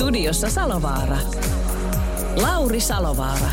Studiossa 0.00 0.50
Salovaara. 0.50 1.18
Lauri 2.36 2.80
Salovaara. 2.80 3.50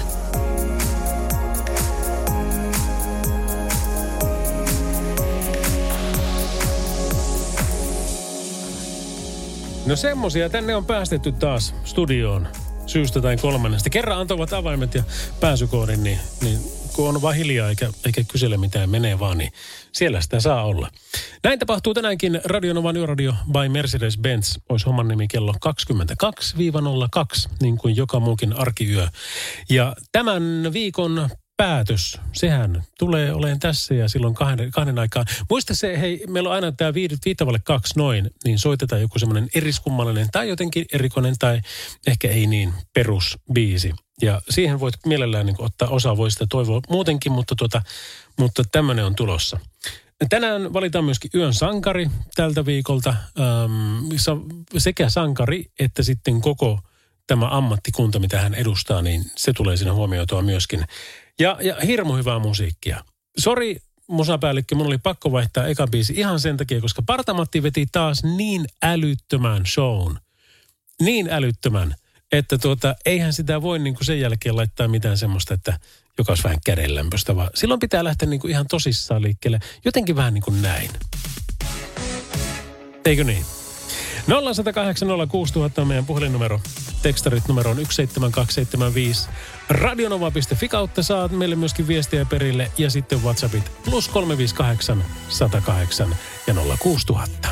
No 9.86 9.96
semmosia 9.96 10.50
tänne 10.50 10.76
on 10.76 10.86
päästetty 10.86 11.32
taas 11.32 11.76
studioon 11.84 12.48
syystä 12.86 13.22
tai 13.22 13.38
kolmannesta. 13.38 13.90
Kerran 13.90 14.20
antavat 14.20 14.54
avaimet 14.54 14.96
ja 14.96 15.04
pääsykoodin, 15.40 16.04
niin, 16.04 16.20
niin 16.42 16.77
kun 16.98 17.10
on 17.10 17.22
vaan 17.22 17.36
hiljaa 17.36 17.70
eikä, 17.70 17.90
eikä 18.06 18.24
kysele 18.24 18.58
mitään, 18.58 18.90
menee 18.90 19.20
vaan, 19.20 19.38
niin 19.38 19.52
siellä 19.92 20.22
sitä 20.22 20.40
saa 20.40 20.64
olla. 20.64 20.90
Näin 21.44 21.60
tapahtuu 21.60 21.94
tänäänkin 21.94 22.42
Radionovan 22.44 22.98
Yöradio 22.98 23.34
by 23.52 23.68
Mercedes-Benz. 23.68 24.62
Olisi 24.70 24.86
homman 24.86 25.08
nimi 25.08 25.28
kello 25.28 25.54
22-02, 25.54 27.50
niin 27.62 27.78
kuin 27.78 27.96
joka 27.96 28.20
muukin 28.20 28.54
arkiyö. 28.54 29.08
Ja 29.70 29.96
tämän 30.12 30.70
viikon 30.74 31.30
päätös, 31.58 32.20
sehän 32.34 32.84
tulee 33.00 33.34
olemaan 33.34 33.60
tässä 33.60 33.94
ja 33.94 34.10
silloin 34.10 34.34
kahden, 34.34 34.72
kahden 34.72 35.00
aikaa. 35.00 35.26
Muista 35.50 35.76
se, 35.76 36.00
hei, 36.00 36.24
meillä 36.30 36.50
on 36.50 36.56
aina 36.56 36.72
tämä 36.72 36.94
viitavalle 37.26 37.60
kaksi 37.64 37.94
noin, 37.98 38.30
niin 38.44 38.60
soitetaan 38.60 39.02
joku 39.02 39.20
semmoinen 39.20 39.48
eriskummallinen 39.56 40.28
tai 40.32 40.50
jotenkin 40.50 40.86
erikoinen 40.94 41.36
tai 41.40 41.62
ehkä 42.08 42.28
ei 42.28 42.48
niin 42.48 42.74
perusbiisi. 42.94 43.94
Ja 44.22 44.42
siihen 44.50 44.80
voit 44.80 44.96
mielellään 45.06 45.46
niin 45.46 45.56
ottaa 45.60 45.90
osaa, 45.90 46.18
voi 46.18 46.32
sitä 46.32 46.46
toivoa 46.50 46.82
muutenkin, 46.90 47.32
mutta, 47.32 47.56
tuota, 47.56 47.82
mutta 48.38 48.64
tämmöinen 48.72 49.06
on 49.06 49.16
tulossa. 49.16 49.60
Tänään 50.30 50.74
valitaan 50.74 51.06
myöskin 51.06 51.32
yön 51.36 51.54
sankari 51.54 52.10
tältä 52.36 52.66
viikolta. 52.66 53.10
Ähm, 53.10 54.16
sekä 54.78 55.10
sankari 55.10 55.72
että 55.80 56.04
sitten 56.04 56.42
koko 56.42 56.80
tämä 57.28 57.48
ammattikunta, 57.50 58.20
mitä 58.20 58.42
hän 58.42 58.54
edustaa, 58.54 59.02
niin 59.02 59.24
se 59.36 59.54
tulee 59.54 59.78
siinä 59.78 59.94
huomioitua 59.94 60.42
myöskin. 60.42 60.86
Ja, 61.40 61.58
ja 61.62 61.76
hirmu 61.86 62.16
hyvää 62.16 62.40
musiikkia. 62.40 63.04
Sori, 63.38 63.82
musapäällikkö, 64.08 64.76
mun 64.76 64.88
oli 64.88 64.98
pakko 64.98 65.32
vaihtaa 65.32 65.68
eka 65.68 65.88
biisi 65.88 66.14
ihan 66.18 66.40
sen 66.40 66.58
takia, 66.58 66.82
koska 66.82 67.02
Partamatti 67.02 67.64
veti 67.64 67.86
taas 67.92 68.24
niin 68.24 68.66
älyttömän 68.84 69.66
shown. 69.66 70.18
Niin 71.02 71.30
älyttömän, 71.30 71.96
että 72.32 72.58
tuota, 72.58 72.96
eihän 73.06 73.34
sitä 73.34 73.62
voi 73.62 73.80
niin 73.80 73.96
kuin 73.96 74.06
sen 74.06 74.20
jälkeen 74.20 74.56
laittaa 74.56 74.88
mitään 74.88 75.18
semmoista, 75.18 75.54
että 75.54 75.80
joka 76.18 76.32
olisi 76.32 76.44
vähän 76.44 76.60
kädenlämpöistä, 76.66 77.36
vaan 77.36 77.50
silloin 77.56 77.80
pitää 77.80 78.04
lähteä 78.04 78.30
niin 78.30 78.40
kuin 78.40 78.52
ihan 78.52 78.68
tosissaan 78.68 79.22
liikkeelle. 79.22 79.60
Jotenkin 79.86 80.16
vähän 80.16 80.34
niin 80.34 80.42
kuin 80.42 80.62
näin. 80.62 80.90
Eikö 83.06 83.24
niin? 83.24 83.46
0108 84.28 85.12
on 85.78 85.88
meidän 85.88 86.06
puhelinnumero. 86.06 86.62
Tekstarit 87.02 87.48
numero 87.48 87.72
on 87.72 87.78
17275. 87.78 89.30
Radionova.fi 89.70 90.68
kautta 90.68 91.04
saat 91.04 91.32
meille 91.32 91.56
myöskin 91.56 91.88
viestiä 91.88 92.26
perille 92.26 92.72
ja 92.78 92.90
sitten 92.90 93.24
WhatsAppit 93.24 93.72
plus 93.86 94.08
358 94.10 95.06
108 95.30 96.16
ja 96.48 96.54
06000. 96.80 97.50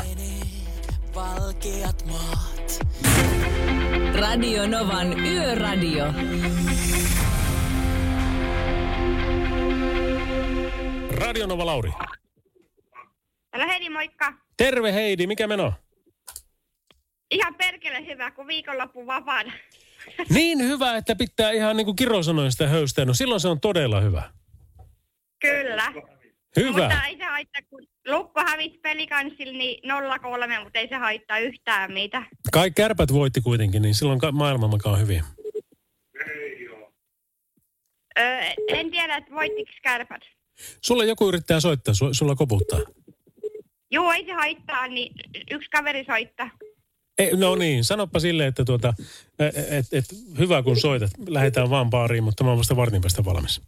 Radio 4.20 4.66
Novan 4.66 5.20
Yöradio. 5.26 6.04
Radionova 11.10 11.66
Lauri. 11.66 11.90
Älä 13.52 13.66
Heidi, 13.66 13.88
moikka. 13.88 14.32
Terve 14.56 14.92
Heidi, 14.92 15.26
mikä 15.26 15.46
meno? 15.46 15.72
Ihan 17.30 17.54
perkele 17.54 18.06
hyvä, 18.06 18.30
kun 18.30 18.46
viikonloppu 18.46 19.06
vapaana. 19.06 19.52
Niin 20.30 20.58
hyvä, 20.58 20.96
että 20.96 21.16
pitää 21.16 21.50
ihan 21.50 21.76
niin 21.76 21.84
kuin 21.84 21.96
kirosanoista 21.96 22.66
höystää. 22.66 23.04
No 23.04 23.14
silloin 23.14 23.40
se 23.40 23.48
on 23.48 23.60
todella 23.60 24.00
hyvä. 24.00 24.22
Kyllä. 25.40 25.92
Hyvä. 26.56 26.70
Mutta 26.88 27.06
ei 27.06 27.16
se 27.16 27.24
haittaa, 27.24 27.62
kun 27.70 27.82
Lukko 28.08 28.40
hävisi 28.46 28.78
pelikansilla 28.78 29.58
niin 29.58 29.80
0-3, 30.60 30.64
mutta 30.64 30.78
ei 30.78 30.88
se 30.88 30.94
haittaa 30.94 31.38
yhtään 31.38 31.92
mitä. 31.92 32.22
Kai 32.52 32.70
kärpät 32.70 33.12
voitti 33.12 33.40
kuitenkin, 33.40 33.82
niin 33.82 33.94
silloin 33.94 34.18
ka- 34.18 34.32
maailma 34.32 34.68
makaa 34.68 34.96
hyvin. 34.96 35.22
Öö, 38.18 38.40
en 38.68 38.90
tiedä, 38.90 39.16
että 39.16 39.30
voittiko 39.34 39.70
kärpät. 39.82 40.22
Sulla 40.82 41.04
joku 41.04 41.28
yrittää 41.28 41.60
soittaa, 41.60 41.94
su- 41.94 42.12
sulla 42.14 42.34
koputtaa. 42.34 42.80
Joo, 43.90 44.12
ei 44.12 44.24
se 44.24 44.32
haittaa, 44.32 44.86
niin 44.88 45.12
yksi 45.50 45.70
kaveri 45.70 46.04
soittaa. 46.04 46.50
Ei, 47.18 47.36
no 47.36 47.56
niin, 47.56 47.84
sanoppa 47.84 48.18
silleen, 48.20 48.48
että 48.48 48.64
tuota, 48.64 48.94
et, 49.38 49.56
et, 49.56 49.86
et, 49.92 50.04
hyvä 50.38 50.62
kun 50.62 50.76
soitat, 50.76 51.10
lähdetään 51.28 51.70
vaan 51.70 51.90
baariin, 51.90 52.24
mutta 52.24 52.44
mä 52.44 52.50
oon 52.50 52.58
vasta 52.58 52.76
vartin 52.76 53.00
päästä 53.00 53.24
valmis. 53.24 53.60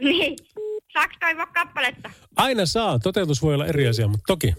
Niin. 0.00 0.36
Saaks 0.92 1.16
toivoa 1.20 1.46
kappaletta? 1.46 2.10
Aina 2.36 2.66
saa, 2.66 2.98
toteutus 2.98 3.42
voi 3.42 3.54
olla 3.54 3.66
eri 3.66 3.88
asia, 3.88 4.08
mutta 4.08 4.24
toki. 4.26 4.54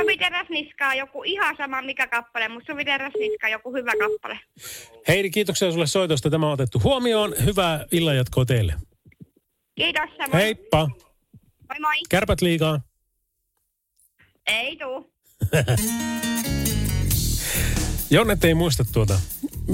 Suvi 0.00 0.16
Teräsniskaa 0.18 0.94
joku 0.94 1.22
ihan 1.24 1.56
sama 1.56 1.82
mikä 1.82 2.06
kappale, 2.06 2.48
mutta 2.48 2.72
Suvi 2.72 2.84
Teräsniskaa 2.84 3.50
joku 3.50 3.72
hyvä 3.72 3.92
kappale. 3.98 4.40
Heidi, 5.08 5.30
kiitoksia 5.30 5.72
sulle 5.72 5.86
soitosta. 5.86 6.30
Tämä 6.30 6.46
on 6.46 6.52
otettu 6.52 6.80
huomioon. 6.84 7.34
Hyvää 7.44 7.84
illanjatkoa 7.92 8.44
teille. 8.44 8.74
Kiitos 9.74 10.10
samoin. 10.16 10.32
Heippa. 10.32 10.88
Moi 11.68 11.80
moi. 11.80 11.94
Kärpät 12.08 12.40
liikaa. 12.40 12.80
Ei 14.46 14.76
tuu. 14.76 15.12
Jonnet 18.10 18.44
ei 18.44 18.54
muista 18.54 18.84
tuota. 18.92 19.20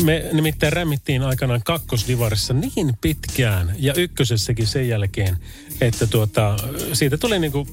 Me 0.02 0.24
nimittäin 0.32 0.72
rämmittiin 0.72 1.22
aikanaan 1.22 1.60
kakkosdivarissa 1.64 2.54
niin 2.54 2.96
pitkään 3.00 3.74
ja 3.78 3.94
ykkösessäkin 3.94 4.66
sen 4.66 4.88
jälkeen, 4.88 5.36
että 5.80 6.06
tuota, 6.06 6.56
siitä 6.92 7.18
tuli 7.18 7.38
niinku 7.38 7.66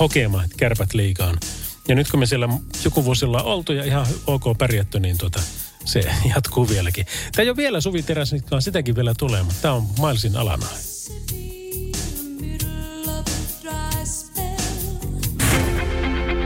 hokema, 0.00 0.44
että 0.44 0.56
kärpät 0.56 0.94
liikaan. 0.94 1.38
Ja 1.88 1.94
nyt 1.94 2.10
kun 2.10 2.20
me 2.20 2.26
siellä 2.26 2.48
joku 2.84 3.04
vuosi 3.04 3.24
ollaan 3.24 3.44
oltu 3.44 3.72
ja 3.72 3.84
ihan 3.84 4.06
ok 4.26 4.58
pärjätty, 4.58 5.00
niin 5.00 5.18
tuota, 5.18 5.40
se 5.84 6.00
jatkuu 6.34 6.68
vieläkin. 6.68 7.06
Tämä 7.32 7.42
ei 7.42 7.48
ole 7.48 7.56
vielä 7.56 7.80
Suvi 7.80 8.02
Teräsnikkaan, 8.02 8.62
sitäkin 8.62 8.96
vielä 8.96 9.14
tulee, 9.18 9.42
mutta 9.42 9.62
tämä 9.62 9.74
on 9.74 9.86
Milesin 9.98 10.36
alana. 10.36 10.66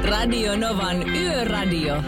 Radio 0.04 0.56
Novan 0.56 1.08
Yöradio. 1.08 2.02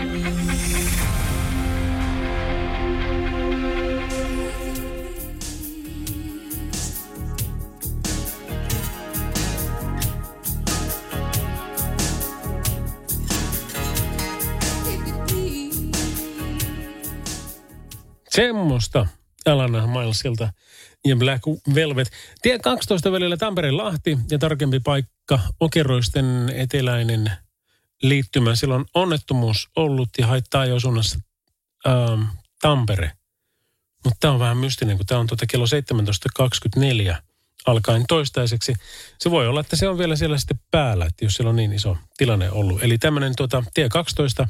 Semmoista 18.34 19.06
Alana 19.46 19.86
Milesilta 19.86 20.52
ja 21.04 21.16
Black 21.16 21.42
Velvet. 21.74 22.10
Tie 22.42 22.58
12 22.58 23.12
välillä 23.12 23.36
Tampere-Lahti 23.36 24.18
ja 24.30 24.38
tarkempi 24.38 24.80
paikka 24.80 25.40
Okeroisten 25.60 26.52
eteläinen 26.54 27.32
liittymä. 28.02 28.54
Siellä 28.54 28.74
on 28.74 28.84
onnettomuus 28.94 29.68
ollut 29.76 30.08
ja 30.18 30.26
haittaa 30.26 30.66
jo 30.66 30.80
suunnassa 30.80 31.18
ähm, 31.86 32.22
Tampere. 32.60 33.12
Mutta 34.04 34.18
tämä 34.20 34.34
on 34.34 34.40
vähän 34.40 34.56
mystinen, 34.56 34.96
kun 34.96 35.06
tämä 35.06 35.20
on 35.20 35.26
tuota 35.26 35.46
kello 35.46 35.64
17.24 37.12 37.16
alkaen 37.66 38.04
toistaiseksi. 38.08 38.74
Se 39.18 39.30
voi 39.30 39.48
olla, 39.48 39.60
että 39.60 39.76
se 39.76 39.88
on 39.88 39.98
vielä 39.98 40.16
siellä 40.16 40.38
sitten 40.38 40.60
päällä, 40.70 41.04
että 41.04 41.24
jos 41.24 41.34
siellä 41.34 41.50
on 41.50 41.56
niin 41.56 41.72
iso 41.72 41.96
tilanne 42.16 42.50
ollut. 42.50 42.82
Eli 42.82 42.98
tämmöinen 42.98 43.32
tuota, 43.36 43.64
tie 43.74 43.88
12, 43.88 44.48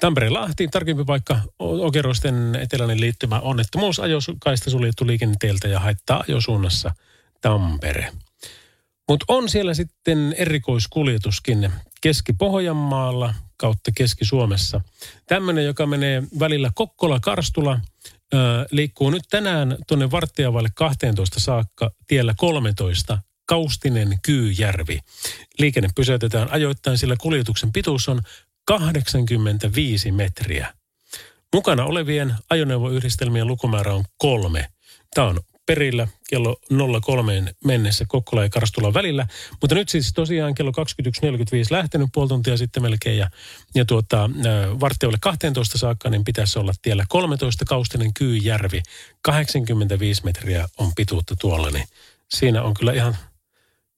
Tampere-Lahti, 0.00 0.68
tarkempi 0.68 1.04
paikka, 1.04 1.40
O- 1.58 1.86
Okeroisten 1.86 2.58
eteläinen 2.60 3.00
liittymä, 3.00 3.40
onnettomuus, 3.40 4.00
ajokaista 4.00 4.70
suljettu 4.70 5.06
liikenteeltä 5.06 5.68
ja 5.68 5.80
haittaa 5.80 6.24
ajosuunnassa 6.28 6.94
Tampere. 7.40 8.12
Mutta 9.08 9.24
on 9.28 9.48
siellä 9.48 9.74
sitten 9.74 10.34
erikoiskuljetuskin 10.38 11.72
Keski-Pohjanmaalla, 12.00 13.34
kautta 13.56 13.90
Keski-Suomessa. 13.96 14.80
Tämmöinen, 15.26 15.64
joka 15.64 15.86
menee 15.86 16.22
välillä 16.38 16.70
Kokkola-Karstula, 16.74 17.80
liikkuu 18.70 19.10
nyt 19.10 19.22
tänään 19.30 19.76
tuonne 19.86 20.10
Vartijavalle 20.10 20.68
12 20.74 21.40
saakka 21.40 21.90
tiellä 22.06 22.34
13 22.36 23.18
Kaustinen 23.46 24.18
Kyyjärvi. 24.22 25.00
Liikenne 25.58 25.88
pysäytetään 25.96 26.52
ajoittain, 26.52 26.98
sillä 26.98 27.16
kuljetuksen 27.20 27.72
pituus 27.72 28.08
on 28.08 28.22
85 28.66 30.12
metriä. 30.12 30.74
Mukana 31.54 31.84
olevien 31.84 32.34
ajoneuvoyhdistelmien 32.50 33.46
lukumäärä 33.46 33.94
on 33.94 34.04
kolme. 34.18 34.68
Tämä 35.14 35.26
on 35.26 35.40
perillä 35.66 36.08
kello 36.28 36.56
03 37.02 37.54
mennessä 37.64 38.04
Kokkola 38.08 38.42
ja 38.42 38.50
Karstula 38.50 38.94
välillä. 38.94 39.26
Mutta 39.60 39.74
nyt 39.74 39.88
siis 39.88 40.12
tosiaan 40.12 40.54
kello 40.54 40.70
21.45 40.70 41.66
lähtenyt 41.70 42.08
puoli 42.12 42.28
tuntia 42.28 42.56
sitten 42.56 42.82
melkein 42.82 43.18
ja, 43.18 43.30
ja 43.74 43.84
tuota, 43.84 44.30
vartioille 44.80 45.18
12 45.20 45.78
saakka, 45.78 46.10
niin 46.10 46.24
pitäisi 46.24 46.58
olla 46.58 46.72
tiellä 46.82 47.04
13 47.08 47.64
Kaustinen 47.64 48.14
Kyyjärvi. 48.14 48.82
85 49.22 50.24
metriä 50.24 50.68
on 50.78 50.92
pituutta 50.96 51.36
tuolla, 51.40 51.70
niin 51.70 51.86
siinä 52.30 52.62
on 52.62 52.74
kyllä 52.74 52.92
ihan 52.92 53.16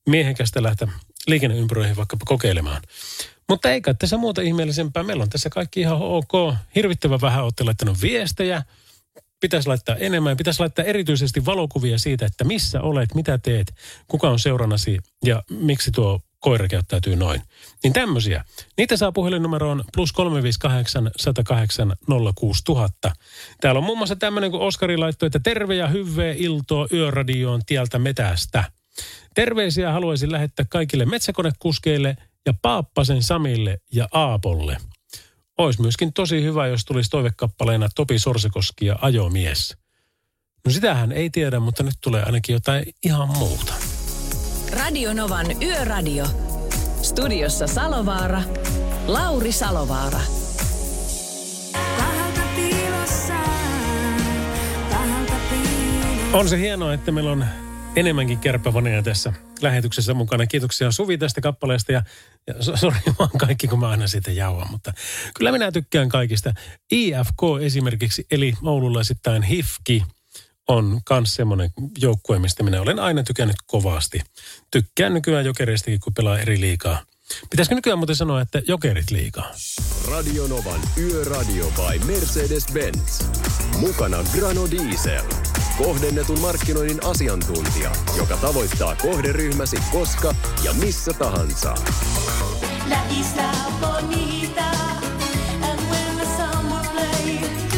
miehekästä 0.08 0.62
lähteä 0.62 0.88
liikenneympyröihin 1.26 1.96
vaikkapa 1.96 2.24
kokeilemaan. 2.26 2.82
Mutta 3.48 3.70
eikä 3.70 3.94
tässä 3.94 4.16
muuta 4.16 4.42
ihmeellisempää. 4.42 5.02
Meillä 5.02 5.22
on 5.22 5.30
tässä 5.30 5.50
kaikki 5.50 5.80
ihan 5.80 5.98
ok. 6.00 6.54
Hirvittävän 6.74 7.20
vähän 7.20 7.44
olette 7.44 7.64
laittanut 7.64 8.02
viestejä. 8.02 8.62
Pitäisi 9.40 9.68
laittaa 9.68 9.96
enemmän. 9.96 10.36
Pitäisi 10.36 10.60
laittaa 10.60 10.84
erityisesti 10.84 11.44
valokuvia 11.44 11.98
siitä, 11.98 12.26
että 12.26 12.44
missä 12.44 12.80
olet, 12.80 13.14
mitä 13.14 13.38
teet, 13.38 13.74
kuka 14.08 14.30
on 14.30 14.38
seurannasi 14.38 14.98
ja 15.24 15.42
miksi 15.50 15.90
tuo 15.90 16.20
koira 16.38 16.68
käyttäytyy 16.68 17.16
noin. 17.16 17.42
Niin 17.82 17.92
tämmöisiä. 17.92 18.44
Niitä 18.76 18.96
saa 18.96 19.12
puhelinnumeroon 19.12 19.84
plus 19.94 20.12
358 20.12 21.10
108 21.16 21.96
06000. 22.34 23.12
Täällä 23.60 23.78
on 23.78 23.84
muun 23.84 23.98
muassa 23.98 24.16
tämmöinen, 24.16 24.50
kun 24.50 24.60
Oskari 24.60 24.96
laittoi, 24.96 25.26
että 25.26 25.40
terve 25.42 25.74
ja 25.74 25.88
hyvää 25.88 26.32
iltoa 26.36 26.86
yöradioon 26.92 27.60
tieltä 27.66 27.98
metästä. 27.98 28.64
Terveisiä 29.34 29.92
haluaisin 29.92 30.32
lähettää 30.32 30.66
kaikille 30.70 31.04
metsäkonekuskeille 31.04 32.16
ja 32.46 32.54
Paappasen 32.62 33.22
Samille 33.22 33.78
ja 33.92 34.08
Aapolle. 34.12 34.76
Olisi 35.58 35.82
myöskin 35.82 36.12
tosi 36.12 36.42
hyvä, 36.42 36.66
jos 36.66 36.84
tulisi 36.84 37.10
toivekappaleena 37.10 37.88
Topi 37.94 38.18
Sorsekoski 38.18 38.86
ja 38.86 38.98
Ajomies. 39.00 39.76
No 40.64 40.72
sitähän 40.72 41.12
ei 41.12 41.30
tiedä, 41.30 41.60
mutta 41.60 41.82
nyt 41.82 41.94
tulee 42.00 42.22
ainakin 42.22 42.52
jotain 42.52 42.84
ihan 43.04 43.28
muuta. 43.28 43.72
Radio 44.72 45.14
Novan 45.14 45.46
Yöradio. 45.62 46.26
Studiossa 47.02 47.66
Salovaara. 47.66 48.42
Lauri 49.06 49.52
Salovaara. 49.52 50.20
On 56.32 56.48
se 56.48 56.58
hienoa, 56.58 56.94
että 56.94 57.12
meillä 57.12 57.32
on 57.32 57.46
enemmänkin 57.96 58.38
kärppävaneja 58.38 59.02
tässä 59.02 59.32
lähetyksessä 59.62 60.14
mukana. 60.14 60.46
Kiitoksia 60.46 60.90
Suvi 60.90 61.18
tästä 61.18 61.40
kappaleesta 61.40 61.92
ja, 61.92 62.02
ja 62.46 62.54
sori 62.76 62.96
vaan 63.18 63.30
kaikki, 63.38 63.68
kun 63.68 63.80
mä 63.80 63.88
aina 63.88 64.06
siitä 64.06 64.30
jauhan, 64.30 64.70
mutta 64.70 64.92
kyllä 65.34 65.52
minä 65.52 65.72
tykkään 65.72 66.08
kaikista. 66.08 66.54
IFK 66.92 67.42
esimerkiksi, 67.62 68.26
eli 68.30 68.54
oululaisittain 68.62 69.42
HIFKI, 69.42 70.02
on 70.68 71.00
myös 71.10 71.34
semmoinen 71.34 71.70
joukkue, 71.98 72.38
mistä 72.38 72.62
minä 72.62 72.80
olen 72.80 72.98
aina 72.98 73.22
tykännyt 73.22 73.56
kovasti. 73.66 74.20
Tykkään 74.70 75.14
nykyään 75.14 75.44
jokereistakin, 75.44 76.00
kun 76.00 76.14
pelaa 76.14 76.38
eri 76.38 76.60
liikaa. 76.60 77.02
Pitäisikö 77.50 77.74
nykyään 77.74 77.98
muuten 77.98 78.16
sanoa, 78.16 78.40
että 78.40 78.62
jokerit 78.68 79.10
liikaa? 79.10 79.54
Radio 80.10 80.46
Novan 80.46 80.80
Yöradio 80.98 81.70
by 81.70 81.98
Mercedes-Benz. 82.12 83.24
Mukana 83.80 84.18
Grano 84.34 84.70
Diesel. 84.70 85.24
Kohdennetun 85.78 86.40
markkinoinnin 86.40 87.04
asiantuntija, 87.04 87.92
joka 88.16 88.36
tavoittaa 88.36 88.96
kohderyhmäsi 88.96 89.76
koska 89.92 90.34
ja 90.64 90.74
missä 90.74 91.12
tahansa. 91.12 91.74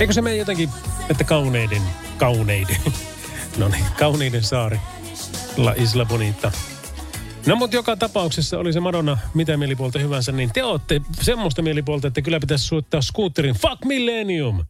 Eikö 0.00 0.12
se 0.12 0.23
mene 0.23 0.37
jotenkin, 0.37 0.71
että 1.11 1.25
kauneiden, 1.25 1.83
kauneiden, 2.19 2.77
no 3.56 3.69
niin, 3.69 3.85
kauneiden 3.99 4.43
saari, 4.43 4.81
La 5.56 5.75
Isla 5.77 6.05
Bonita. 6.05 6.53
No 7.47 7.56
mutta 7.56 7.77
joka 7.77 7.97
tapauksessa 7.97 8.59
oli 8.59 8.73
se 8.73 8.81
Madonna 8.81 9.19
mitä 9.35 9.56
mielipuolta 9.56 9.99
hyvänsä, 9.99 10.33
niin 10.33 10.50
te 10.53 10.65
olette 10.65 11.00
semmoista 11.21 11.62
mielipuolta, 11.62 12.09
että 12.09 12.23
kyllä 12.23 12.41
pitäisi 12.41 12.65
suottaa 12.65 13.03
skuutterin 13.03 13.55
Fuck 13.55 13.85
Millennium. 13.85 14.65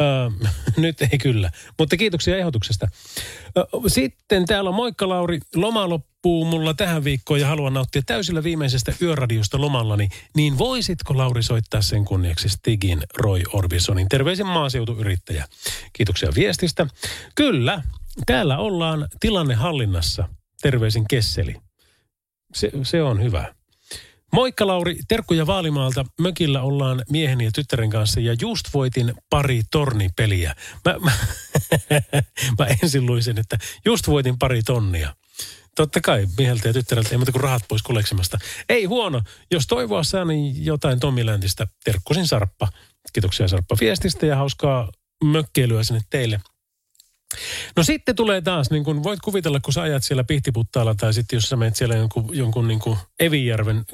Öö, 0.00 0.30
nyt 0.76 1.02
ei 1.02 1.18
kyllä, 1.18 1.50
mutta 1.78 1.96
kiitoksia 1.96 2.36
ehdotuksesta. 2.36 2.88
Sitten 3.86 4.46
täällä 4.46 4.70
on 4.70 4.76
Moikka 4.76 5.08
Lauri, 5.08 5.40
loma 5.54 5.88
loppuu 5.88 6.44
mulla 6.44 6.74
tähän 6.74 7.04
viikkoon 7.04 7.40
ja 7.40 7.46
haluan 7.46 7.74
nauttia 7.74 8.02
täysillä 8.06 8.42
viimeisestä 8.42 8.92
yöradiosta 9.02 9.60
lomallani. 9.60 10.08
Niin 10.36 10.58
voisitko 10.58 11.16
Lauri 11.16 11.42
soittaa 11.42 11.82
sen 11.82 12.04
kunniaksi 12.04 12.48
Stigin 12.48 13.02
Roy 13.18 13.42
Orbisonin? 13.52 14.08
Terveisin 14.08 14.46
maaseutuyrittäjä. 14.46 15.46
Kiitoksia 15.92 16.30
viestistä. 16.34 16.86
Kyllä, 17.34 17.82
täällä 18.26 18.58
ollaan 18.58 19.08
tilanne 19.20 19.54
hallinnassa. 19.54 20.28
Terveisin 20.62 21.04
Kesseli. 21.10 21.56
Se, 22.54 22.70
se 22.82 23.02
on 23.02 23.22
hyvä. 23.22 23.55
Moikka 24.32 24.66
Lauri, 24.66 24.96
terkkuja 25.08 25.46
Vaalimaalta. 25.46 26.04
Mökillä 26.20 26.62
ollaan 26.62 27.02
mieheni 27.10 27.44
ja 27.44 27.50
tyttären 27.52 27.90
kanssa 27.90 28.20
ja 28.20 28.36
just 28.40 28.66
voitin 28.74 29.14
pari 29.30 29.62
tornipeliä. 29.70 30.54
Mä, 30.84 30.94
mä, 30.98 31.12
mä 32.58 32.66
ensin 32.82 33.06
luisin, 33.06 33.38
että 33.38 33.58
just 33.84 34.08
voitin 34.08 34.38
pari 34.38 34.62
tonnia. 34.62 35.14
Totta 35.76 36.00
kai 36.00 36.26
mieheltä 36.38 36.68
ja 36.68 36.72
tyttäreltä 36.72 37.10
ei 37.10 37.16
muuta 37.16 37.32
kuin 37.32 37.42
rahat 37.42 37.62
pois 37.68 37.82
koleksimasta. 37.82 38.38
Ei 38.68 38.84
huono. 38.84 39.22
Jos 39.50 39.66
toivoa 39.66 40.04
saa, 40.04 40.24
niin 40.24 40.64
jotain 40.64 41.00
Tommi 41.00 41.26
Läntistä. 41.26 41.66
Terkkusin 41.84 42.26
Sarppa. 42.26 42.68
Kiitoksia 43.12 43.48
Sarppa 43.48 43.76
viestistä 43.80 44.26
ja 44.26 44.36
hauskaa 44.36 44.92
mökkeilyä 45.24 45.84
sinne 45.84 46.00
teille. 46.10 46.40
No 47.76 47.82
sitten 47.82 48.16
tulee 48.16 48.40
taas, 48.40 48.70
niin 48.70 48.84
kun 48.84 49.02
voit 49.02 49.20
kuvitella, 49.20 49.60
kun 49.60 49.72
sä 49.72 49.82
ajat 49.82 50.04
siellä 50.04 50.24
Pihtiputtaalla 50.24 50.94
tai 50.94 51.14
sitten 51.14 51.36
jos 51.36 51.44
sä 51.44 51.56
menet 51.56 51.76
siellä 51.76 51.96
jonkun, 51.96 52.28
jonkun 52.32 52.68
niin 52.68 52.80
kuin 52.80 52.98
Evijärven 53.20 53.84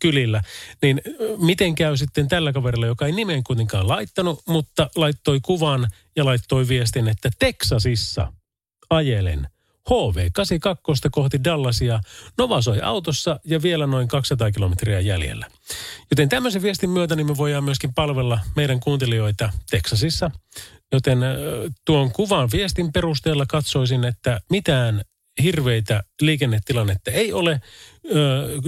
kylillä, 0.00 0.42
niin 0.82 1.02
miten 1.38 1.74
käy 1.74 1.96
sitten 1.96 2.28
tällä 2.28 2.52
kaverilla, 2.52 2.86
joka 2.86 3.06
ei 3.06 3.12
nimeen 3.12 3.44
kuitenkaan 3.44 3.88
laittanut, 3.88 4.42
mutta 4.48 4.90
laittoi 4.96 5.40
kuvan 5.40 5.88
ja 6.16 6.24
laittoi 6.24 6.68
viestin, 6.68 7.08
että 7.08 7.30
Teksasissa 7.38 8.32
ajelen 8.90 9.48
HV82 9.88 11.08
kohti 11.10 11.44
Dallasia, 11.44 12.00
Novasoi 12.38 12.80
autossa 12.80 13.40
ja 13.44 13.62
vielä 13.62 13.86
noin 13.86 14.08
200 14.08 14.50
kilometriä 14.50 15.00
jäljellä. 15.00 15.46
Joten 16.10 16.28
tämmöisen 16.28 16.62
viestin 16.62 16.90
myötä 16.90 17.16
niin 17.16 17.26
me 17.26 17.36
voidaan 17.36 17.64
myöskin 17.64 17.94
palvella 17.94 18.40
meidän 18.56 18.80
kuuntelijoita 18.80 19.52
Teksasissa 19.70 20.30
Joten 20.92 21.18
tuon 21.84 22.12
kuvan 22.12 22.48
viestin 22.52 22.92
perusteella 22.92 23.46
katsoisin, 23.48 24.04
että 24.04 24.40
mitään 24.50 25.02
hirveitä 25.42 26.02
liikennetilannetta 26.20 27.10
ei 27.10 27.32
ole. 27.32 27.60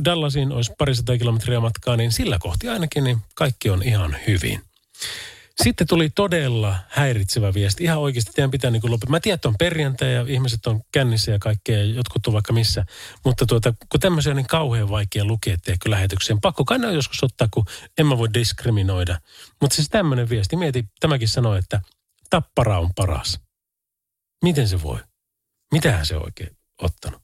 Dallasin 0.05 0.53
olisi 0.53 0.73
parisataa 0.79 1.19
kilometriä 1.19 1.61
matkaa, 1.61 1.97
niin 1.97 2.13
sillä 2.13 2.39
kohti 2.39 2.69
ainakin 2.69 3.05
niin 3.05 3.19
kaikki 3.35 3.71
on 3.71 3.83
ihan 3.83 4.17
hyvin. 4.27 4.61
Sitten 5.63 5.87
tuli 5.87 6.11
todella 6.11 6.77
häiritsevä 6.89 7.55
viesti. 7.55 7.85
Ihan 7.85 7.99
oikeasti 7.99 8.33
teidän 8.33 8.51
pitää 8.51 8.71
niin 8.71 8.83
lopettaa. 8.85 9.11
Mä 9.11 9.21
tiedän, 9.21 9.35
että 9.35 9.49
on 9.49 9.59
perjantai 9.59 10.15
ja 10.15 10.25
ihmiset 10.29 10.67
on 10.67 10.81
kännissä 10.93 11.33
ja 11.33 11.39
kaikkea 11.39 11.79
ja 11.79 11.85
jotkut 11.85 12.27
on 12.27 12.33
vaikka 12.33 12.53
missä. 12.53 12.85
Mutta 13.25 13.47
tuota, 13.47 13.75
kun 13.89 14.01
tämmöisiä 14.01 14.31
on 14.31 14.37
niin 14.37 14.47
kauhean 14.47 14.91
vaikea 14.91 15.25
lukea 15.25 15.57
tiedätkö, 15.65 15.91
lähetykseen. 15.91 16.41
Pakko 16.41 16.65
kai 16.65 16.95
joskus 16.95 17.25
ottaa, 17.25 17.49
kun 17.51 17.65
en 17.99 18.07
mä 18.07 18.19
voi 18.19 18.29
diskriminoida. 18.35 19.21
Mutta 19.61 19.77
siis 19.77 19.89
tämmöinen 19.89 20.29
viesti. 20.29 20.57
Mieti, 20.57 20.85
tämäkin 21.01 21.29
sanoi, 21.29 21.59
että 21.59 21.81
tappara 22.31 22.79
on 22.79 22.91
paras. 22.95 23.41
Miten 24.45 24.69
se 24.69 24.83
voi? 24.83 24.99
Mitähän 25.73 26.07
se 26.07 26.17
oikein 26.17 26.57
ottanut? 26.83 27.23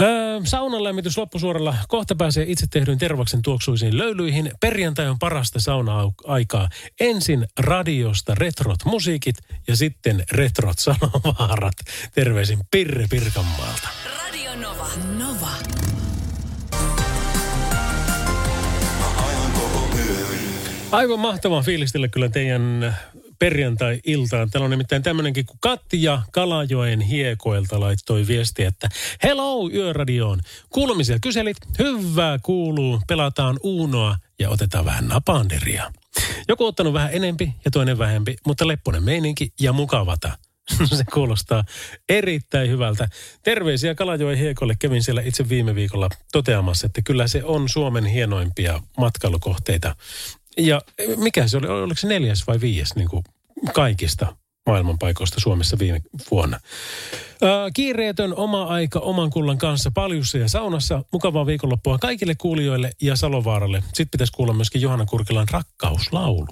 Öö, 0.00 0.40
saunan 0.44 0.84
lämmitys 0.84 1.18
loppusuoralla. 1.18 1.74
Kohta 1.88 2.14
pääsee 2.14 2.44
itse 2.48 2.66
tehdyn 2.70 2.98
tervaksen 2.98 3.42
tuoksuisiin 3.42 3.98
löylyihin. 3.98 4.52
Perjantai 4.60 5.08
on 5.08 5.18
parasta 5.18 5.60
sauna-aikaa. 5.60 6.68
Ensin 7.00 7.46
radiosta 7.58 8.34
retrot 8.34 8.84
musiikit 8.84 9.36
ja 9.68 9.76
sitten 9.76 10.24
retrot 10.30 10.78
sanovaarat. 10.78 11.74
Terveisin 12.14 12.58
Pirre 12.70 13.06
Pirkanmaalta. 13.10 13.88
Radio 14.22 14.56
Nova. 14.56 14.86
Nova. 15.18 15.50
Aivan 20.90 21.20
mahtavaa 21.20 21.62
fiilistellä 21.62 22.08
kyllä 22.08 22.28
teidän 22.28 22.96
perjantai-iltaan. 23.42 24.50
Täällä 24.50 24.64
on 24.64 24.70
nimittäin 24.70 25.02
tämmöinenkin 25.02 25.46
kuin 25.46 25.58
Katja 25.60 26.22
Kalajoen 26.32 27.00
hiekoilta 27.00 27.80
laittoi 27.80 28.26
viesti, 28.26 28.64
että 28.64 28.88
Hello 29.22 29.70
Yöradioon. 29.70 30.40
Kuulumisia 30.70 31.18
kyselit, 31.22 31.56
hyvää 31.78 32.38
kuuluu, 32.42 33.00
pelataan 33.08 33.58
Uunoa 33.62 34.16
ja 34.38 34.50
otetaan 34.50 34.84
vähän 34.84 35.08
napanderia. 35.08 35.92
Joku 36.48 36.66
ottanut 36.66 36.92
vähän 36.92 37.10
enempi 37.12 37.54
ja 37.64 37.70
toinen 37.70 37.98
vähempi, 37.98 38.36
mutta 38.46 38.66
lepponen 38.66 39.02
meininki 39.02 39.52
ja 39.60 39.72
mukavata. 39.72 40.38
Se 40.96 41.04
kuulostaa 41.14 41.64
erittäin 42.08 42.70
hyvältä. 42.70 43.08
Terveisiä 43.42 43.94
Kalajoen 43.94 44.38
Hiekolle. 44.38 44.76
Kävin 44.78 45.02
siellä 45.02 45.22
itse 45.22 45.48
viime 45.48 45.74
viikolla 45.74 46.08
toteamassa, 46.32 46.86
että 46.86 47.02
kyllä 47.02 47.26
se 47.26 47.44
on 47.44 47.68
Suomen 47.68 48.04
hienoimpia 48.04 48.80
matkailukohteita. 48.98 49.96
Ja 50.58 50.80
mikä 51.16 51.48
se 51.48 51.56
oli? 51.56 51.66
Oliko 51.66 52.00
se 52.00 52.08
neljäs 52.08 52.46
vai 52.46 52.60
viies 52.60 52.94
niin 52.94 53.08
kuin 53.08 53.24
kaikista 53.74 54.36
maailmanpaikoista 54.66 55.40
Suomessa 55.40 55.78
viime 55.78 56.02
vuonna. 56.30 56.60
Ää, 57.42 57.70
kiireetön 57.74 58.34
oma 58.34 58.64
aika 58.64 58.98
oman 58.98 59.30
kullan 59.30 59.58
kanssa 59.58 59.90
paljussa 59.94 60.38
ja 60.38 60.48
saunassa. 60.48 61.04
Mukavaa 61.12 61.46
viikonloppua 61.46 61.98
kaikille 61.98 62.34
kuulijoille 62.34 62.90
ja 63.00 63.16
Salovaaralle. 63.16 63.82
Sitten 63.82 64.10
pitäisi 64.10 64.32
kuulla 64.32 64.52
myöskin 64.52 64.82
Johanna 64.82 65.06
Kurkilan 65.06 65.48
rakkauslaulu. 65.50 66.48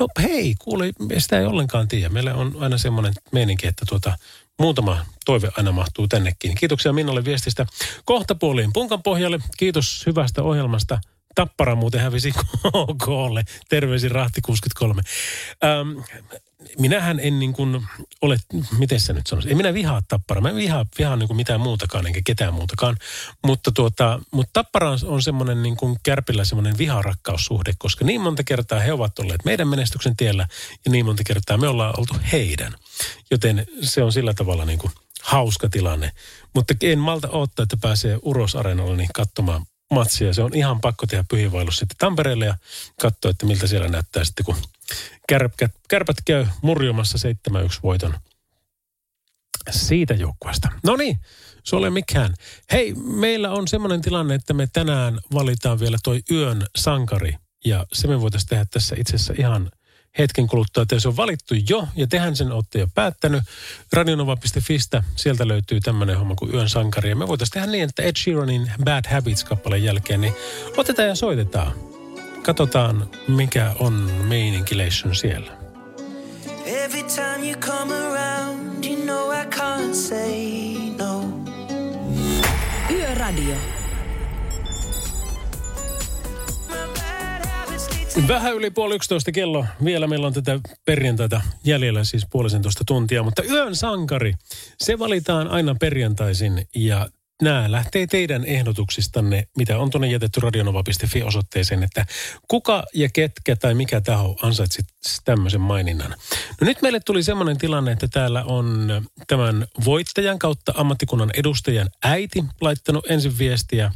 No 0.00 0.06
hei, 0.22 0.54
kuule, 0.58 0.92
sitä 1.18 1.38
ei 1.38 1.46
ollenkaan 1.46 1.88
tiedä. 1.88 2.08
Meillä 2.08 2.34
on 2.34 2.56
aina 2.60 2.78
semmoinen 2.78 3.14
meininki, 3.32 3.66
että 3.66 3.84
tuota, 3.88 4.18
muutama 4.58 5.06
toive 5.24 5.48
aina 5.56 5.72
mahtuu 5.72 6.08
tännekin. 6.08 6.54
Kiitoksia 6.54 6.92
Minnalle 6.92 7.24
viestistä. 7.24 7.66
Kohta 8.04 8.34
puoliin 8.34 8.72
punkan 8.72 9.02
pohjalle. 9.02 9.38
Kiitos 9.56 10.06
hyvästä 10.06 10.42
ohjelmasta. 10.42 11.00
Tappara 11.34 11.74
muuten 11.74 12.00
hävisi 12.00 12.32
KKlle. 13.02 13.44
Terveisin 13.68 14.10
Rahti 14.10 14.40
63. 14.40 15.02
Ähm, 15.64 15.98
minähän 16.78 17.20
en 17.20 17.38
niin 17.38 17.52
kuin 17.52 17.86
ole, 18.22 18.36
miten 18.78 19.00
se 19.00 19.12
nyt 19.12 19.26
sanoisi, 19.26 19.50
en 19.50 19.56
minä 19.56 19.74
vihaa 19.74 20.02
Tappara. 20.08 20.40
Mä 20.40 20.48
en 20.48 20.56
vihaa, 20.56 20.86
vihaa 20.98 21.16
niin 21.16 21.26
kuin 21.26 21.36
mitään 21.36 21.60
muutakaan 21.60 22.06
enkä 22.06 22.20
ketään 22.24 22.54
muutakaan. 22.54 22.96
Mutta, 23.44 23.72
tuota, 23.72 24.20
mutta 24.30 24.50
Tappara 24.52 24.96
on 25.04 25.22
semmoinen 25.22 25.62
niin 25.62 25.76
kuin 25.76 25.96
kärpillä 26.02 26.44
semmoinen 26.44 26.78
viharakkaussuhde, 26.78 27.72
koska 27.78 28.04
niin 28.04 28.20
monta 28.20 28.44
kertaa 28.44 28.80
he 28.80 28.92
ovat 28.92 29.18
olleet 29.18 29.44
meidän 29.44 29.68
menestyksen 29.68 30.16
tiellä 30.16 30.46
ja 30.84 30.90
niin 30.90 31.06
monta 31.06 31.22
kertaa 31.26 31.56
me 31.56 31.68
ollaan 31.68 31.94
oltu 31.98 32.14
heidän. 32.32 32.74
Joten 33.30 33.66
se 33.80 34.02
on 34.02 34.12
sillä 34.12 34.34
tavalla 34.34 34.64
niin 34.64 34.78
kuin 34.78 34.92
hauska 35.22 35.68
tilanne. 35.68 36.12
Mutta 36.54 36.74
en 36.82 36.98
malta 36.98 37.28
odottaa, 37.30 37.62
että 37.62 37.76
pääsee 37.76 38.18
Uros 38.22 38.56
Areenalle 38.56 38.96
niin 38.96 39.10
katsomaan 39.14 39.66
matsia. 39.92 40.34
Se 40.34 40.42
on 40.42 40.54
ihan 40.54 40.80
pakko 40.80 41.06
tehdä 41.06 41.24
pyhiinvaellus 41.30 41.76
sitten 41.76 41.96
Tampereelle 41.98 42.46
ja 42.46 42.54
katsoa, 43.00 43.30
että 43.30 43.46
miltä 43.46 43.66
siellä 43.66 43.88
näyttää 43.88 44.24
sitten, 44.24 44.44
kun 44.44 44.56
kärpät, 45.28 45.72
kärpät 45.88 46.16
käy 46.24 46.46
murjumassa 46.62 47.18
7-1 47.50 47.80
voiton 47.82 48.14
siitä 49.70 50.14
joukkueesta. 50.14 50.68
No 50.82 50.96
niin, 50.96 51.20
se 51.64 51.76
ole 51.76 51.90
mikään. 51.90 52.34
Hei, 52.72 52.94
meillä 52.94 53.50
on 53.50 53.68
semmoinen 53.68 54.02
tilanne, 54.02 54.34
että 54.34 54.54
me 54.54 54.68
tänään 54.72 55.18
valitaan 55.34 55.80
vielä 55.80 55.98
toi 56.02 56.22
yön 56.30 56.66
sankari. 56.76 57.36
Ja 57.64 57.86
se 57.92 58.08
me 58.08 58.20
voitaisiin 58.20 58.48
tehdä 58.48 58.64
tässä 58.70 58.96
itse 58.98 59.14
asiassa 59.16 59.34
ihan– 59.36 59.70
hetken 60.18 60.46
kuluttua, 60.46 60.82
että 60.82 61.00
se 61.00 61.08
on 61.08 61.16
valittu 61.16 61.54
jo 61.68 61.88
ja 61.96 62.06
tehän 62.06 62.36
sen 62.36 62.52
olette 62.52 62.78
jo 62.78 62.88
päättänyt. 62.94 63.42
Radionova.fistä, 63.92 65.02
sieltä 65.16 65.48
löytyy 65.48 65.80
tämmöinen 65.80 66.18
homma 66.18 66.34
kuin 66.34 66.54
Yön 66.54 66.68
sankari. 66.68 67.08
Ja 67.08 67.16
me 67.16 67.28
voitaisiin 67.28 67.52
tehdä 67.52 67.66
niin, 67.66 67.84
että 67.84 68.02
Ed 68.02 68.16
Sheeranin 68.16 68.72
Bad 68.84 69.04
Habits-kappaleen 69.10 69.84
jälkeen, 69.84 70.20
niin 70.20 70.34
otetaan 70.76 71.08
ja 71.08 71.14
soitetaan. 71.14 71.72
Katsotaan, 72.42 73.10
mikä 73.28 73.72
on 73.78 73.92
meininkilation 74.28 75.14
siellä. 75.14 75.52
Every 76.66 77.02
time 77.02 77.50
you 77.50 77.56
come 77.60 77.94
around, 77.94 78.84
you 78.84 78.96
know 78.96 79.32
I 79.32 79.44
can't 79.46 79.94
say 79.94 80.74
no. 80.98 81.42
Yöradio. 82.90 83.81
Vähän 88.28 88.54
yli 88.54 88.70
puoli 88.70 88.94
yksitoista 88.94 89.32
kello. 89.32 89.66
Vielä 89.84 90.06
meillä 90.06 90.26
on 90.26 90.32
tätä 90.32 90.60
perjantaita 90.84 91.40
jäljellä, 91.64 92.04
siis 92.04 92.26
puolisentoista 92.30 92.84
tuntia. 92.86 93.22
Mutta 93.22 93.42
yön 93.42 93.76
sankari, 93.76 94.34
se 94.78 94.98
valitaan 94.98 95.48
aina 95.48 95.74
perjantaisin 95.80 96.68
ja 96.74 97.08
nämä 97.42 97.70
lähtee 97.70 98.06
teidän 98.06 98.44
ehdotuksistanne, 98.44 99.48
mitä 99.56 99.78
on 99.78 99.90
tuonne 99.90 100.08
jätetty 100.08 100.40
radionova.fi 100.40 101.22
osoitteeseen, 101.22 101.82
että 101.82 102.06
kuka 102.48 102.84
ja 102.94 103.08
ketkä 103.08 103.56
tai 103.56 103.74
mikä 103.74 104.00
taho 104.00 104.36
ansaitsit 104.42 104.86
tämmöisen 105.24 105.60
maininnan. 105.60 106.10
No 106.60 106.64
nyt 106.64 106.82
meille 106.82 107.00
tuli 107.00 107.22
semmoinen 107.22 107.58
tilanne, 107.58 107.92
että 107.92 108.08
täällä 108.08 108.44
on 108.44 108.88
tämän 109.26 109.66
voittajan 109.84 110.38
kautta 110.38 110.72
ammattikunnan 110.76 111.30
edustajan 111.34 111.90
äiti 112.02 112.44
laittanut 112.60 113.10
ensin 113.10 113.38
viestiä 113.38 113.92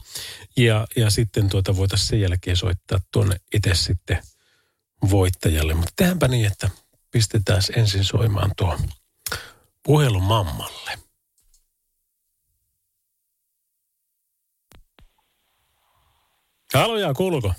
ja, 0.56 0.86
ja 0.96 1.10
sitten 1.10 1.48
tuota 1.48 1.76
voitaisiin 1.76 2.08
sen 2.08 2.20
jälkeen 2.20 2.56
soittaa 2.56 2.98
tuonne 3.12 3.36
itse 3.54 3.74
sitten 3.74 4.18
voittajalle. 5.10 5.74
Mutta 5.74 5.92
tehdäänpä 5.96 6.28
niin, 6.28 6.46
että 6.46 6.70
pistetään 7.10 7.62
ensin 7.76 8.04
soimaan 8.04 8.50
tuo 8.56 8.78
puhelu 9.82 10.20
mammalle. 10.20 11.05
Haloja, 16.76 17.14
kuuluuko? 17.14 17.52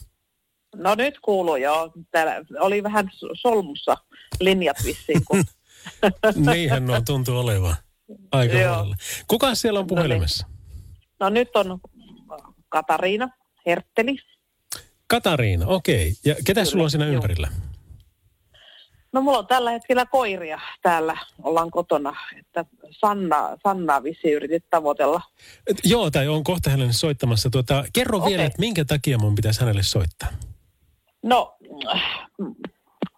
No 0.76 0.96
nyt 0.96 1.20
kuuluu 1.20 1.56
joo. 1.56 1.92
Täällä 2.12 2.34
oli 2.60 2.84
vähän 2.84 3.12
solmussa 3.34 3.98
linjat 4.40 4.78
vissiin. 4.86 5.26
Kun... 5.26 5.44
Niinhän 6.54 6.86
nuo 6.86 7.02
tuntuu 7.02 7.40
olevan. 7.40 7.76
Aika 8.32 8.54
Kuka 9.28 9.56
siellä 9.56 9.80
on 9.80 9.88
puhelimessa? 9.88 10.48
No, 10.48 10.52
niin. 10.52 10.60
no 11.20 11.30
nyt 11.30 11.56
on 11.56 11.80
Katariina 12.70 13.30
Hertteli. 13.66 14.18
Katariina, 15.08 15.68
okei. 15.68 16.08
Okay. 16.08 16.16
Ja 16.26 16.36
ketä 16.36 16.54
Kyllä, 16.54 16.66
sulla 16.66 16.84
on 16.84 16.92
siinä 16.92 17.06
joo. 17.06 17.14
ympärillä? 17.14 17.48
No 19.18 19.22
mulla 19.22 19.38
on 19.38 19.48
tällä 19.48 19.72
hetkellä 19.72 20.06
koiria 20.06 20.60
täällä, 20.82 21.18
ollaan 21.44 21.72
kotona, 21.72 22.16
että 22.40 22.66
Sanna, 22.92 23.58
Sanna 23.64 24.04
visi 24.04 24.32
yritit 24.32 24.64
tavoitella. 24.70 25.22
Et, 25.68 25.78
joo, 25.84 26.12
tai 26.12 26.28
on 26.28 26.44
kohta 26.44 26.70
hänelle 26.70 26.94
soittamassa. 26.94 27.50
Tuota, 27.50 27.84
kerro 27.94 28.18
okay. 28.18 28.30
vielä, 28.30 28.44
että 28.44 28.60
minkä 28.60 28.86
takia 28.86 29.18
mun 29.18 29.36
pitäisi 29.36 29.60
hänelle 29.60 29.84
soittaa? 29.84 30.30
No, 31.24 31.58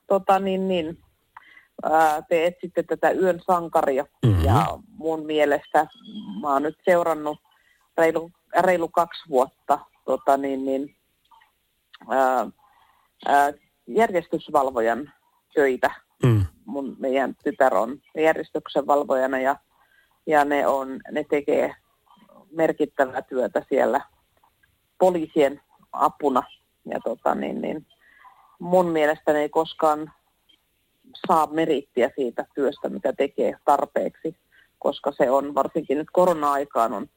tota 0.08 0.40
niin, 0.40 0.68
niin 0.68 0.98
ää, 1.84 2.22
te 2.22 2.46
etsitte 2.46 2.84
tätä 2.84 3.12
yön 3.12 3.40
sankaria 3.48 4.06
mm-hmm. 4.26 4.46
ja 4.46 4.66
mun 4.98 5.26
mielestä 5.26 5.88
mä 6.42 6.54
oon 6.54 6.64
nyt 6.64 6.78
seurannut 6.86 7.38
reilu, 7.98 8.32
reilu 8.60 8.88
kaksi 8.88 9.22
vuotta 9.30 9.80
tota 10.06 10.38
niin, 10.38 10.66
niin, 10.66 10.96
ää, 12.10 12.48
ää, 13.26 13.54
järjestysvalvojan 13.88 15.14
töitä. 15.60 15.92
Mm. 16.24 16.46
Mun, 16.66 16.96
meidän 17.00 17.36
tytär 17.44 17.76
on 17.76 17.98
järjestyksen 18.18 18.88
valvojana 18.88 19.40
ja, 19.40 19.56
ja 20.28 20.46
ne, 20.46 20.68
on, 20.68 21.00
ne 21.12 21.24
tekee 21.30 21.76
merkittävää 22.52 23.22
työtä 23.22 23.66
siellä 23.70 24.02
poliisien 24.98 25.62
apuna. 25.92 26.44
Ja 26.86 27.00
tota, 27.04 27.36
niin, 27.36 27.62
niin, 27.62 27.86
mun 28.60 28.88
mielestä 28.88 29.34
ne 29.34 29.40
ei 29.40 29.50
koskaan 29.50 30.12
saa 31.28 31.48
merittiä 31.52 32.10
siitä 32.16 32.46
työstä, 32.56 32.90
mitä 32.90 33.14
tekee 33.14 33.54
tarpeeksi, 33.66 34.36
koska 34.80 35.12
se 35.12 35.32
on 35.32 35.56
varsinkin 35.56 35.98
nyt 35.98 36.08
korona-aikaan 36.12 36.94
on 36.94 37.08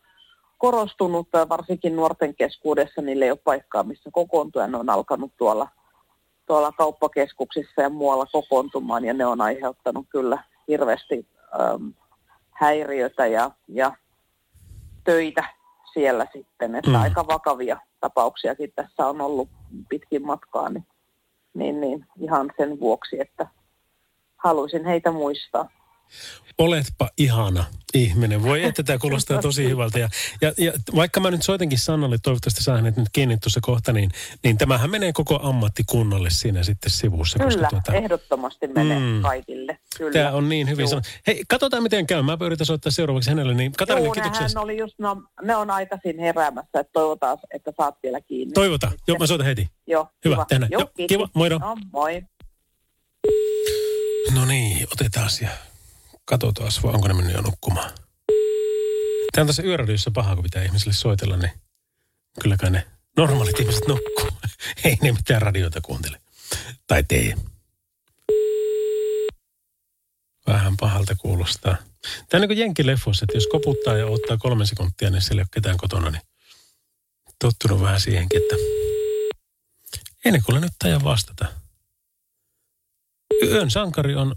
korostunut, 0.58 1.28
varsinkin 1.48 1.96
nuorten 1.96 2.34
keskuudessa 2.34 3.02
niille 3.02 3.24
ei 3.24 3.30
ole 3.30 3.38
paikkaa, 3.44 3.82
missä 3.82 4.10
kokoontua. 4.12 4.66
Ne 4.66 4.76
on 4.76 4.90
alkanut 4.90 5.32
tuolla 5.36 5.68
tuolla 6.46 6.72
kauppakeskuksissa 6.72 7.82
ja 7.82 7.90
muualla 7.90 8.26
kokoontumaan 8.32 9.04
ja 9.04 9.14
ne 9.14 9.26
on 9.26 9.40
aiheuttanut 9.40 10.06
kyllä 10.08 10.44
hirveästi 10.68 11.26
äm, 11.60 11.92
häiriötä 12.50 13.26
ja, 13.26 13.50
ja 13.68 13.92
töitä 15.04 15.44
siellä 15.92 16.26
sitten, 16.32 16.74
että 16.74 16.90
mm. 16.90 17.02
aika 17.02 17.26
vakavia 17.26 17.80
tapauksiakin 18.00 18.72
tässä 18.76 19.06
on 19.06 19.20
ollut 19.20 19.48
pitkin 19.88 20.26
matkaa, 20.26 20.68
niin, 20.68 20.86
niin, 21.54 21.80
niin 21.80 22.06
ihan 22.20 22.50
sen 22.56 22.80
vuoksi, 22.80 23.20
että 23.20 23.46
haluaisin 24.36 24.84
heitä 24.84 25.12
muistaa. 25.12 25.68
Oletpa 26.58 27.10
ihana 27.18 27.64
ihminen. 27.94 28.42
Voi 28.42 28.64
että 28.64 28.82
tämä 28.82 28.98
kuulostaa 28.98 29.42
tosi 29.42 29.68
hyvältä. 29.68 29.98
Ja, 29.98 30.08
ja, 30.40 30.52
ja 30.58 30.72
vaikka 30.94 31.20
mä 31.20 31.30
nyt 31.30 31.42
soitankin 31.42 31.78
Sannalle, 31.78 32.18
toivottavasti 32.22 32.62
saan 32.62 32.78
hänet 32.78 32.96
nyt 32.96 33.08
kiinni 33.12 33.38
tuossa 33.38 33.60
kohta, 33.62 33.92
niin, 33.92 34.10
niin 34.44 34.58
tämähän 34.58 34.90
menee 34.90 35.12
koko 35.12 35.40
ammattikunnalle 35.42 36.28
siinä 36.30 36.62
sitten 36.62 36.90
sivussa. 36.90 37.38
Kyllä, 37.38 37.50
koska 37.50 37.68
tuota, 37.68 37.94
ehdottomasti 37.94 38.66
menee 38.66 38.98
mm, 38.98 39.22
kaikille. 39.22 39.78
Kyllä. 39.98 40.12
Tämä 40.12 40.32
on 40.32 40.48
niin 40.48 40.68
hyvin 40.68 40.88
sanottu. 40.88 41.10
Hei, 41.26 41.44
katsotaan 41.48 41.82
miten 41.82 42.06
käy. 42.06 42.22
Mä 42.22 42.38
yritän 42.40 42.66
soittaa 42.66 42.92
seuraavaksi 42.92 43.30
hänelle. 43.30 43.54
Niin 43.54 43.72
Katarina, 43.72 44.06
Joo, 44.06 44.14
kiitoksia. 44.14 44.42
hän 44.42 44.64
oli 44.64 44.78
just, 44.78 44.94
no, 44.98 45.22
ne 45.42 45.56
on 45.56 45.70
aikaisin 45.70 46.18
heräämässä, 46.18 46.80
että 46.80 46.92
toivotaan, 46.92 47.38
että 47.54 47.72
saat 47.76 47.94
vielä 48.02 48.20
kiinni. 48.20 48.52
Toivotaan. 48.52 48.92
Joo, 49.08 49.18
mä 49.18 49.26
soitan 49.26 49.46
heti. 49.46 49.68
Joo, 49.86 50.08
hyvä. 50.24 50.34
Kiva. 50.34 50.44
Tehdään. 50.44 50.70
Joo, 50.72 50.90
kiva. 51.08 51.28
Moido. 51.34 51.58
No, 51.58 51.76
moi. 51.92 52.22
No 54.34 54.44
niin, 54.44 54.86
otetaan 54.92 55.28
ja 55.40 55.48
katsotaan, 56.24 56.70
vai 56.82 56.94
onko 56.94 57.08
ne 57.08 57.14
mennyt 57.14 57.34
jo 57.34 57.40
nukkumaan. 57.40 57.92
Tämä 59.32 59.42
on 59.42 59.46
tässä 59.46 59.62
yöradiossa 59.62 60.10
paha, 60.10 60.34
kun 60.34 60.42
pitää 60.44 60.64
ihmisille 60.64 60.92
soitella, 60.92 61.36
niin 61.36 61.52
kylläkään 62.42 62.72
ne 62.72 62.86
Normaalit 63.16 63.60
ihmiset 63.60 63.88
nukkuu. 63.88 64.28
Ei 64.84 64.96
ne 65.02 65.12
mitään 65.12 65.42
radioita 65.42 65.80
kuuntele. 65.80 66.20
Tai 66.86 67.04
tee. 67.08 67.34
Vähän 70.46 70.76
pahalta 70.80 71.14
kuulostaa. 71.14 71.76
Tämä 72.28 72.42
on 72.42 72.48
niin 72.48 72.74
kuin 72.74 72.90
että 72.90 73.36
jos 73.36 73.46
koputtaa 73.46 73.96
ja 73.96 74.06
ottaa 74.06 74.36
kolme 74.36 74.66
sekuntia, 74.66 75.10
niin 75.10 75.22
siellä 75.22 75.40
ei 75.40 75.42
ole 75.42 75.48
ketään 75.50 75.76
kotona, 75.76 76.10
niin 76.10 76.22
tottunut 77.38 77.80
vähän 77.80 78.00
siihenkin, 78.00 78.42
että 78.42 78.56
ei 80.24 80.32
ne 80.32 80.40
kuule 80.46 80.60
nyt 80.60 80.72
tajan 80.78 81.04
vastata. 81.04 81.46
Yön 83.42 83.70
sankari 83.70 84.14
on, 84.14 84.34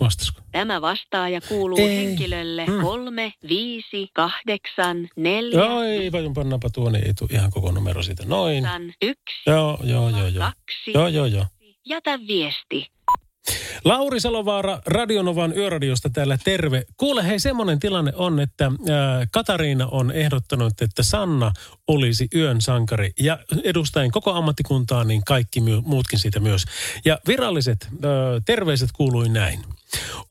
vastasko? 0.00 0.40
Tämä 0.52 0.80
vastaaja 0.80 1.40
kuuluu 1.40 1.78
Ei. 1.78 1.96
henkilölle 1.96 2.66
Mm. 2.66 2.80
kolme, 2.82 3.32
viisi, 3.48 4.08
kahdeksan, 4.14 5.08
neljä, 5.16 5.58
Joo, 5.58 5.82
ei 5.82 6.12
vaan 6.12 6.34
pannapa 6.34 6.70
tuo, 6.70 6.90
niin 6.90 7.06
ei 7.06 7.14
tule 7.14 7.30
ihan 7.32 7.50
koko 7.50 7.72
numero 7.72 8.02
siitä. 8.02 8.24
Noin. 8.26 8.64
yksi, 9.02 9.42
Joo, 9.46 9.78
joo, 9.84 10.08
joo, 10.08 10.26
joo. 10.28 10.44
kaksi. 10.46 10.90
Joo, 10.94 11.08
joo, 11.08 11.26
joo. 11.26 11.46
Jätä 11.86 12.18
viesti. 12.28 12.86
Lauri 13.84 14.20
Salovaara 14.20 14.80
Radionovan 14.86 15.56
yöradiosta 15.56 16.10
täällä 16.10 16.38
terve. 16.44 16.82
Kuule 16.96 17.26
hei, 17.26 17.38
semmoinen 17.40 17.78
tilanne 17.78 18.12
on, 18.16 18.40
että 18.40 18.64
ää, 18.64 19.26
Katariina 19.32 19.86
on 19.86 20.10
ehdottanut, 20.12 20.82
että 20.82 21.02
Sanna 21.02 21.52
olisi 21.88 22.28
yön 22.34 22.60
sankari. 22.60 23.10
Ja 23.20 23.38
edustaen 23.64 24.10
koko 24.10 24.32
ammattikuntaa, 24.32 25.04
niin 25.04 25.24
kaikki 25.24 25.60
my- 25.60 25.80
muutkin 25.80 26.18
siitä 26.18 26.40
myös. 26.40 26.64
Ja 27.04 27.18
viralliset 27.28 27.88
ää, 27.92 28.10
terveiset 28.46 28.90
kuului 28.92 29.28
näin. 29.28 29.60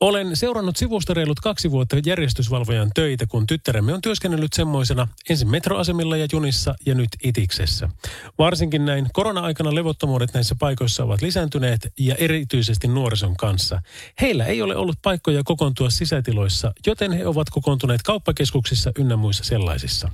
Olen 0.00 0.36
seurannut 0.36 0.76
sivusta 0.76 1.14
reilut 1.14 1.40
kaksi 1.40 1.70
vuotta 1.70 1.96
järjestysvalvojan 2.06 2.90
töitä, 2.94 3.26
kun 3.26 3.46
tyttäremme 3.46 3.94
on 3.94 4.00
työskennellyt 4.00 4.52
semmoisena 4.52 5.08
ensin 5.30 5.50
metroasemilla 5.50 6.16
ja 6.16 6.26
junissa 6.32 6.74
ja 6.86 6.94
nyt 6.94 7.08
itiksessä. 7.24 7.88
Varsinkin 8.38 8.84
näin 8.84 9.06
korona-aikana 9.12 9.74
levottomuudet 9.74 10.34
näissä 10.34 10.56
paikoissa 10.58 11.04
ovat 11.04 11.22
lisääntyneet 11.22 11.92
ja 11.98 12.14
erityisesti 12.14 12.88
nuorison 12.88 13.36
kanssa. 13.36 13.82
Heillä 14.20 14.44
ei 14.44 14.62
ole 14.62 14.76
ollut 14.76 14.96
paikkoja 15.02 15.42
kokoontua 15.44 15.90
sisätiloissa, 15.90 16.72
joten 16.86 17.12
he 17.12 17.26
ovat 17.26 17.50
kokoontuneet 17.50 18.02
kauppakeskuksissa 18.02 18.92
ynnä 18.98 19.16
muissa 19.16 19.44
sellaisissa. 19.44 20.08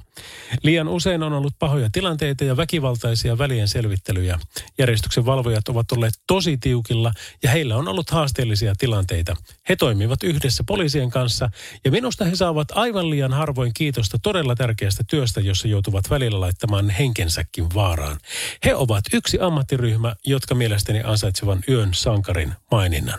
Liian 0.62 0.88
usein 0.88 1.23
on 1.23 1.32
ollut 1.32 1.54
pahoja 1.59 1.88
tilanteita 1.92 2.44
ja 2.44 2.56
väkivaltaisia 2.56 3.38
välien 3.38 3.68
selvittelyjä. 3.68 4.38
Järjestyksen 4.78 5.26
valvojat 5.26 5.68
ovat 5.68 5.92
olleet 5.92 6.14
tosi 6.26 6.56
tiukilla 6.56 7.12
ja 7.42 7.50
heillä 7.50 7.76
on 7.76 7.88
ollut 7.88 8.11
haasteellisia 8.11 8.75
tilanteita. 8.78 9.37
He 9.68 9.76
toimivat 9.76 10.22
yhdessä 10.22 10.64
poliisien 10.66 11.11
kanssa 11.11 11.50
ja 11.84 11.90
minusta 11.90 12.25
he 12.25 12.37
saavat 12.37 12.68
aivan 12.70 13.11
liian 13.11 13.32
harvoin 13.32 13.75
kiitosta 13.75 14.18
todella 14.22 14.54
tärkeästä 14.54 15.04
työstä, 15.11 15.40
jossa 15.40 15.68
joutuvat 15.68 16.11
välillä 16.11 16.40
laittamaan 16.40 16.90
henkensäkin 16.90 17.75
vaaraan. 17.75 18.18
He 18.64 18.75
ovat 18.75 19.04
yksi 19.12 19.38
ammattiryhmä, 19.40 20.14
jotka 20.25 20.54
mielestäni 20.54 21.02
ansaitsevan 21.02 21.61
yön 21.68 21.94
sankarin 21.94 22.52
maininnan. 22.70 23.18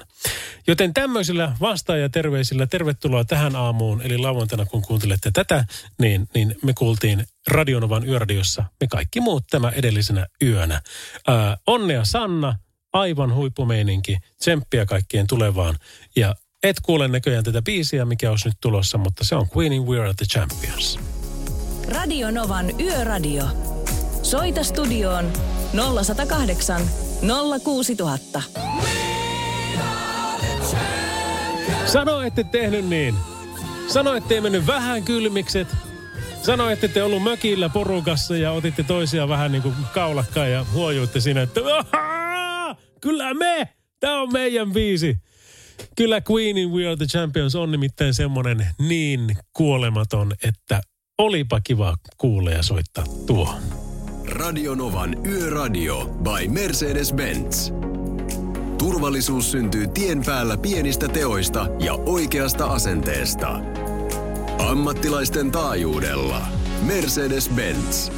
Joten 0.67 0.93
tämmöisillä 0.93 1.55
vastaajaterveisillä 1.61 2.67
tervetuloa 2.67 3.25
tähän 3.25 3.55
aamuun, 3.55 4.01
eli 4.01 4.17
lauantaina 4.17 4.65
kun 4.65 4.81
kuuntelette 4.81 5.31
tätä, 5.31 5.65
niin, 5.99 6.27
niin 6.33 6.55
me 6.63 6.73
kuultiin 6.73 7.27
Radionovan 7.47 8.07
yöradiossa 8.07 8.63
me 8.81 8.87
kaikki 8.87 9.21
muut 9.21 9.43
tämä 9.49 9.69
edellisenä 9.69 10.27
yönä. 10.41 10.81
Ää, 11.27 11.57
onnea 11.67 12.05
Sanna, 12.05 12.55
aivan 12.93 13.33
huippumeininki, 13.35 14.17
tsemppiä 14.39 14.85
kaikkien 14.85 15.27
tulevaan. 15.27 15.75
Ja 16.15 16.35
et 16.63 16.75
kuule 16.83 17.07
näköjään 17.07 17.43
tätä 17.43 17.61
biisiä, 17.61 18.05
mikä 18.05 18.29
olisi 18.31 18.47
nyt 18.47 18.57
tulossa, 18.61 18.97
mutta 18.97 19.25
se 19.25 19.35
on 19.35 19.47
Queenin 19.57 19.87
We 19.87 19.99
Are 19.99 20.13
The 20.13 20.25
Champions. 20.25 20.99
Radio 21.87 22.31
Novan 22.31 22.79
Yöradio. 22.81 23.43
Soita 24.23 24.63
studioon 24.63 25.31
0108 26.03 26.81
06000. 27.63 28.41
Sano, 31.85 32.21
ette 32.21 32.43
tehnyt 32.43 32.85
niin. 32.85 33.15
Sano, 33.87 34.13
ettei 34.13 34.41
mennyt 34.41 34.67
vähän 34.67 35.03
kylmikset. 35.03 35.67
Sano, 36.43 36.69
että 36.69 36.87
te 36.87 37.03
ollut 37.03 37.23
mökillä 37.23 37.69
porukassa 37.69 38.37
ja 38.37 38.51
otitte 38.51 38.83
toisia 38.83 39.27
vähän 39.27 39.51
niin 39.51 39.61
kuin 39.61 39.75
kaulakkaan 39.93 40.51
ja 40.51 40.65
huojuitte 40.73 41.19
siinä, 41.19 41.41
että 41.41 41.59
"Ahaa, 41.79 42.62
kyllä 43.03 43.33
me, 43.33 43.69
tämä 43.99 44.21
on 44.21 44.31
meidän 44.33 44.73
biisi. 44.73 45.17
Kyllä 45.97 46.21
Queenin 46.31 46.71
We 46.71 46.87
Are 46.87 46.95
The 46.95 47.05
Champions 47.05 47.55
on 47.55 47.71
nimittäin 47.71 48.13
semmonen 48.13 48.67
niin 48.79 49.37
kuolematon, 49.53 50.31
että 50.43 50.81
olipa 51.17 51.61
kiva 51.61 51.95
kuulla 52.17 52.51
ja 52.51 52.63
soittaa 52.63 53.03
tuo. 53.25 53.55
Radionovan 54.25 55.27
Yöradio 55.27 56.05
by 56.05 56.47
Mercedes-Benz. 56.47 57.73
Turvallisuus 58.77 59.51
syntyy 59.51 59.87
tien 59.87 60.23
päällä 60.25 60.57
pienistä 60.57 61.07
teoista 61.07 61.67
ja 61.79 61.93
oikeasta 61.93 62.65
asenteesta. 62.65 63.59
Ammattilaisten 64.59 65.51
taajuudella. 65.51 66.47
Mercedes-Benz. 66.85 68.11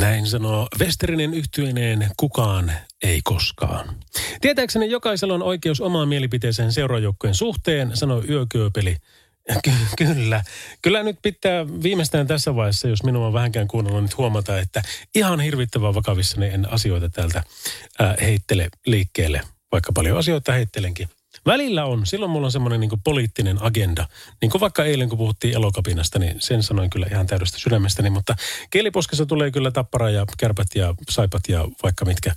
Näin 0.00 0.26
sanoo 0.26 0.68
Westerinen 0.80 1.34
yhtyeineen 1.34 2.10
kukaan 2.16 2.72
ei 3.02 3.20
koskaan. 3.24 3.96
Tietääkseni 4.40 4.90
jokaisella 4.90 5.34
on 5.34 5.42
oikeus 5.42 5.80
omaan 5.80 6.08
mielipiteeseen 6.08 6.72
seuraajoukkojen 6.72 7.34
suhteen, 7.34 7.96
sanoi 7.96 8.24
Yökyöpeli. 8.28 8.96
Ky- 9.64 9.70
kyllä. 9.96 10.42
Kyllä 10.82 11.02
nyt 11.02 11.18
pitää 11.22 11.66
viimeistään 11.82 12.26
tässä 12.26 12.56
vaiheessa, 12.56 12.88
jos 12.88 13.02
minua 13.02 13.26
on 13.26 13.32
vähänkään 13.32 13.68
kuunnellut, 13.68 14.02
nyt 14.02 14.18
huomata, 14.18 14.58
että 14.58 14.82
ihan 15.14 15.40
hirvittävän 15.40 15.94
vakavissani 15.94 16.46
en 16.46 16.72
asioita 16.72 17.08
täältä 17.08 17.42
ää, 17.98 18.14
heittele 18.20 18.68
liikkeelle, 18.86 19.40
vaikka 19.72 19.92
paljon 19.92 20.18
asioita 20.18 20.52
heittelenkin. 20.52 21.08
Välillä 21.46 21.84
on, 21.84 22.06
silloin 22.06 22.30
mulla 22.30 22.46
on 22.46 22.52
semmoinen 22.52 22.80
niin 22.80 22.90
poliittinen 23.04 23.62
agenda. 23.62 24.08
Niin 24.40 24.50
kuin 24.50 24.60
vaikka 24.60 24.84
eilen, 24.84 25.08
kun 25.08 25.18
puhuttiin 25.18 25.54
elokapinasta, 25.54 26.18
niin 26.18 26.36
sen 26.38 26.62
sanoin 26.62 26.90
kyllä 26.90 27.06
ihan 27.10 27.26
täydestä 27.26 27.58
sydämestäni. 27.58 28.10
Mutta 28.10 28.36
kieliposkessa 28.70 29.26
tulee 29.26 29.50
kyllä 29.50 29.70
tappara 29.70 30.10
ja 30.10 30.24
kärpät 30.38 30.68
ja 30.74 30.94
saipat 31.10 31.42
ja 31.48 31.68
vaikka 31.82 32.04
mitkä 32.04 32.34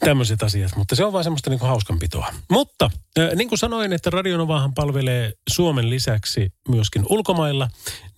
tämmöiset 0.00 0.42
asiat. 0.42 0.76
Mutta 0.76 0.96
se 0.96 1.04
on 1.04 1.12
vaan 1.12 1.24
semmoista 1.24 1.50
niin 1.50 1.58
kuin 1.58 1.68
hauskanpitoa. 1.68 2.26
Mutta 2.50 2.90
niin 3.34 3.48
kuin 3.48 3.58
sanoin, 3.58 3.92
että 3.92 4.10
Radionovahan 4.10 4.74
palvelee 4.74 5.32
Suomen 5.50 5.90
lisäksi 5.90 6.52
myöskin 6.68 7.06
ulkomailla, 7.08 7.68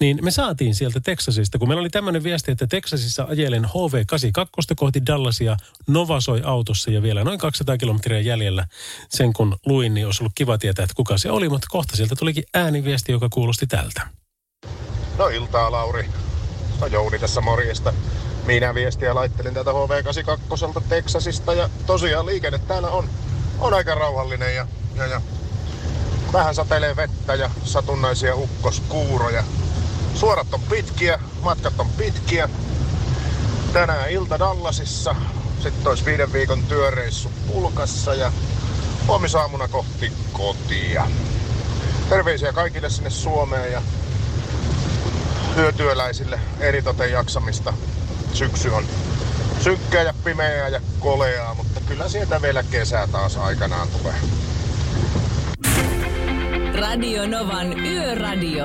niin 0.01 0.19
me 0.23 0.31
saatiin 0.31 0.75
sieltä 0.75 1.01
Teksasista, 1.01 1.59
kun 1.59 1.69
meillä 1.69 1.81
oli 1.81 1.91
tämmöinen 1.91 2.23
viesti, 2.23 2.53
että 2.53 2.67
Teksasissa 2.67 3.27
ajelen 3.31 3.65
HV82 3.65 4.75
kohti 4.77 5.07
Dallasia, 5.07 5.57
Nova 5.89 6.21
soi 6.21 6.43
autossa 6.45 6.91
ja 6.91 7.03
vielä 7.03 7.25
noin 7.25 7.39
200 7.39 7.79
kilometriä 7.79 8.21
jäljellä. 8.21 8.67
Sen 9.09 9.33
kun 9.33 9.57
luin, 9.67 9.95
niin 9.95 10.07
olisi 10.07 10.23
ollut 10.23 10.33
kiva 10.35 10.59
tietää, 10.59 10.83
että 10.83 10.95
kuka 10.97 11.19
se 11.19 11.31
oli, 11.31 11.49
mutta 11.49 11.67
kohta 11.71 11.97
sieltä 11.97 12.17
tulikin 12.17 12.45
ääniviesti, 12.55 13.13
joka 13.13 13.29
kuulosti 13.29 13.67
tältä. 13.67 14.01
No 15.19 15.29
iltaa, 15.29 15.73
Lauri. 15.73 16.09
No 16.81 16.87
Jouni 16.87 17.19
tässä 17.19 17.41
morjesta. 17.41 17.95
Minä 18.47 18.75
viestiä 18.75 19.15
laittelin 19.15 19.55
täältä 19.55 19.71
HV82 19.71 20.83
Teksasista 20.89 21.55
ja 21.55 21.71
tosiaan 21.87 22.27
liikenne 22.27 22.59
täällä 22.59 22.91
on, 22.91 23.09
on 23.59 23.75
aika 23.75 23.95
rauhallinen 23.95 24.55
ja, 24.55 24.67
ja, 24.97 25.07
ja 25.07 25.21
vähän 26.33 26.55
satelee 26.55 26.97
vettä 26.97 27.35
ja 27.35 27.51
satunnaisia 27.65 28.37
ukkoskuuroja. 28.37 29.45
Suorat 30.15 30.55
on 30.55 30.61
pitkiä, 30.61 31.19
matkat 31.43 31.81
on 31.81 31.89
pitkiä. 31.91 32.49
Tänään 33.73 34.11
ilta 34.11 34.39
Dallasissa, 34.39 35.17
sitten 35.63 35.89
olisi 35.89 36.05
viiden 36.05 36.33
viikon 36.33 36.63
työreissu 36.63 37.31
pulkassa 37.47 38.15
ja 38.15 38.33
huomisaamuna 39.07 39.69
kohti 39.69 40.13
kotia. 40.33 41.07
Terveisiä 42.09 42.53
kaikille 42.53 42.91
sinne 42.91 43.11
Suomeen 43.11 43.73
ja 43.73 43.83
hyötyöläisille 45.57 46.41
eritoten 46.61 47.13
jaksamista. 47.13 47.73
Syksy 48.33 48.69
on 48.69 48.85
synkkä 49.61 50.03
ja 50.03 50.15
pimeää 50.25 50.69
ja 50.69 50.81
koleaa, 51.01 51.55
mutta 51.55 51.81
kyllä 51.81 52.09
sieltä 52.09 52.43
vielä 52.43 52.63
kesä 52.63 53.09
taas 53.13 53.37
aikanaan 53.37 53.89
tulee. 53.89 54.15
Radio 56.81 57.27
Novan 57.27 57.87
Yöradio. 57.87 58.65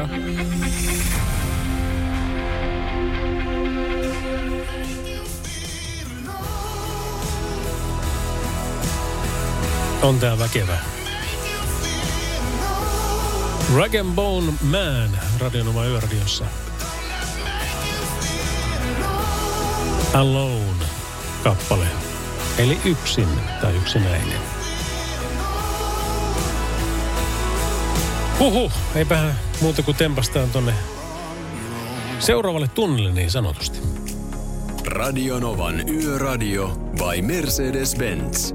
On 10.02 10.20
tää 10.20 10.40
väkevä. 10.40 10.78
Rag 13.76 13.96
and 13.96 14.16
Bone 14.16 14.54
Man, 14.62 15.20
Radionova 15.40 15.86
Yöradiossa. 15.86 16.46
Alone. 20.14 20.86
kappale. 21.44 21.86
Eli 22.58 22.80
yksin 22.86 23.28
tai 23.62 23.76
yksinäinen. 23.76 24.40
Huhu, 28.40 28.72
eipähän 28.96 29.40
muuta 29.62 29.84
kuin 29.84 29.98
tempastaan 29.98 30.50
tonne 30.50 30.74
seuraavalle 32.20 32.68
tunnille 32.68 33.12
niin 33.12 33.32
sanotusti. 33.32 33.80
Radionovan 34.86 35.90
Yöradio 35.90 36.68
by 36.68 37.22
Mercedes-Benz. 37.22 38.54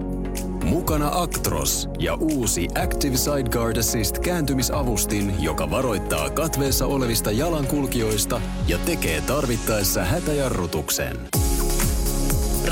Mukana 0.64 1.10
Actros 1.12 1.88
ja 1.98 2.14
uusi 2.14 2.68
Active 2.84 3.16
Sideguard 3.16 3.76
Assist 3.76 4.18
kääntymisavustin, 4.18 5.42
joka 5.42 5.70
varoittaa 5.70 6.30
katveessa 6.30 6.86
olevista 6.86 7.30
jalankulkijoista 7.30 8.40
ja 8.68 8.78
tekee 8.78 9.20
tarvittaessa 9.20 10.04
hätäjarrutuksen. 10.04 11.41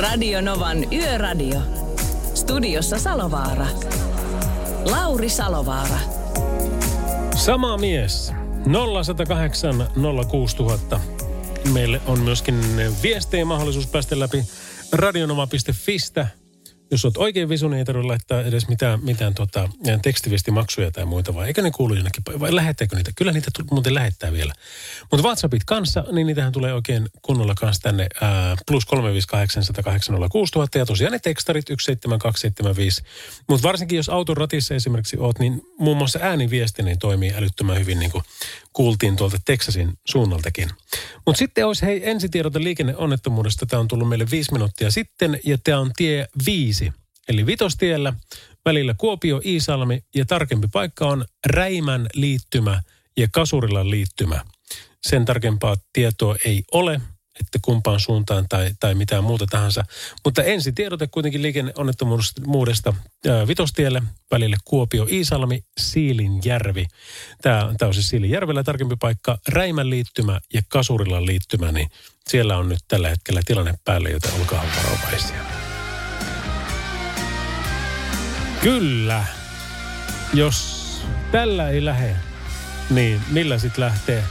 Radio 0.01 0.41
Novan 0.41 0.93
Yöradio. 0.93 1.61
Studiossa 2.35 2.99
Salovaara. 2.99 3.67
Lauri 4.91 5.29
Salovaara. 5.29 5.99
Sama 7.37 7.77
mies. 7.79 8.33
0108 8.67 9.89
06000. 10.31 11.01
Meille 11.73 12.01
on 12.07 12.21
myöskin 12.21 12.61
viestejä 13.03 13.45
mahdollisuus 13.45 13.87
päästä 13.87 14.19
läpi 14.19 14.45
radionoma.fistä. 14.93 16.27
Jos 16.91 17.05
olet 17.05 17.17
oikein 17.17 17.49
visu, 17.49 17.69
niin 17.69 17.79
ei 17.79 17.85
tarvitse 17.85 18.07
laittaa 18.07 18.43
edes 18.43 18.69
mitään, 18.69 19.05
mitään 19.05 19.35
tota, 19.35 19.69
tekstiviestimaksuja 20.03 20.91
tai 20.91 21.05
muita, 21.05 21.35
vai 21.35 21.47
eikö 21.47 21.63
ne 21.63 21.71
kuulu 21.71 21.95
jonnekin, 21.95 22.23
vai 22.41 22.55
lähettääkö 22.55 22.97
niitä? 22.97 23.11
Kyllä 23.17 23.33
niitä 23.33 23.51
tu- 23.57 23.65
muuten 23.71 23.95
lähettää 23.95 24.33
vielä. 24.33 24.53
Mutta 25.11 25.27
WhatsAppit 25.27 25.65
kanssa, 25.67 26.05
niin 26.13 26.27
niitähän 26.27 26.53
tulee 26.53 26.75
oikein 26.75 27.09
kunnolla 27.23 27.55
kanssa 27.55 27.83
tänne 27.83 28.07
ää, 28.21 28.57
plus 28.67 28.87
358 28.87 29.65
ja 30.75 30.87
tosiaan 30.87 31.13
ne 31.13 31.19
tekstarit 31.19 31.65
17275. 31.67 33.03
Mutta 33.49 33.69
varsinkin 33.69 33.97
jos 33.97 34.09
auton 34.09 34.37
ratissa 34.37 34.75
esimerkiksi 34.75 35.17
oot, 35.19 35.39
niin 35.39 35.63
muun 35.79 35.97
muassa 35.97 36.19
ääniviesti 36.23 36.83
niin 36.83 36.99
toimii 36.99 37.33
älyttömän 37.37 37.79
hyvin, 37.79 37.99
niin 37.99 38.11
kuin 38.11 38.25
kuultiin 38.73 39.17
tuolta 39.17 39.37
Texasin 39.45 39.93
suunnaltakin. 40.09 40.71
Mutta 41.27 41.39
sitten 41.39 41.67
olisi 41.67 41.87
hei 41.87 42.11
ensitiedote 42.11 42.65
liikenneonnettomuudesta. 42.65 43.67
Tämä 43.67 43.81
on 43.81 43.89
tullut 43.89 44.09
meille 44.09 44.27
viisi 44.31 44.53
minuuttia 44.53 44.91
sitten 44.91 45.41
ja 45.45 45.59
tämä 45.65 45.79
on 45.79 45.91
tie 45.97 46.29
viisi. 46.47 46.93
Eli 47.29 47.47
Vitostiellä 47.47 48.13
välillä 48.65 48.95
Kuopio, 48.99 49.41
Iisalmi 49.45 50.05
ja 50.15 50.25
tarkempi 50.25 50.69
paikka 50.73 51.07
on 51.07 51.25
Räimän 51.47 52.07
liittymä 52.15 52.83
ja 53.17 53.29
Kasurilan 53.33 53.91
liittymä. 53.91 54.45
Sen 55.03 55.25
tarkempaa 55.25 55.77
tietoa 55.93 56.37
ei 56.45 56.65
ole, 56.73 57.01
että 57.41 57.59
kumpaan 57.63 58.01
suuntaan 58.01 58.47
tai, 58.49 58.71
tai 58.81 58.95
mitään 58.95 59.25
muuta 59.25 59.47
tahansa. 59.47 59.85
Mutta 60.25 60.43
ensi 60.43 60.73
tiedote 60.73 61.07
kuitenkin 61.07 61.43
liikenneonnettomuudesta 61.43 62.95
Vitostielle 63.49 64.03
välille 64.31 64.57
Kuopio, 64.65 65.07
Iisalmi, 65.11 65.65
Siilinjärvi. 65.81 66.87
Tämä, 67.43 67.75
tämä 67.79 67.87
on 67.89 67.95
siis 67.95 68.09
Siilinjärvellä 68.09 68.63
tarkempi 68.63 68.97
paikka, 69.01 69.39
Räimän 69.49 69.91
liittymä 69.91 70.41
ja 70.55 70.63
Kasurilan 70.69 71.27
liittymä, 71.27 71.73
niin 71.73 71.91
siellä 72.29 72.57
on 72.57 72.69
nyt 72.69 72.81
tällä 72.89 73.09
hetkellä 73.09 73.41
tilanne 73.47 73.75
päälle, 73.85 74.11
joten 74.11 74.35
olkaa 74.41 74.65
varovaisia. 74.77 75.43
Kyllä. 78.63 79.25
Jos 80.35 80.81
tällä 81.33 81.69
ei 81.69 81.85
lähde, 81.85 82.17
niin 82.91 83.21
millä 83.31 83.59
sitten 83.59 83.85
lähtee? 83.85 84.25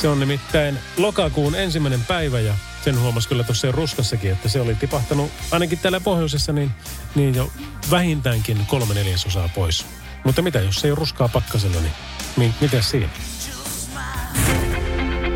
Se 0.00 0.08
on 0.08 0.20
nimittäin 0.20 0.78
lokakuun 0.96 1.54
ensimmäinen 1.54 2.04
päivä 2.04 2.40
ja 2.40 2.54
sen 2.84 3.00
huomasi 3.00 3.28
kyllä 3.28 3.44
tuossa 3.44 3.72
ruskassakin, 3.72 4.32
että 4.32 4.48
se 4.48 4.60
oli 4.60 4.74
tipahtanut 4.74 5.30
ainakin 5.50 5.78
täällä 5.78 6.00
pohjoisessa 6.00 6.52
niin, 6.52 6.70
niin 7.14 7.34
jo 7.34 7.52
vähintäänkin 7.90 8.66
kolme 8.66 8.94
neljäsosaa 8.94 9.48
pois. 9.54 9.86
Mutta 10.24 10.42
mitä 10.42 10.58
jos 10.60 10.84
ei 10.84 10.90
ole 10.90 10.98
ruskaa 10.98 11.28
pakkasella, 11.28 11.80
niin 11.80 11.92
mi- 12.36 12.54
mitä 12.60 12.82
siinä? 12.82 13.08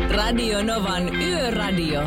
Radio 0.09 0.63
Novan 0.63 1.15
Yöradio. 1.15 2.01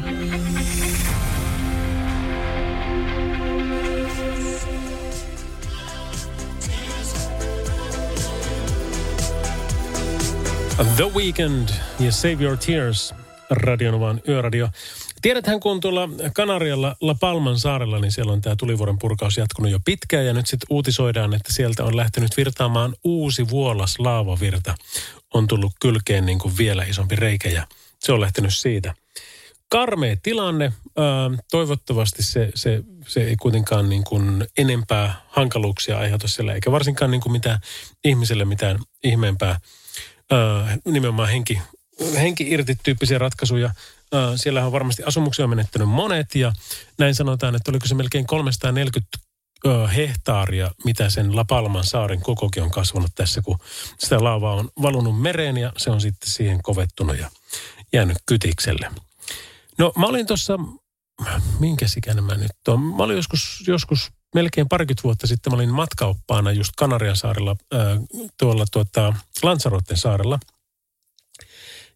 The 10.77 11.05
Weekend 11.15 11.69
ja 12.01 12.13
Save 12.13 12.37
Your 12.41 12.57
Tears, 12.57 13.15
Radionovan 13.51 14.21
yöradio. 14.29 14.69
Tiedäthän, 15.23 15.61
kun 15.61 15.81
tuolla 15.81 16.09
Kanarialla 16.35 16.97
La 17.01 17.15
Palman 17.15 17.59
saarella, 17.59 17.99
niin 17.99 18.13
siellä 18.13 18.33
on 18.33 18.41
tämä 18.41 18.57
tulivuoren 18.57 18.99
purkaus 18.99 19.37
jatkunut 19.37 19.71
jo 19.71 19.79
pitkään 19.85 20.27
ja 20.27 20.33
nyt 20.33 20.47
sitten 20.47 20.67
uutisoidaan, 20.71 21.35
että 21.35 21.53
sieltä 21.53 21.85
on 21.85 21.97
lähtenyt 21.97 22.37
virtaamaan 22.37 22.95
uusi 23.05 23.49
vuolas 23.49 23.99
laavavirta. 23.99 24.75
On 25.35 25.47
tullut 25.47 25.73
kylkeen 25.81 26.27
niin 26.27 26.39
kuin 26.39 26.59
vielä 26.59 26.85
isompi 26.85 27.17
reikä 27.17 27.49
ja 27.49 27.67
se 28.01 28.13
on 28.13 28.21
lähtenyt 28.21 28.55
siitä. 28.55 28.95
Karmea 29.69 30.17
tilanne. 30.23 30.73
Toivottavasti 31.51 32.23
se, 32.23 32.51
se, 32.55 32.83
se 33.07 33.21
ei 33.21 33.37
kuitenkaan 33.37 33.89
niin 33.89 34.05
kuin 34.05 34.47
enempää 34.59 35.23
hankaluuksia 35.29 35.99
aiheuta 35.99 36.29
siellä, 36.29 36.55
eikä 36.55 36.73
varsinkaan 36.73 37.11
niin 37.11 37.21
kuin 37.21 37.33
mitään 37.33 37.59
ihmiselle 38.05 38.45
mitään 38.45 38.79
ihmeempää 39.05 39.61
nimenomaan 40.85 41.29
henki, 41.29 41.61
henki 42.15 42.51
irti 42.51 42.79
tyyppisiä 42.83 43.19
ratkaisuja. 43.19 43.71
Siellä 44.37 44.67
on 44.67 44.73
varmasti 44.73 45.03
asumuksia 45.03 45.47
menettänyt 45.47 45.89
monet 45.89 46.35
ja 46.35 46.53
näin 46.99 47.15
sanotaan, 47.15 47.55
että 47.55 47.71
oliko 47.71 47.87
se 47.87 47.95
melkein 47.95 48.27
340 48.27 49.19
ää, 49.67 49.89
hehtaaria, 49.89 50.71
mitä 50.85 51.11
sen 51.11 51.37
La 51.37 51.45
Palman 51.45 51.85
saaren 51.85 52.21
kokokin 52.21 52.63
on 52.63 52.71
kasvanut 52.71 53.11
tässä, 53.15 53.43
kun 53.43 53.59
sitä 53.99 54.25
laavaa 54.25 54.55
on 54.55 54.69
valunut 54.83 55.23
mereen 55.23 55.57
ja 55.57 55.73
se 55.77 55.91
on 55.91 56.01
sitten 56.01 56.31
siihen 56.31 56.63
kovettunut 56.63 57.19
ja 57.19 57.31
jäänyt 57.93 58.19
kytikselle. 58.27 58.91
No 59.79 59.93
mä 59.97 60.07
olin 60.07 60.27
tuossa, 60.27 60.59
minkä 61.61 61.87
ikäinen 61.97 62.25
mä 62.25 62.35
nyt 62.35 62.69
on? 62.69 62.81
Mä 62.81 63.03
olin 63.03 63.17
joskus, 63.17 63.65
joskus 63.67 64.11
melkein 64.35 64.69
parikymmentä 64.69 65.03
vuotta 65.03 65.27
sitten, 65.27 65.53
mä 65.53 65.55
olin 65.55 65.75
matkaoppaana 65.75 66.53
just 66.53 66.73
Kanarian 66.77 67.17
saarella, 67.17 67.57
tuolla 68.39 68.65
tuota, 68.73 69.15
Lansarotten 69.43 69.97
saarella. 69.97 70.39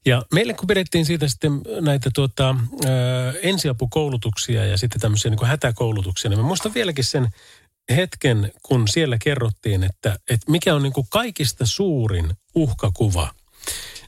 Ja 0.07 0.23
meille 0.33 0.55
kun 0.55 0.67
pidettiin 0.67 1.07
siitä 1.07 1.29
sitten 1.29 1.63
näitä 1.81 2.11
tuota, 2.15 2.49
ää, 2.49 3.33
ensiapukoulutuksia 3.43 4.67
ja 4.67 4.79
sitten 4.79 5.01
tämmöisiä 5.01 5.31
niin 5.31 5.47
hätäkoulutuksia, 5.47 6.29
niin 6.29 6.39
mä 6.39 6.47
muistan 6.47 6.75
vieläkin 6.75 7.05
sen 7.05 7.29
hetken, 7.97 8.53
kun 8.63 8.89
siellä 8.89 9.19
kerrottiin, 9.19 9.85
että, 9.85 10.19
että 10.31 10.51
mikä 10.51 10.75
on 10.75 10.83
niin 10.83 10.93
kuin 10.93 11.07
kaikista 11.11 11.67
suurin 11.67 12.31
uhkakuva– 12.55 13.31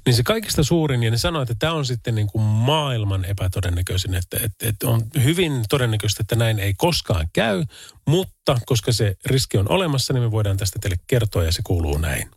niin 0.07 0.15
se 0.15 0.23
kaikista 0.23 0.63
suurin, 0.63 1.03
ja 1.03 1.11
ne 1.11 1.19
sanoi, 1.19 1.43
että 1.43 1.55
tämä 1.59 1.73
on 1.73 1.87
sitten 1.87 2.15
niin 2.15 2.27
kuin 2.27 2.43
maailman 2.43 3.25
epätodennäköisin, 3.25 4.15
että, 4.15 4.37
että, 4.45 4.69
että 4.69 4.89
on 4.89 5.03
hyvin 5.25 5.65
todennäköistä, 5.69 6.23
että 6.23 6.37
näin 6.37 6.59
ei 6.59 6.75
koskaan 6.75 7.29
käy, 7.33 7.65
mutta 8.07 8.59
koska 8.67 8.93
se 8.93 9.17
riski 9.27 9.59
on 9.59 9.71
olemassa, 9.71 10.13
niin 10.13 10.23
me 10.23 10.31
voidaan 10.31 10.57
tästä 10.57 10.79
teille 10.79 10.97
kertoa, 11.07 11.45
ja 11.45 11.53
se 11.53 11.63
kuuluu 11.65 11.99
näin. 11.99 12.31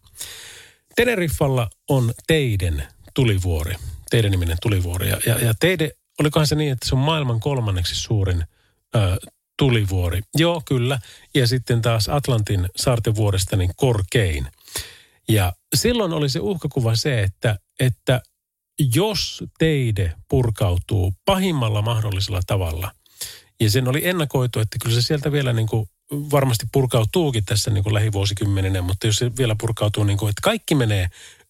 Teneriffalla 0.95 1.69
on 1.89 2.13
Teiden 2.27 2.87
tulivuori, 3.13 3.75
Teiden 4.09 4.31
niminen 4.31 4.57
tulivuori, 4.61 5.09
ja, 5.09 5.17
ja, 5.25 5.39
ja 5.39 5.53
Teide, 5.59 5.91
olikohan 6.19 6.47
se 6.47 6.55
niin, 6.55 6.71
että 6.71 6.89
se 6.89 6.95
on 6.95 7.01
maailman 7.01 7.39
kolmanneksi 7.39 7.95
suurin 7.95 8.43
ö, 8.95 9.17
tulivuori. 9.57 10.21
Joo, 10.35 10.61
kyllä. 10.65 10.99
Ja 11.35 11.47
sitten 11.47 11.81
taas 11.81 12.09
Atlantin 12.09 12.67
saarten 12.75 13.15
vuoresta 13.15 13.55
niin 13.55 13.71
korkein. 13.75 14.47
Ja 15.29 15.53
silloin 15.75 16.13
oli 16.13 16.29
se 16.29 16.39
uhkakuva 16.39 16.95
se, 16.95 17.23
että, 17.23 17.59
että 17.79 18.21
jos 18.95 19.43
teide 19.57 20.13
purkautuu 20.29 21.13
pahimmalla 21.25 21.81
mahdollisella 21.81 22.41
tavalla, 22.47 22.91
ja 23.59 23.71
sen 23.71 23.87
oli 23.87 24.07
ennakoitu, 24.07 24.59
että 24.59 24.77
kyllä 24.83 24.95
se 24.95 25.01
sieltä 25.01 25.31
vielä 25.31 25.53
niin 25.53 25.67
kuin 25.67 25.89
varmasti 26.11 26.65
purkautuukin 26.71 27.45
tässä 27.45 27.71
niin 27.71 27.83
kuin 27.83 27.93
lähivuosikymmenenä, 27.93 28.81
mutta 28.81 29.07
jos 29.07 29.15
se 29.15 29.31
vielä 29.37 29.55
purkautuu 29.59 30.03
niin 30.03 30.17
kuin, 30.17 30.29
että 30.29 30.41
kaikki 30.43 30.75
menee 30.75 31.07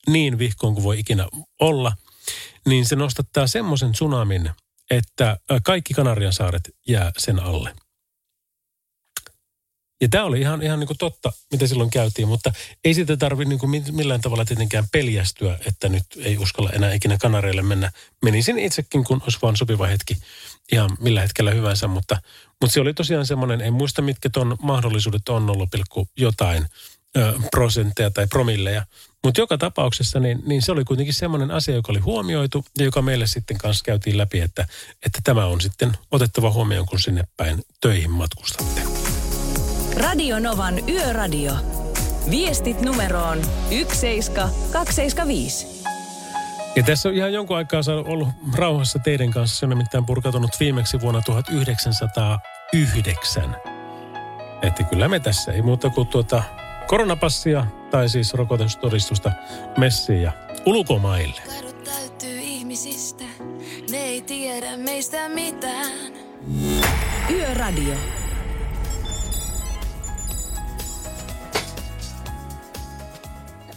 niin 0.07 0.37
vihkoon 0.37 0.73
kuin 0.73 0.83
voi 0.83 0.99
ikinä 0.99 1.27
olla, 1.59 1.93
niin 2.65 2.85
se 2.85 2.95
nostattaa 2.95 3.47
semmoisen 3.47 3.91
tsunamin, 3.91 4.51
että 4.89 5.37
kaikki 5.63 5.93
Kanarian 5.93 6.33
saaret 6.33 6.69
jää 6.87 7.11
sen 7.17 7.39
alle. 7.39 7.75
Ja 10.01 10.07
tämä 10.09 10.23
oli 10.23 10.39
ihan, 10.39 10.61
ihan 10.61 10.79
niin 10.79 10.87
kuin 10.87 10.97
totta, 10.97 11.31
mitä 11.51 11.67
silloin 11.67 11.89
käytiin, 11.89 12.27
mutta 12.27 12.53
ei 12.83 12.93
sitä 12.93 13.17
tarvitse 13.17 13.55
niin 13.55 13.95
millään 13.95 14.21
tavalla 14.21 14.45
tietenkään 14.45 14.85
peljästyä, 14.91 15.59
että 15.65 15.89
nyt 15.89 16.05
ei 16.17 16.37
uskalla 16.37 16.69
enää 16.69 16.93
ikinä 16.93 17.17
Kanareille 17.21 17.61
mennä. 17.61 17.91
Menisin 18.23 18.59
itsekin, 18.59 19.03
kun 19.03 19.21
olisi 19.23 19.39
vaan 19.41 19.57
sopiva 19.57 19.87
hetki 19.87 20.17
ihan 20.71 20.97
millä 20.99 21.21
hetkellä 21.21 21.51
hyvänsä, 21.51 21.87
mutta, 21.87 22.21
mutta 22.61 22.73
se 22.73 22.81
oli 22.81 22.93
tosiaan 22.93 23.25
semmoinen, 23.25 23.61
en 23.61 23.73
muista 23.73 24.01
mitkä 24.01 24.29
ton 24.29 24.57
mahdollisuudet 24.61 25.29
on 25.29 25.45
0, 25.45 25.67
jotain 26.17 26.65
ö, 27.17 27.33
prosentteja 27.51 28.11
tai 28.11 28.27
promilleja. 28.27 28.85
Mutta 29.23 29.41
joka 29.41 29.57
tapauksessa 29.57 30.19
niin, 30.19 30.43
niin 30.45 30.61
se 30.61 30.71
oli 30.71 30.83
kuitenkin 30.83 31.13
semmoinen 31.13 31.51
asia, 31.51 31.75
joka 31.75 31.91
oli 31.91 31.99
huomioitu 31.99 32.65
ja 32.77 32.85
joka 32.85 33.01
meille 33.01 33.27
sitten 33.27 33.57
kanssa 33.57 33.83
käytiin 33.83 34.17
läpi, 34.17 34.39
että, 34.39 34.67
että 35.05 35.19
tämä 35.23 35.45
on 35.45 35.61
sitten 35.61 35.91
otettava 36.11 36.51
huomioon, 36.51 36.85
kun 36.85 36.99
sinne 36.99 37.23
päin 37.37 37.63
töihin 37.81 38.11
matkustatte. 38.11 39.04
Radio 39.97 40.39
Novan 40.39 40.89
Yöradio. 40.89 41.53
Viestit 42.29 42.81
numeroon 42.81 43.41
17275. 43.69 45.67
Ja 46.75 46.83
tässä 46.83 47.09
on 47.09 47.15
ihan 47.15 47.33
jonkun 47.33 47.57
aikaa 47.57 47.81
ollut 48.05 48.27
rauhassa 48.55 48.99
teidän 48.99 49.31
kanssa. 49.31 49.59
Se 49.59 49.65
on 49.65 49.69
nimittäin 49.69 50.05
purkautunut 50.05 50.51
viimeksi 50.59 51.01
vuonna 51.01 51.21
1909. 51.21 53.55
Että 54.61 54.83
kyllä 54.83 55.07
me 55.07 55.19
tässä 55.19 55.51
ei 55.51 55.61
muuta 55.61 55.89
kuin 55.89 56.07
tuota 56.07 56.43
koronapassia 56.87 57.65
tai 57.91 58.09
siis 58.09 58.33
rokotustodistusta 58.33 59.31
messiin 59.77 60.21
ja 60.21 60.31
ulkomaille. 60.65 61.41
Kadut 61.59 61.83
täyttyy 61.83 62.39
ihmisistä, 62.39 63.23
ne 63.91 63.97
ei 63.97 64.21
tiedä 64.21 64.77
meistä 64.77 65.29
mitään. 65.29 65.91
Yöradio. 67.31 67.95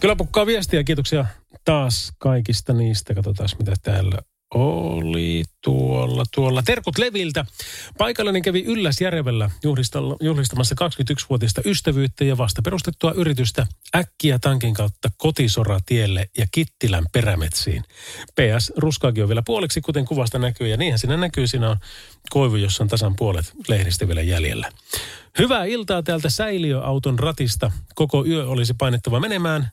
Kyllä 0.00 0.16
pukkaa 0.16 0.46
viestiä. 0.46 0.84
Kiitoksia 0.84 1.26
taas 1.64 2.12
kaikista 2.18 2.72
niistä. 2.72 3.14
Katsotaan 3.14 3.48
mitä 3.58 3.72
täällä 3.82 4.18
oli 4.54 5.44
tuolla, 5.64 6.24
tuolla. 6.34 6.62
Terkut 6.62 6.98
Leviltä. 6.98 7.44
Paikallani 7.98 8.40
kävi 8.40 8.64
Ylläsjärvellä 8.64 9.50
juhlistamassa 10.20 10.74
21-vuotista 10.74 11.60
ystävyyttä 11.64 12.24
ja 12.24 12.38
vasta 12.38 12.62
perustettua 12.62 13.12
yritystä 13.12 13.66
äkkiä 13.96 14.38
tankin 14.38 14.74
kautta 14.74 15.08
Kotisoratielle 15.16 16.28
ja 16.38 16.46
Kittilän 16.52 17.04
perämetsiin. 17.12 17.84
PS, 18.34 18.72
ruskaakin 18.76 19.22
on 19.22 19.28
vielä 19.28 19.42
puoliksi, 19.46 19.80
kuten 19.80 20.04
kuvasta 20.04 20.38
näkyy. 20.38 20.68
Ja 20.68 20.76
niinhän 20.76 20.98
siinä 20.98 21.16
näkyy, 21.16 21.46
siinä 21.46 21.70
on 21.70 21.76
koivu, 22.30 22.56
jossa 22.56 22.84
on 22.84 22.88
tasan 22.88 23.16
puolet 23.16 23.52
lehdistä 23.68 24.08
vielä 24.08 24.22
jäljellä. 24.22 24.70
Hyvää 25.38 25.64
iltaa 25.64 26.02
täältä 26.02 26.30
säiliöauton 26.30 27.18
ratista. 27.18 27.72
Koko 27.94 28.24
yö 28.26 28.48
olisi 28.48 28.74
painettava 28.78 29.20
menemään. 29.20 29.70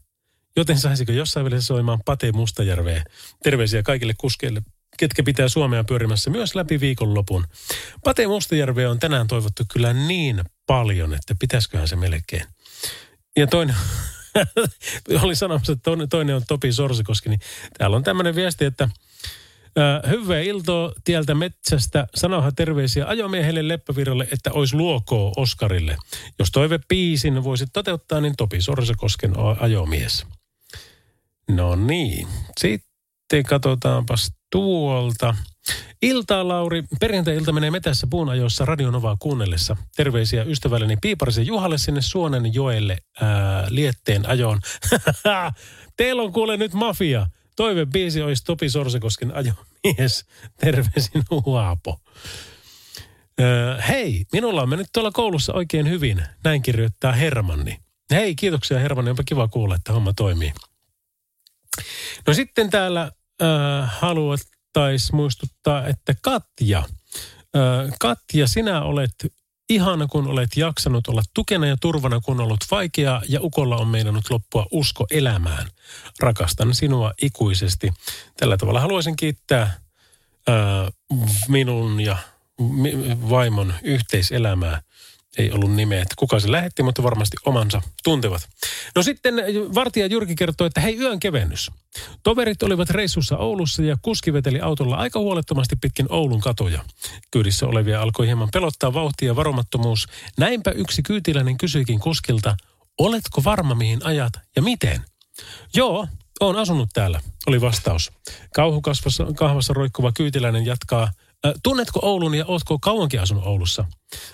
Joten 0.58 0.80
saisiko 0.80 1.12
jossain 1.12 1.46
välissä 1.46 1.68
soimaan 1.68 2.00
Pate 2.06 2.32
Mustajärveä? 2.32 3.04
Terveisiä 3.44 3.84
kaikille 3.84 4.14
kuskeille, 4.18 4.62
ketkä 4.98 5.24
pitää 5.24 5.48
Suomea 5.48 5.84
pyörimässä 5.84 6.30
myös 6.30 6.56
läpi 6.56 6.80
viikonlopun. 6.80 7.46
Pate 8.04 8.28
Mustajärveä 8.28 8.92
on 8.92 9.00
tänään 9.00 9.28
toivottu 9.28 9.64
kyllä 9.74 9.94
niin 9.94 10.44
paljon, 10.68 11.14
että 11.14 11.36
pitäisiköhän 11.40 11.88
se 11.88 11.96
melkein. 11.96 12.46
Ja 13.38 13.48
toinen, 13.48 13.76
oli 15.24 15.36
sanomassa, 15.36 15.74
että 15.74 15.92
toinen, 16.10 16.36
on 16.36 16.44
Topi 16.48 16.72
Sorsikoski, 16.72 17.30
niin 17.30 17.40
täällä 17.78 17.98
on 17.98 18.04
tämmöinen 18.04 18.36
viesti, 18.36 18.66
että 18.66 18.90
Hyvää 20.10 20.40
iltoa 20.40 20.94
tieltä 21.04 21.36
metsästä. 21.36 22.08
Sanohan 22.16 22.56
terveisiä 22.56 23.08
ajomiehelle 23.08 23.68
Leppävirralle, 23.68 24.28
että 24.32 24.52
olisi 24.52 24.76
luokoa 24.76 25.32
Oskarille. 25.38 25.98
Jos 26.40 26.52
toive 26.52 26.80
piisin 26.88 27.44
voisit 27.44 27.70
toteuttaa, 27.74 28.22
niin 28.22 28.34
Topi 28.38 28.62
Sorsakosken 28.62 29.34
ajomies. 29.60 30.26
No 31.50 31.76
niin, 31.76 32.28
sitten 32.58 33.44
katsotaanpas 33.44 34.32
tuolta. 34.52 35.36
Iltaa, 36.02 36.48
Lauri. 36.48 36.84
Perjantai-ilta 37.00 37.52
menee 37.52 37.72
metässä 37.72 38.08
puun 38.10 38.30
ajoissa 38.30 38.66
Radionovaa 38.66 39.16
kuunnellessa. 39.20 39.78
Terveisiä 39.96 40.44
ystävälleni 40.44 40.98
Piiparisen 41.02 41.48
Juhalle 41.48 41.78
sinne 41.78 42.02
Suonen 42.02 42.54
joelle 42.54 42.98
ää, 43.22 43.68
lietteen 43.70 44.30
ajoon. 44.30 44.60
Teillä 45.98 46.22
on 46.22 46.32
kuule 46.32 46.58
nyt 46.58 46.74
mafia. 46.74 47.28
Toive 47.56 47.86
biisi 47.86 48.22
olisi 48.22 48.44
Topi 48.44 48.70
Sorsekosken 48.70 49.36
ajomies. 49.36 50.26
Terveisin 50.62 51.24
Huapo. 51.46 52.00
Öö, 53.42 53.82
hei, 53.82 54.26
minulla 54.34 54.62
on 54.62 54.70
mennyt 54.70 54.88
tuolla 54.94 55.12
koulussa 55.12 55.54
oikein 55.54 55.90
hyvin. 55.90 56.24
Näin 56.44 56.62
kirjoittaa 56.62 57.12
Hermanni. 57.12 57.78
Hei, 58.12 58.36
kiitoksia 58.36 58.80
Hermanni. 58.80 59.10
Onpa 59.12 59.24
kiva 59.24 59.48
kuulla, 59.48 59.76
että 59.76 59.94
homma 59.94 60.14
toimii. 60.14 60.54
No 62.28 62.34
sitten 62.34 62.70
täällä 62.70 63.02
äh, 63.02 63.92
haluattaisiin 64.00 65.16
muistuttaa, 65.16 65.88
että 65.88 66.16
Katja, 66.22 66.80
äh, 67.56 67.98
Katja, 68.00 68.48
sinä 68.48 68.82
olet 68.82 69.16
ihana, 69.70 70.08
kun 70.08 70.28
olet 70.28 70.58
jaksanut 70.58 71.08
olla 71.08 71.24
tukena 71.34 71.68
ja 71.68 71.78
turvana, 71.82 72.20
kun 72.20 72.40
on 72.40 72.44
ollut 72.44 72.66
vaikeaa 72.72 73.22
ja 73.30 73.40
ukolla 73.42 73.78
on 73.78 73.88
meinannut 73.88 74.30
loppua 74.30 74.66
usko 74.72 75.06
elämään. 75.12 75.68
Rakastan 76.20 76.76
sinua 76.76 77.14
ikuisesti. 77.22 77.94
Tällä 78.38 78.58
tavalla 78.58 78.80
haluaisin 78.80 79.16
kiittää 79.16 79.62
äh, 79.62 80.94
minun 81.48 82.02
ja 82.02 82.18
vaimon 83.30 83.74
yhteiselämää 83.84 84.82
ei 85.38 85.52
ollut 85.52 85.74
nimeä, 85.74 86.02
että 86.02 86.16
kuka 86.18 86.40
se 86.40 86.52
lähetti, 86.52 86.84
mutta 86.84 87.04
varmasti 87.04 87.38
omansa 87.46 87.82
tuntevat. 88.04 88.48
No 88.96 89.04
sitten 89.04 89.36
vartija 89.76 90.06
Jyrki 90.06 90.36
kertoo, 90.36 90.68
että 90.68 90.82
hei 90.82 90.98
yön 90.98 91.20
kevennys. 91.20 91.72
Toverit 92.24 92.64
olivat 92.64 92.90
reissussa 92.90 93.38
Oulussa 93.38 93.82
ja 93.82 93.98
kuski 94.02 94.34
veteli 94.34 94.60
autolla 94.60 94.96
aika 94.96 95.20
huolettomasti 95.20 95.76
pitkin 95.76 96.06
Oulun 96.10 96.42
katoja. 96.42 96.86
Kyydissä 97.32 97.68
olevia 97.68 98.02
alkoi 98.02 98.26
hieman 98.26 98.50
pelottaa 98.54 98.94
vauhtia 98.94 99.28
ja 99.28 99.36
varomattomuus. 99.36 100.08
Näinpä 100.38 100.72
yksi 100.72 101.04
kyytiläinen 101.04 101.58
kysyikin 101.58 102.00
kuskilta, 102.00 102.58
oletko 102.98 103.44
varma 103.44 103.76
mihin 103.76 104.06
ajat 104.06 104.34
ja 104.56 104.62
miten? 104.62 105.02
Joo, 105.76 106.08
olen 106.40 106.56
asunut 106.62 106.90
täällä, 106.94 107.22
oli 107.48 107.62
vastaus. 107.62 108.12
Kauhukasvassa 108.54 109.26
kahvassa 109.36 109.74
roikkuva 109.74 110.12
kyytiläinen 110.12 110.66
jatkaa– 110.66 111.12
Tunnetko 111.64 112.00
Oulun 112.04 112.36
ja 112.36 112.46
ootko 112.48 112.80
kauankin 112.80 113.22
asunut 113.22 113.46
Oulussa? 113.46 113.86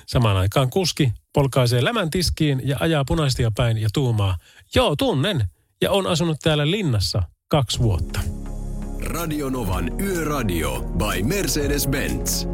Samaan 0.07 0.37
aikaan 0.37 0.69
kuski 0.69 1.13
polkaisee 1.33 1.83
lämän 1.83 2.09
tiskiin 2.09 2.61
ja 2.65 2.77
ajaa 2.79 3.05
punaistia 3.07 3.51
päin 3.55 3.77
ja 3.77 3.89
tuumaa. 3.93 4.37
Joo, 4.75 4.95
tunnen. 4.95 5.45
Ja 5.81 5.91
on 5.91 6.07
asunut 6.07 6.37
täällä 6.43 6.71
linnassa 6.71 7.23
kaksi 7.47 7.79
vuotta. 7.79 8.19
Radionovan 9.03 10.01
Yöradio 10.01 10.81
by 10.81 11.23
Mercedes-Benz. 11.23 12.47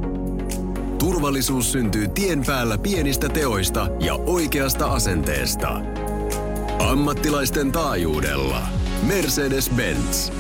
Turvallisuus 1.00 1.72
syntyy 1.72 2.08
tien 2.08 2.46
päällä 2.46 2.78
pienistä 2.78 3.30
teoista 3.30 3.88
ja 4.00 4.14
oikeasta 4.14 4.88
asenteesta. 4.88 5.82
Ammattilaisten 6.80 7.72
taajuudella. 7.72 8.68
Mercedes-Benz. 9.08 10.32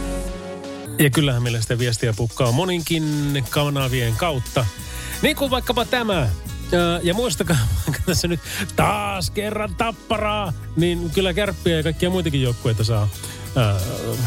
Ja 0.99 1.09
kyllähän 1.09 1.43
meillä 1.43 1.61
sitä 1.61 1.79
viestiä 1.79 2.13
pukkaa 2.13 2.51
moninkin 2.51 3.43
kanavien 3.49 4.15
kautta. 4.15 4.65
Niin 5.21 5.35
kuin 5.35 5.51
vaikkapa 5.51 5.85
tämä. 5.85 6.29
Ja, 7.03 7.13
muistakaa, 7.13 7.57
tässä 8.05 8.27
nyt 8.27 8.39
taas 8.75 9.29
kerran 9.29 9.75
tapparaa, 9.75 10.53
niin 10.75 11.09
kyllä 11.09 11.33
kärppiä 11.33 11.77
ja 11.77 11.83
kaikkia 11.83 12.09
muitakin 12.09 12.41
joukkueita 12.41 12.83
saa 12.83 13.09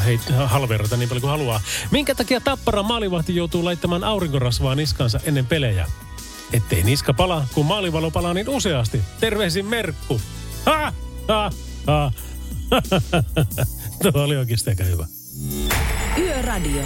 hei, 0.05 0.21
halverata 0.47 0.97
niin 0.97 1.09
paljon 1.09 1.21
kuin 1.21 1.31
haluaa. 1.31 1.61
Minkä 1.91 2.15
takia 2.15 2.41
tappara 2.41 2.83
maalivahti 2.83 3.37
joutuu 3.37 3.65
laittamaan 3.65 4.05
aurinkorasvaa 4.05 4.75
niskansa 4.75 5.21
ennen 5.25 5.47
pelejä? 5.47 5.87
Ettei 6.53 6.83
niska 6.83 7.15
pala, 7.15 7.47
kun 7.55 7.67
maalivalo 7.67 8.11
palaa 8.11 8.35
niin 8.35 8.49
useasti. 8.49 9.01
Terveisin 9.21 9.67
Merkku. 9.67 10.21
Ha, 10.67 10.93
ha, 11.29 11.51
ha. 11.87 12.13
Tuo 14.13 14.23
oli 14.23 14.37
oikeasti 14.37 14.71
aika 14.71 14.85
hyvä. 14.85 15.07
Yöradio. 16.19 16.83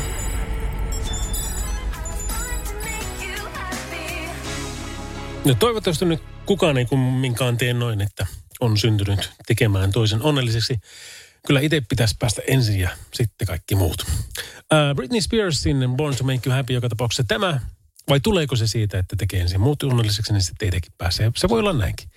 No 5.44 5.54
toivottavasti 5.54 6.04
nyt 6.04 6.22
kukaan 6.46 6.78
ei 6.78 6.84
kumminkaan 6.84 7.56
tee 7.56 7.72
noin, 7.72 8.00
että 8.00 8.26
on 8.60 8.78
syntynyt 8.78 9.30
tekemään 9.46 9.92
toisen 9.92 10.22
onnelliseksi. 10.22 10.78
Kyllä 11.46 11.60
itse 11.60 11.80
pitäisi 11.80 12.16
päästä 12.18 12.42
ensin 12.46 12.80
ja 12.80 12.90
sitten 13.14 13.46
kaikki 13.46 13.74
muut. 13.74 14.04
Uh, 14.08 14.96
Britney 14.96 15.20
Spearsin 15.20 15.96
Born 15.96 16.16
to 16.16 16.24
Make 16.24 16.40
You 16.46 16.56
Happy 16.56 16.72
joka 16.72 16.88
tapauksessa 16.88 17.24
tämä 17.24 17.60
vai 18.08 18.20
tuleeko 18.20 18.56
se 18.56 18.66
siitä, 18.66 18.98
että 18.98 19.16
tekee 19.16 19.40
ensin 19.40 19.60
muut 19.60 19.82
onnelliseksi, 19.82 20.32
niin 20.32 20.42
sitten 20.42 20.58
teitäkin 20.58 20.92
pääsee. 20.98 21.32
Se 21.36 21.48
voi 21.48 21.60
olla 21.60 21.72
näinkin. 21.72 22.08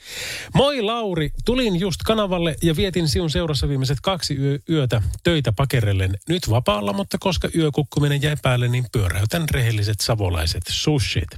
Moi 0.53 0.81
Lauri, 0.81 1.31
tulin 1.45 1.79
just 1.79 2.03
kanavalle 2.05 2.55
ja 2.63 2.75
vietin 2.75 3.07
sinun 3.07 3.29
seurassa 3.29 3.69
viimeiset 3.69 3.97
kaksi 4.01 4.35
yö, 4.35 4.59
yötä 4.69 5.01
töitä 5.23 5.51
pakerellen. 5.51 6.17
Nyt 6.29 6.49
vapaalla, 6.49 6.93
mutta 6.93 7.17
koska 7.19 7.49
yökukkuminen 7.55 8.21
jäi 8.21 8.35
päälle, 8.41 8.67
niin 8.67 8.85
pyöräytän 8.91 9.49
rehelliset 9.51 9.99
savolaiset 9.99 10.63
sushit. 10.69 11.29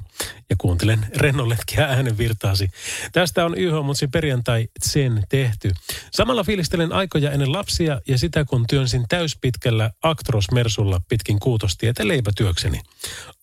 Ja 0.50 0.56
kuuntelen 0.58 1.08
rennolletkin 1.16 1.80
äänen 1.80 2.18
virtaasi. 2.18 2.70
Tästä 3.12 3.46
on 3.46 3.58
YH 3.58 3.74
Mutsin 3.84 4.12
perjantai 4.12 4.68
sen 4.82 5.24
tehty. 5.30 5.72
Samalla 6.12 6.44
fiilistelen 6.44 6.94
aikoja 6.94 7.32
ennen 7.32 7.52
lapsia 7.52 8.02
ja 8.08 8.18
sitä 8.18 8.46
kun 8.46 8.66
työnsin 8.70 9.06
täyspitkällä 9.10 9.92
Actros 10.04 10.52
Mersulla 10.52 11.02
pitkin 11.10 11.40
kuutostietä 11.40 12.08
leipätyökseni. 12.08 12.82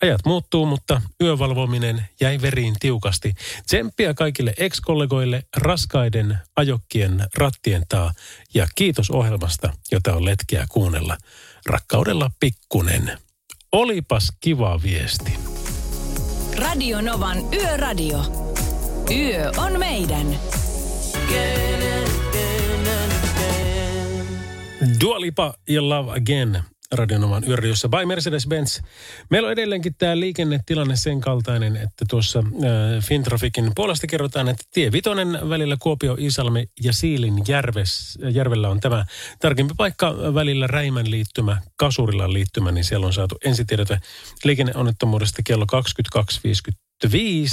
Ajat 0.03 0.21
muuttuu, 0.25 0.67
mutta 0.67 0.96
mutta 1.03 1.25
yövalvominen 1.25 2.09
jäi 2.21 2.39
veriin 2.43 2.75
tiukasti. 2.81 3.33
Tsemppiä 3.67 4.15
kaikille 4.15 4.55
ex-kollegoille 4.57 5.43
raskaiden 5.57 6.39
ajokkien 6.57 7.27
rattien 7.37 7.83
taa 7.89 8.13
ja 8.55 8.67
kiitos 8.75 9.11
ohjelmasta, 9.11 9.73
jota 9.93 10.15
on 10.15 10.25
letkeä 10.25 10.67
kuunnella. 10.69 11.17
Rakkaudella 11.67 12.31
pikkunen. 12.41 13.19
Olipas 13.73 14.33
kiva 14.41 14.83
viesti. 14.83 15.33
Radio 16.59 17.01
Novan 17.01 17.39
Yöradio. 17.55 18.19
Yö 19.11 19.53
on 19.57 19.79
meidän. 19.79 20.39
Dua 25.01 25.21
Lipa 25.21 25.55
ja 25.69 25.89
Love 25.89 26.13
Again 26.13 26.63
Radionoman 26.93 27.45
yöradiossa 27.49 27.89
by 27.89 28.05
Mercedes-Benz. 28.05 28.83
Meillä 29.31 29.47
on 29.47 29.53
edelleenkin 29.53 29.95
tämä 29.99 30.21
liikennetilanne 30.21 30.97
sen 30.97 31.21
kaltainen, 31.21 31.77
että 31.77 32.05
tuossa 32.11 32.39
äh, 32.39 33.05
Fintrafikin 33.05 33.73
puolesta 33.75 34.07
kerrotaan, 34.07 34.49
että 34.49 34.65
tie 34.73 34.93
Vitonen 34.93 35.39
välillä 35.49 35.77
Kuopio, 35.81 36.17
Isalmi 36.19 36.69
ja 36.83 36.93
Siilin 36.93 37.35
järves, 37.49 38.19
järvellä 38.31 38.69
on 38.69 38.81
tämä 38.81 39.05
tarkempi 39.41 39.75
paikka 39.77 40.15
välillä 40.35 40.67
Räimän 40.67 41.11
liittymä, 41.11 41.63
Kasurilan 41.77 42.33
liittymä, 42.33 42.73
niin 42.73 42.85
siellä 42.85 43.07
on 43.07 43.13
saatu 43.13 43.37
ensitiedote 43.45 43.99
liikenneonnettomuudesta 44.45 45.43
kello 45.45 45.67
22.55 47.07 47.11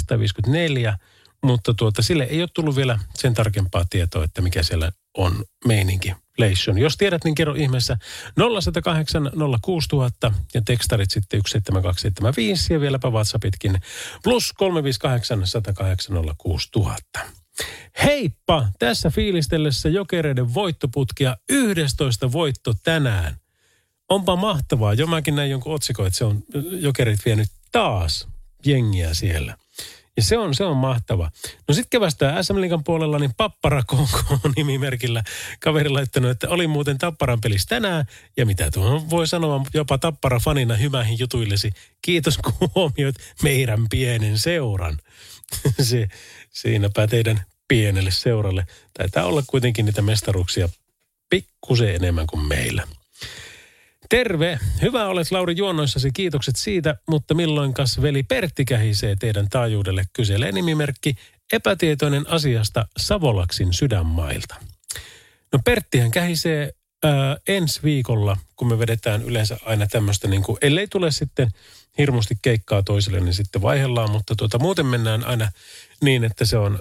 tai 0.08 0.20
54 0.20 0.98
mutta 1.44 1.74
tuota, 1.74 2.02
sille 2.02 2.24
ei 2.24 2.42
ole 2.42 2.50
tullut 2.54 2.76
vielä 2.76 3.00
sen 3.16 3.34
tarkempaa 3.34 3.86
tietoa, 3.90 4.24
että 4.24 4.42
mikä 4.42 4.64
siellä 4.64 4.92
on 5.18 5.44
meininki. 5.66 6.14
Leishon. 6.38 6.78
Jos 6.78 6.98
tiedät, 6.98 7.24
niin 7.24 7.36
kerro 7.36 7.54
ihmeessä 7.54 7.98
0108 8.36 9.32
06000 9.62 10.34
ja 10.54 10.62
tekstarit 10.66 11.12
sitten 11.12 11.42
17275 11.48 12.74
ja 12.74 12.82
vieläpä 12.82 13.10
WhatsAppitkin 13.10 13.82
plus 14.24 14.54
358 14.54 15.48
108 15.48 16.16
06000. 16.38 17.20
Heippa! 18.04 18.68
Tässä 18.80 19.10
fiilistellessä 19.10 19.90
jokereiden 19.90 20.54
voittoputkia 20.54 21.38
11 21.50 22.32
voitto 22.32 22.74
tänään. 22.84 23.36
Onpa 24.10 24.36
mahtavaa. 24.36 24.94
Jo 24.94 25.08
mäkin 25.08 25.36
näin 25.36 25.52
jonkun 25.52 25.74
otsikon, 25.74 26.08
että 26.08 26.18
se 26.18 26.26
on 26.26 26.44
jokerit 26.72 27.26
vienyt 27.26 27.50
taas 27.72 28.28
jengiä 28.66 29.14
siellä. 29.14 29.58
Ja 30.18 30.24
se 30.24 30.38
on, 30.38 30.56
se 30.56 30.64
on 30.64 30.78
mahtava. 30.78 31.32
No 31.68 31.74
sitten 31.74 31.90
kevästä 31.90 32.44
SM 32.44 32.62
Liigan 32.62 32.84
puolella, 32.84 33.20
niin 33.20 33.34
Pappara 33.38 33.84
KK 33.84 34.56
nimimerkillä 34.56 35.24
kaveri 35.60 35.90
laittanut, 35.90 36.32
että 36.32 36.50
oli 36.50 36.68
muuten 36.68 36.98
Tapparan 36.98 37.42
pelissä 37.42 37.70
tänään. 37.70 38.06
Ja 38.38 38.46
mitä 38.46 38.72
tuohon 38.72 39.10
voi 39.10 39.28
sanoa 39.28 39.66
jopa 39.74 39.98
Tappara 39.98 40.40
fanina 40.40 40.76
hymähin 40.76 41.20
jutuillesi. 41.20 41.72
Kiitos 42.02 42.38
kun 42.38 42.70
huomioit 42.76 43.16
meidän 43.44 43.86
pienen 43.90 44.40
seuran. 44.40 45.00
se, 45.82 46.08
siinäpä 46.50 47.08
teidän 47.08 47.42
pienelle 47.68 48.12
seuralle. 48.12 48.68
Taitaa 48.98 49.26
olla 49.26 49.44
kuitenkin 49.48 49.86
niitä 49.86 50.02
mestaruuksia 50.02 50.70
pikkusen 51.30 51.96
enemmän 51.96 52.28
kuin 52.28 52.46
meillä. 52.48 52.88
Terve! 54.14 54.60
Hyvä 54.82 55.08
olet 55.08 55.32
Lauri 55.32 55.54
juonnoissasi, 55.58 56.12
kiitokset 56.14 56.56
siitä, 56.56 56.96
mutta 57.10 57.34
milloinkas 57.34 58.02
veli 58.02 58.24
Pertti 58.24 58.66
kähisee 58.66 59.16
teidän 59.20 59.50
taajuudelle, 59.50 60.04
kyselee 60.14 60.52
nimimerkki 60.52 61.16
epätietoinen 61.54 62.30
asiasta 62.30 62.88
Savolaksin 62.98 63.74
sydänmailta. 63.74 64.56
No 65.54 65.60
Perttihän 65.66 66.12
kähisee 66.12 66.74
ää, 67.04 67.38
ensi 67.48 67.84
viikolla, 67.84 68.38
kun 68.56 68.68
me 68.68 68.80
vedetään 68.80 69.22
yleensä 69.22 69.58
aina 69.66 69.88
tämmöistä, 69.88 70.28
niin 70.28 70.44
kuin, 70.44 70.58
ellei 70.62 70.88
tule 70.88 71.12
sitten 71.12 71.50
hirmusti 71.98 72.36
keikkaa 72.42 72.84
toiselle, 72.84 73.20
niin 73.20 73.34
sitten 73.34 73.62
vaihdellaan, 73.62 74.12
mutta 74.12 74.36
tuota, 74.36 74.60
muuten 74.60 74.86
mennään 74.86 75.24
aina 75.26 75.52
niin, 76.02 76.24
että 76.24 76.46
se 76.46 76.58
on 76.58 76.80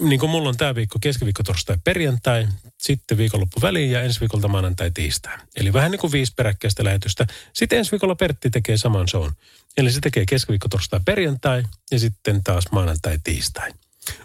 niin 0.00 0.20
kuin 0.20 0.30
mulla 0.30 0.48
on 0.48 0.56
tämä 0.56 0.74
viikko, 0.74 0.98
keskiviikko, 1.02 1.42
torstai, 1.42 1.76
perjantai, 1.84 2.48
sitten 2.78 3.18
viikonloppu 3.18 3.62
väliin 3.62 3.90
ja 3.90 4.02
ensi 4.02 4.20
viikolta 4.20 4.48
maanantai, 4.48 4.90
tiistai. 4.90 5.38
Eli 5.56 5.72
vähän 5.72 5.90
niin 5.90 5.98
kuin 5.98 6.12
viisi 6.12 6.32
peräkkäistä 6.36 6.84
lähetystä. 6.84 7.26
Sitten 7.52 7.78
ensi 7.78 7.92
viikolla 7.92 8.14
Pertti 8.14 8.50
tekee 8.50 8.76
saman 8.76 9.08
shown. 9.08 9.32
Eli 9.76 9.92
se 9.92 10.00
tekee 10.00 10.24
keskiviikko, 10.26 10.68
torstai, 10.68 11.00
perjantai 11.04 11.62
ja 11.90 11.98
sitten 11.98 12.44
taas 12.44 12.64
maanantai, 12.72 13.18
tiistai. 13.24 13.72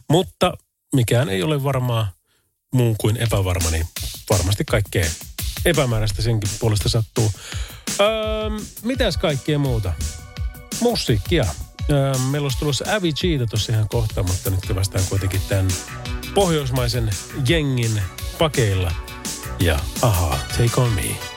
Mutta 0.09 0.53
mikään 0.95 1.29
ei 1.29 1.43
ole 1.43 1.63
varmaa 1.63 2.11
muun 2.73 2.95
kuin 2.97 3.17
epävarma, 3.17 3.71
niin 3.71 3.85
varmasti 4.29 4.65
kaikkea 4.65 5.05
epämääräistä 5.65 6.21
senkin 6.21 6.49
puolesta 6.59 6.89
sattuu. 6.89 7.31
Öö, 7.99 8.07
mitäs 8.83 9.17
kaikkea 9.17 9.59
muuta? 9.59 9.93
Musiikkia. 10.81 11.45
Meillä 12.31 12.45
olisi 12.45 12.59
tulossa 12.59 12.85
Aviciita 12.95 13.47
tuossa 13.47 13.71
ihan 13.71 13.89
kohta, 13.89 14.23
mutta 14.23 14.49
nyt 14.49 14.59
kevästään 14.67 15.05
kuitenkin 15.09 15.41
tämän 15.49 15.67
pohjoismaisen 16.33 17.09
jengin 17.47 18.01
pakeilla. 18.37 18.91
Ja 19.59 19.79
aha, 20.01 20.39
take 20.57 20.81
on 20.81 20.91
me. 20.91 21.36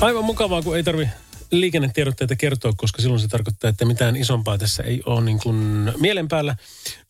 Aivan 0.00 0.24
mukavaa, 0.24 0.62
kun 0.62 0.76
ei 0.76 0.82
tarvi 0.82 1.08
liikennetiedotteita 1.50 2.36
kertoa, 2.36 2.72
koska 2.76 3.02
silloin 3.02 3.20
se 3.20 3.28
tarkoittaa, 3.28 3.70
että 3.70 3.84
mitään 3.84 4.16
isompaa 4.16 4.58
tässä 4.58 4.82
ei 4.82 5.02
ole 5.06 5.20
niin 5.20 5.38
kuin 5.38 5.56
mielen 6.00 6.28
päällä. 6.28 6.56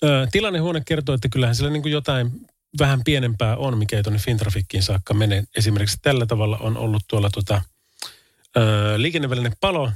Ö, 0.05 0.27
tilannehuone 0.33 0.83
kertoo, 0.87 1.15
että 1.15 1.29
kyllähän 1.29 1.55
siellä 1.55 1.73
niin 1.73 1.83
kuin 1.83 1.93
jotain 1.93 2.31
vähän 2.79 3.01
pienempää 3.05 3.57
on, 3.57 3.79
mikä 3.79 3.97
ei 3.97 4.03
tuonne 4.03 4.19
Fintrafikkiin 4.19 4.83
saakka 4.83 5.15
mene. 5.15 5.45
Esimerkiksi 5.57 5.99
tällä 6.03 6.27
tavalla 6.27 6.59
on 6.59 6.77
ollut 6.77 7.03
tuolla 7.09 7.31
tota, 7.31 7.63
ö, 8.57 8.61
liikennevälinen 8.97 9.53
palo. 9.61 9.93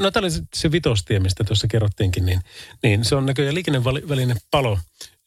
No 0.00 0.10
tämä 0.10 0.24
oli 0.24 0.32
se 0.54 0.72
vitostie, 0.72 1.20
mistä 1.20 1.44
tuossa 1.44 1.66
kerrottiinkin, 1.68 2.26
niin, 2.26 2.40
niin 2.82 3.04
se 3.04 3.14
on 3.14 3.26
näköjään 3.26 3.54
liikennevälinen 3.54 4.36
palo 4.50 4.78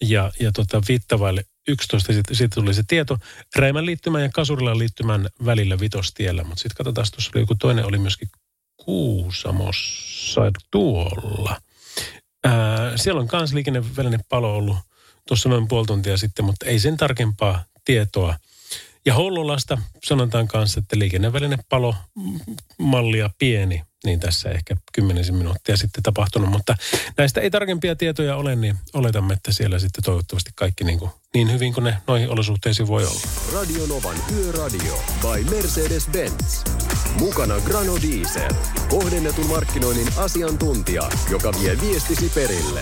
ja, 0.02 0.32
ja 0.40 0.52
tota, 0.52 0.82
viittavaille 0.88 1.46
11 1.68 2.14
sitten 2.14 2.36
sit 2.36 2.52
tuli 2.56 2.74
se 2.74 2.84
tieto 2.88 3.18
Räimän 3.56 3.86
liittymän 3.86 4.22
ja 4.22 4.30
Kasurilan 4.34 4.80
liittymän 4.80 5.28
välillä 5.46 5.80
vitostiellä. 5.80 6.44
Mutta 6.44 6.62
sitten 6.62 6.78
katsotaan, 6.78 7.08
tuossa 7.12 7.32
oli 7.36 7.42
joku 7.42 7.56
toinen, 7.56 7.86
oli 7.86 7.98
myöskin 7.98 8.30
Kuusamossa 8.78 10.42
tuolla. 10.72 11.62
Ää, 12.44 12.98
siellä 12.98 13.22
on 13.22 13.28
kans 13.28 13.54
liikennevälinen 13.54 14.20
palo 14.30 14.56
ollut 14.56 14.78
tuossa 15.28 15.50
noin 15.50 15.68
puoli 15.68 15.86
tuntia 15.86 16.18
sitten, 16.18 16.46
mutta 16.46 16.66
ei 16.66 16.80
sen 16.80 16.98
tarkempaa 16.98 17.64
tietoa. 17.86 18.38
Ja 19.06 19.14
Hollolasta 19.14 19.78
sanotaan 20.04 20.48
kanssa, 20.48 20.80
että 20.80 21.00
liikennevälinen 21.00 21.60
palo 21.70 21.96
mallia 22.78 23.30
pieni 23.40 23.84
niin 24.06 24.20
tässä 24.20 24.50
ehkä 24.50 24.76
kymmenisen 24.94 25.36
minuuttia 25.36 25.78
sitten 25.78 26.04
tapahtunut. 26.04 26.50
Mutta 26.50 26.78
näistä 27.18 27.42
ei 27.42 27.52
tarkempia 27.52 27.96
tietoja 27.96 28.36
ole, 28.36 28.56
niin 28.56 28.76
oletamme, 28.94 29.34
että 29.34 29.54
siellä 29.54 29.80
sitten 29.80 30.04
toivottavasti 30.04 30.52
kaikki 30.56 30.84
niin, 30.84 31.00
kuin, 31.00 31.12
niin 31.34 31.52
hyvin 31.52 31.74
kuin 31.74 31.84
ne 31.84 31.98
noihin 32.08 32.30
olosuhteisiin 32.30 32.88
voi 32.88 33.06
olla. 33.06 33.22
Radio 33.54 33.86
Novan 33.88 34.18
Yöradio 34.36 35.04
by 35.22 35.56
Mercedes-Benz. 35.56 36.72
Mukana 37.20 37.60
Grano 37.60 37.98
Diesel. 38.02 38.52
Kohdennetun 38.90 39.48
markkinoinnin 39.48 40.08
asiantuntija, 40.18 41.10
joka 41.30 41.52
vie 41.62 41.78
viestisi 41.82 42.30
perille. 42.30 42.82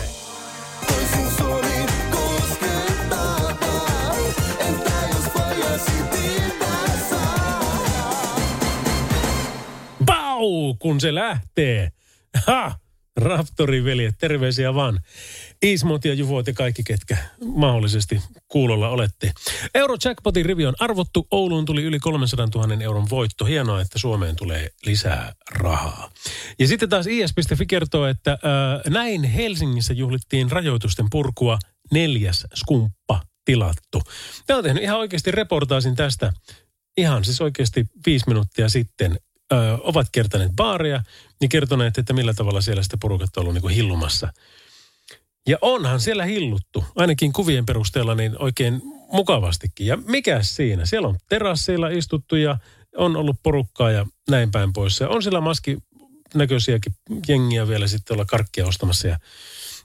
Pau, 10.44 10.76
kun 10.80 11.02
se 11.02 11.16
lähtee. 11.16 11.92
Ha! 12.48 12.80
Raptorin 13.18 13.86
veljet, 13.86 14.16
terveisiä 14.20 14.74
vaan. 14.74 15.00
Ismot 15.62 16.06
ja 16.06 16.14
Juvoit 16.14 16.48
ja 16.48 16.54
kaikki, 16.54 16.84
ketkä 16.84 17.18
mahdollisesti 17.46 18.22
kuulolla 18.48 18.90
olette. 18.90 19.34
Eurojackpotin 19.76 20.46
rivi 20.46 20.66
on 20.66 20.76
arvottu. 20.80 21.28
Ouluun 21.32 21.66
tuli 21.66 21.84
yli 21.84 22.00
300 22.00 22.48
000 22.56 22.84
euron 22.84 23.10
voitto. 23.10 23.46
Hienoa, 23.46 23.82
että 23.82 24.00
Suomeen 24.00 24.36
tulee 24.36 24.70
lisää 24.86 25.34
rahaa. 25.52 26.12
Ja 26.60 26.68
sitten 26.68 26.90
taas 26.90 27.08
is.fi 27.08 27.66
kertoo, 27.66 28.06
että 28.08 28.32
äh, 28.32 28.92
näin 28.92 29.24
Helsingissä 29.24 29.94
juhlittiin 29.94 30.52
rajoitusten 30.52 31.06
purkua 31.12 31.60
neljäs 31.92 32.48
skumppa 32.56 33.22
tilattu. 33.46 34.02
Ne 34.50 34.56
on 34.56 34.64
tehnyt 34.64 34.84
ihan 34.84 35.00
oikeasti 35.00 35.32
reportaasin 35.32 35.96
tästä 35.96 36.34
ihan 36.98 37.26
siis 37.26 37.42
oikeasti 37.42 37.86
viisi 38.06 38.28
minuuttia 38.28 38.70
sitten. 38.70 39.20
Ö, 39.52 39.78
ovat 39.84 40.08
kertaneet 40.12 40.52
baaria 40.56 41.04
ja 41.42 41.48
kertoneet, 41.48 41.98
että 41.98 42.14
millä 42.14 42.34
tavalla 42.34 42.62
siellä 42.62 42.84
sitten 42.84 43.00
porukat 43.00 43.38
on 43.38 43.42
ollut 43.42 43.54
niin 43.54 43.62
kuin 43.62 43.76
hillumassa. 43.76 44.34
Ja 45.48 45.58
onhan 45.62 46.00
siellä 46.00 46.26
hilluttu, 46.26 46.86
ainakin 46.96 47.34
kuvien 47.34 47.66
perusteella 47.66 48.16
niin 48.16 48.36
oikein 48.40 48.82
mukavastikin. 49.12 49.88
Ja 49.88 49.98
mikä 49.98 50.40
siinä? 50.44 50.86
Siellä 50.86 51.08
on 51.08 51.18
terasseilla 51.30 51.90
istuttu 51.90 52.36
ja 52.36 52.58
on 52.98 53.16
ollut 53.16 53.36
porukkaa 53.44 53.92
ja 53.92 54.06
näin 54.30 54.52
päin 54.52 54.74
pois. 54.74 55.00
Ja 55.00 55.10
on 55.10 55.24
siellä 55.24 55.42
maski 55.42 55.78
näköisiäkin 56.34 56.96
jengiä 57.28 57.68
vielä 57.68 57.88
sitten 57.88 58.16
olla 58.16 58.26
karkkia 58.26 58.68
ostamassa 58.68 59.08
ja 59.08 59.20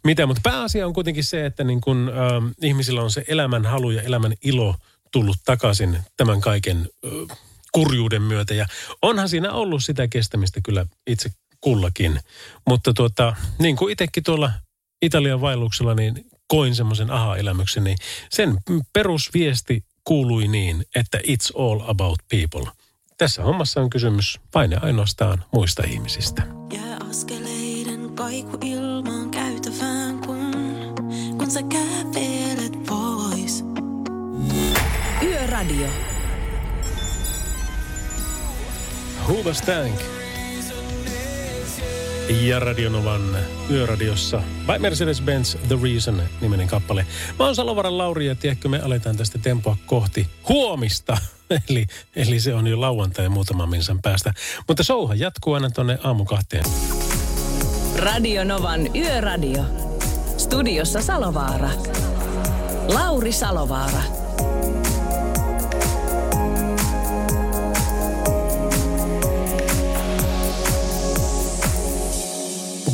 mitä. 0.05 0.27
Mutta 0.27 0.41
pääasia 0.45 0.87
on 0.87 0.93
kuitenkin 0.93 1.25
se, 1.25 1.47
että 1.47 1.65
niin 1.65 1.81
kun, 1.81 2.09
äh, 2.09 2.55
ihmisillä 2.63 3.03
on 3.03 3.11
se 3.11 3.25
elämän 3.29 3.67
halu 3.67 3.91
ja 3.91 4.03
elämän 4.03 4.35
ilo 4.45 4.75
tullut 5.13 5.37
takaisin 5.45 5.99
tämän 6.17 6.41
kaiken 6.41 6.89
äh, 7.31 7.39
kurjuuden 7.73 8.23
myötä. 8.23 8.55
Ja 8.55 8.67
onhan 9.03 9.29
siinä 9.29 9.53
ollut 9.53 9.85
sitä 9.85 10.09
kestämistä 10.09 10.61
kyllä 10.65 10.87
itse 11.07 11.31
kullakin. 11.61 12.21
Mutta 12.67 12.95
tuota, 12.95 13.37
niin 13.59 13.77
kuin 13.77 13.93
itsekin 13.93 14.23
tuolla 14.23 14.51
Italian 15.03 15.41
vaelluksella, 15.41 15.95
niin 15.95 16.25
koin 16.49 16.75
semmoisen 16.75 17.11
aha-elämyksen, 17.11 17.85
niin 17.85 17.99
sen 18.31 18.59
perusviesti 18.93 19.85
kuului 20.05 20.49
niin, 20.49 20.85
että 20.95 21.19
it's 21.19 21.61
all 21.63 21.81
about 21.87 22.19
people. 22.29 22.73
Tässä 23.19 23.43
hommassa 23.43 23.81
on 23.81 23.91
kysymys 23.91 24.41
vain 24.55 24.71
ja 24.71 24.81
ainoastaan 24.83 25.45
muista 25.53 25.83
ihmisistä. 25.87 26.43
Jää 26.73 26.97
askeleiden 27.11 28.11
kaiku 28.15 28.59
ilmaan 28.65 29.31
käytävään, 29.31 30.19
kun, 30.19 30.53
kun 31.39 31.51
sä 31.51 31.61
kävelet 31.63 32.85
pois. 32.87 33.65
Yöradio. 35.23 36.08
Hoover 39.29 39.55
Tank. 39.67 40.01
Ja 42.41 42.61
Radionovan 42.61 43.37
yöradiossa 43.71 44.43
by 44.67 44.79
Mercedes-Benz 44.79 45.59
The 45.69 45.79
Reason 45.83 46.23
niminen 46.41 46.69
kappale. 46.69 47.07
Mä 47.39 47.45
oon 47.45 47.55
Salovaran 47.55 47.99
Lauri 47.99 48.27
ja 48.27 48.35
tiedätkö 48.35 48.69
me 48.69 48.81
aletaan 48.81 49.17
tästä 49.17 49.39
tempoa 49.39 49.77
kohti 49.87 50.27
huomista. 50.49 51.17
eli, 51.69 51.87
eli 52.17 52.41
se 52.41 52.55
on 52.55 52.67
jo 52.67 52.81
lauantai 52.81 53.29
muutaman 53.29 53.69
minsan 53.69 54.03
päästä. 54.03 54.35
Mutta 54.69 54.83
souha 54.83 55.15
jatkuu 55.15 55.55
aina 55.55 55.71
tonne 55.71 55.99
aamu 56.05 56.25
kahteen. 56.25 56.65
Radio 57.97 58.45
Novan 58.45 58.97
Yöradio. 58.97 59.65
Studiossa 60.39 61.03
Salovaara. 61.03 61.71
Lauri 62.89 63.33
Salovaara. 63.33 64.03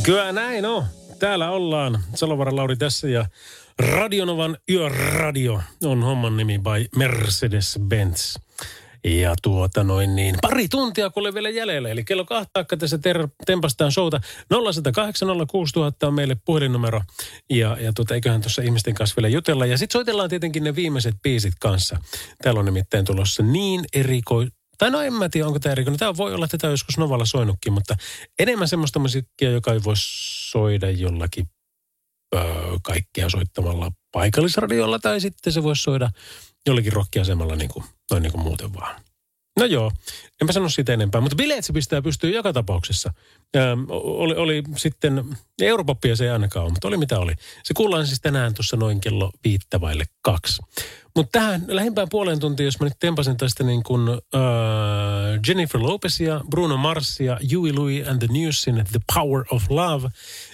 Kyllä 0.05 0.33
näin 0.33 0.67
on. 0.67 0.85
Täällä 1.19 1.51
ollaan. 1.51 1.99
Salovaran 2.15 2.57
Lauri 2.57 2.77
tässä 2.77 3.09
ja 3.09 3.27
Radionovan 3.79 4.57
Yöradio 4.71 5.61
on 5.85 6.03
homman 6.03 6.37
nimi 6.37 6.59
by 6.59 6.99
Mercedes-Benz. 6.99 8.41
Ja 9.05 9.35
tuota 9.43 9.85
noin 9.85 10.17
niin, 10.17 10.35
pari 10.43 10.69
tuntia 10.69 11.11
kun 11.11 11.21
oli 11.21 11.35
vielä 11.35 11.51
jäljellä. 11.51 11.89
Eli 11.89 12.05
kello 12.05 12.25
kahta 12.25 12.61
akka 12.61 12.77
tässä 12.77 12.99
ter- 12.99 13.29
tempastaan 13.47 13.93
showta. 13.93 14.21
0806000 14.55 16.07
on 16.07 16.15
meille 16.15 16.37
puhelinnumero. 16.45 17.03
Ja, 17.51 17.77
ja 17.81 17.93
tuota, 17.93 18.15
eiköhän 18.15 18.41
tuossa 18.41 18.63
ihmisten 18.63 18.95
kanssa 18.95 19.17
vielä 19.17 19.29
jutella. 19.29 19.67
Ja 19.67 19.79
sitten 19.79 19.93
soitellaan 19.93 20.29
tietenkin 20.29 20.65
ne 20.65 20.77
viimeiset 20.77 21.15
biisit 21.23 21.55
kanssa. 21.61 21.99
Täällä 22.43 22.59
on 22.59 22.65
nimittäin 22.65 23.05
tulossa 23.05 23.43
niin 23.43 23.85
eriko... 23.95 24.45
Tai 24.79 24.91
no 24.91 25.01
en 25.01 25.13
mä 25.13 25.29
tiedä, 25.29 25.47
onko 25.47 25.59
tämä 25.59 25.73
erikoinen. 25.73 25.99
Tämä 25.99 26.17
voi 26.17 26.35
olla, 26.35 26.49
tätä 26.49 26.67
joskus 26.67 26.99
Novalla 26.99 27.25
soinutkin, 27.25 27.73
mutta 27.73 27.97
enemmän 28.39 28.69
semmoista 28.69 28.99
musiikkia, 28.99 29.51
joka 29.51 29.73
ei 29.73 29.85
voi 29.85 29.95
soida 29.97 30.91
jollakin 30.91 31.49
öö, 32.35 32.43
kaikkia 32.83 33.29
soittamalla 33.29 33.93
paikallisradiolla 34.13 34.99
tai 34.99 35.21
sitten 35.21 35.53
se 35.53 35.63
voisi 35.63 35.83
soida 35.83 36.11
jollakin 36.67 36.93
rokkiasemalla 36.93 37.57
niin 37.57 37.71
kuin, 37.71 37.85
noin 38.11 38.23
niin 38.23 38.33
kuin 38.33 38.43
muuten 38.43 38.75
vaan. 38.75 39.01
No 39.59 39.65
joo, 39.65 39.93
enpä 40.41 40.53
sano 40.53 40.69
siitä 40.69 40.93
enempää, 40.93 41.21
mutta 41.21 41.37
bileet 41.37 41.65
se 41.65 41.73
pistää 41.73 42.03
pystyy 42.03 42.35
joka 42.35 42.53
tapauksessa. 42.53 43.13
Ähm, 43.57 43.81
oli, 43.91 44.35
oli 44.35 44.63
sitten, 44.77 45.37
Europoppia 45.63 46.17
se 46.17 46.25
ei 46.25 46.31
ainakaan 46.31 46.65
ole, 46.65 46.73
mutta 46.73 46.89
oli 46.89 46.97
mitä 46.97 47.19
oli. 47.19 47.33
Se 47.65 47.75
kuullaan 47.75 48.07
siis 48.07 48.21
tänään 48.21 48.55
tuossa 48.55 48.77
noin 48.77 49.01
kello 49.01 49.31
viittä 49.45 49.81
vaille 49.81 50.05
kaksi. 50.23 50.63
Mutta 51.17 51.39
tähän 51.39 51.65
lähimpään 51.67 52.09
puoleen 52.09 52.41
tuntiin, 52.41 52.65
jos 52.65 52.81
mä 52.81 52.87
nyt 52.87 52.99
tempasin 53.01 53.37
tästä 53.37 53.65
niin 53.65 53.83
kuin 53.83 54.09
äh, 54.09 54.41
Jennifer 55.49 55.83
Lopezia, 55.83 56.41
Bruno 56.51 56.77
Marsia, 56.77 57.39
Huey 57.55 57.73
Louis 57.73 58.09
and 58.09 58.19
the 58.19 58.29
Newsin 58.41 58.75
The 58.75 59.01
Power 59.15 59.45
of 59.51 59.71
Love, 59.71 60.09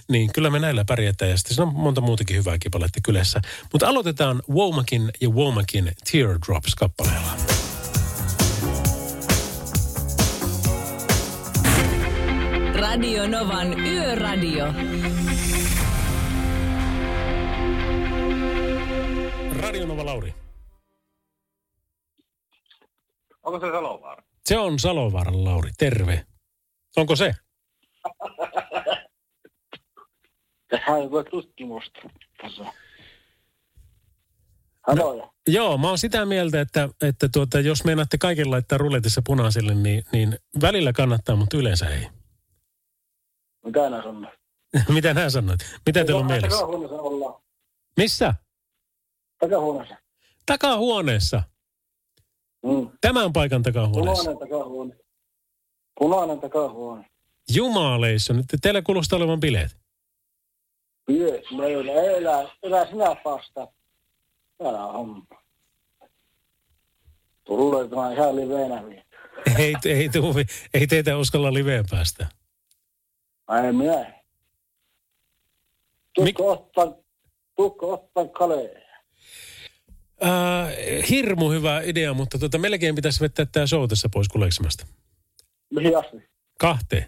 niin 0.08 0.32
kyllä 0.32 0.50
me 0.50 0.58
näillä 0.58 0.84
pärjätään. 0.84 1.30
Ja 1.30 1.36
sitten 1.36 1.54
siinä 1.54 1.68
on 1.68 1.74
monta 1.74 2.00
muutakin 2.00 2.36
hyvää 2.36 2.58
kipaletta 2.58 3.00
kylässä. 3.04 3.40
Mutta 3.72 3.88
aloitetaan 3.88 4.42
Womakin 4.50 5.11
ja 5.20 5.28
Womakin 5.28 5.92
Teardrops-kappaleella. 6.12 7.36
Radio 12.74 13.28
Novan 13.28 13.80
Yöradio. 13.80 14.74
Radio 19.61 19.86
Nova 19.86 20.04
Lauri. 20.04 20.39
Onko 23.51 23.66
se 23.66 23.72
Salovaara? 23.72 24.22
Se 24.46 24.59
on 24.59 24.78
Salovaaran 24.78 25.44
Lauri. 25.44 25.70
Terve. 25.78 26.26
Onko 26.96 27.16
se? 27.16 27.34
Tehdään 30.70 31.03
joku 31.03 31.24
tutkimusta. 31.30 32.01
Haloja. 34.86 35.32
Joo, 35.48 35.78
mä 35.78 35.88
oon 35.88 35.98
sitä 35.98 36.26
mieltä, 36.26 36.61
että, 36.61 36.88
että 37.03 37.28
tuota, 37.32 37.61
jos 37.61 37.84
meinaatte 37.84 38.18
kaiken 38.18 38.51
laittaa 38.51 38.78
ruletissa 38.78 39.22
punaiselle, 39.26 39.74
niin, 39.74 40.03
niin 40.12 40.38
välillä 40.61 40.92
kannattaa, 40.92 41.36
mutta 41.36 41.57
yleensä 41.57 41.88
ei. 41.88 42.09
Mitä 43.64 43.90
nää 43.90 44.03
sanoo? 44.03 44.32
Mitä 44.94 45.14
nää 45.14 45.30
sanoit? 45.30 45.61
Mitä 45.86 46.05
teillä 46.05 46.20
on 46.20 46.26
mielessä? 46.26 46.59
Takahuoneessa 46.59 47.01
ollaan. 47.01 47.42
Missä? 47.96 48.34
Takahuoneessa. 49.38 49.96
Takahuoneessa. 50.46 51.42
Mm. 52.62 52.90
Tämän 53.00 53.32
paikan 53.32 53.62
takahuoneessa. 53.62 54.24
Punainen 54.24 54.48
takahuone. 54.48 54.96
Punainen 55.98 56.40
takahuone. 56.40 57.11
Jumaleissa, 57.54 58.32
nyt 58.32 58.46
teillä 58.62 58.82
kuulostaa 58.82 59.16
olevan 59.16 59.40
bileet. 59.40 59.76
Pyö, 61.06 61.42
meillä 61.56 61.92
ei 61.92 62.14
elä, 62.14 62.50
elä 62.62 62.86
sinä 62.86 63.16
vasta. 63.24 63.68
On 64.58 64.92
homma. 64.92 65.26
Tulee 67.44 67.88
tämä 67.88 68.12
ihan 68.12 68.36
liveenä 68.36 68.82
ei, 69.58 69.74
ei, 69.84 70.08
tuu, 70.08 70.34
ei 70.74 70.86
teitä 70.86 71.18
uskalla 71.18 71.54
liveen 71.54 71.84
päästä. 71.90 72.26
Ai 73.46 73.72
minä. 73.72 74.20
Tukko 76.14 76.52
ottaa, 76.52 76.86
tukko 77.56 77.92
ottaa 77.92 78.28
kalee. 78.28 78.89
Äh, 80.22 81.08
hirmu 81.10 81.50
hyvä 81.50 81.80
idea, 81.80 82.14
mutta 82.14 82.38
tota, 82.38 82.58
melkein 82.58 82.94
pitäisi 82.94 83.20
vettää 83.20 83.46
tämä 83.46 83.66
show 83.66 83.88
tässä 83.88 84.08
pois 84.12 84.28
kuleksimasta. 84.28 84.86
Mihin 85.74 85.98
asti? 85.98 86.16
Kahteen. 86.58 87.06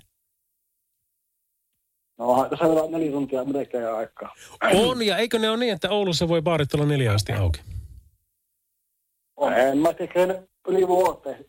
No 2.19 2.47
tässä 2.51 2.65
vielä 2.65 2.91
neljä 2.91 3.13
tuntia 3.13 3.45
melkein 3.45 3.95
aikaa. 3.95 4.35
On, 4.75 5.07
ja 5.07 5.17
eikö 5.17 5.39
ne 5.39 5.51
ole 5.51 5.57
niin, 5.57 5.73
että 5.73 5.91
Oulussa 5.91 6.29
voi 6.29 6.43
baarit 6.43 6.75
olla 6.75 6.87
neljä 6.87 7.13
asti 7.13 7.33
auki? 7.33 7.61
En 9.57 9.79
mä 9.79 9.93
tekee 9.93 10.43
yli 10.69 10.89
vuoteen 10.89 11.45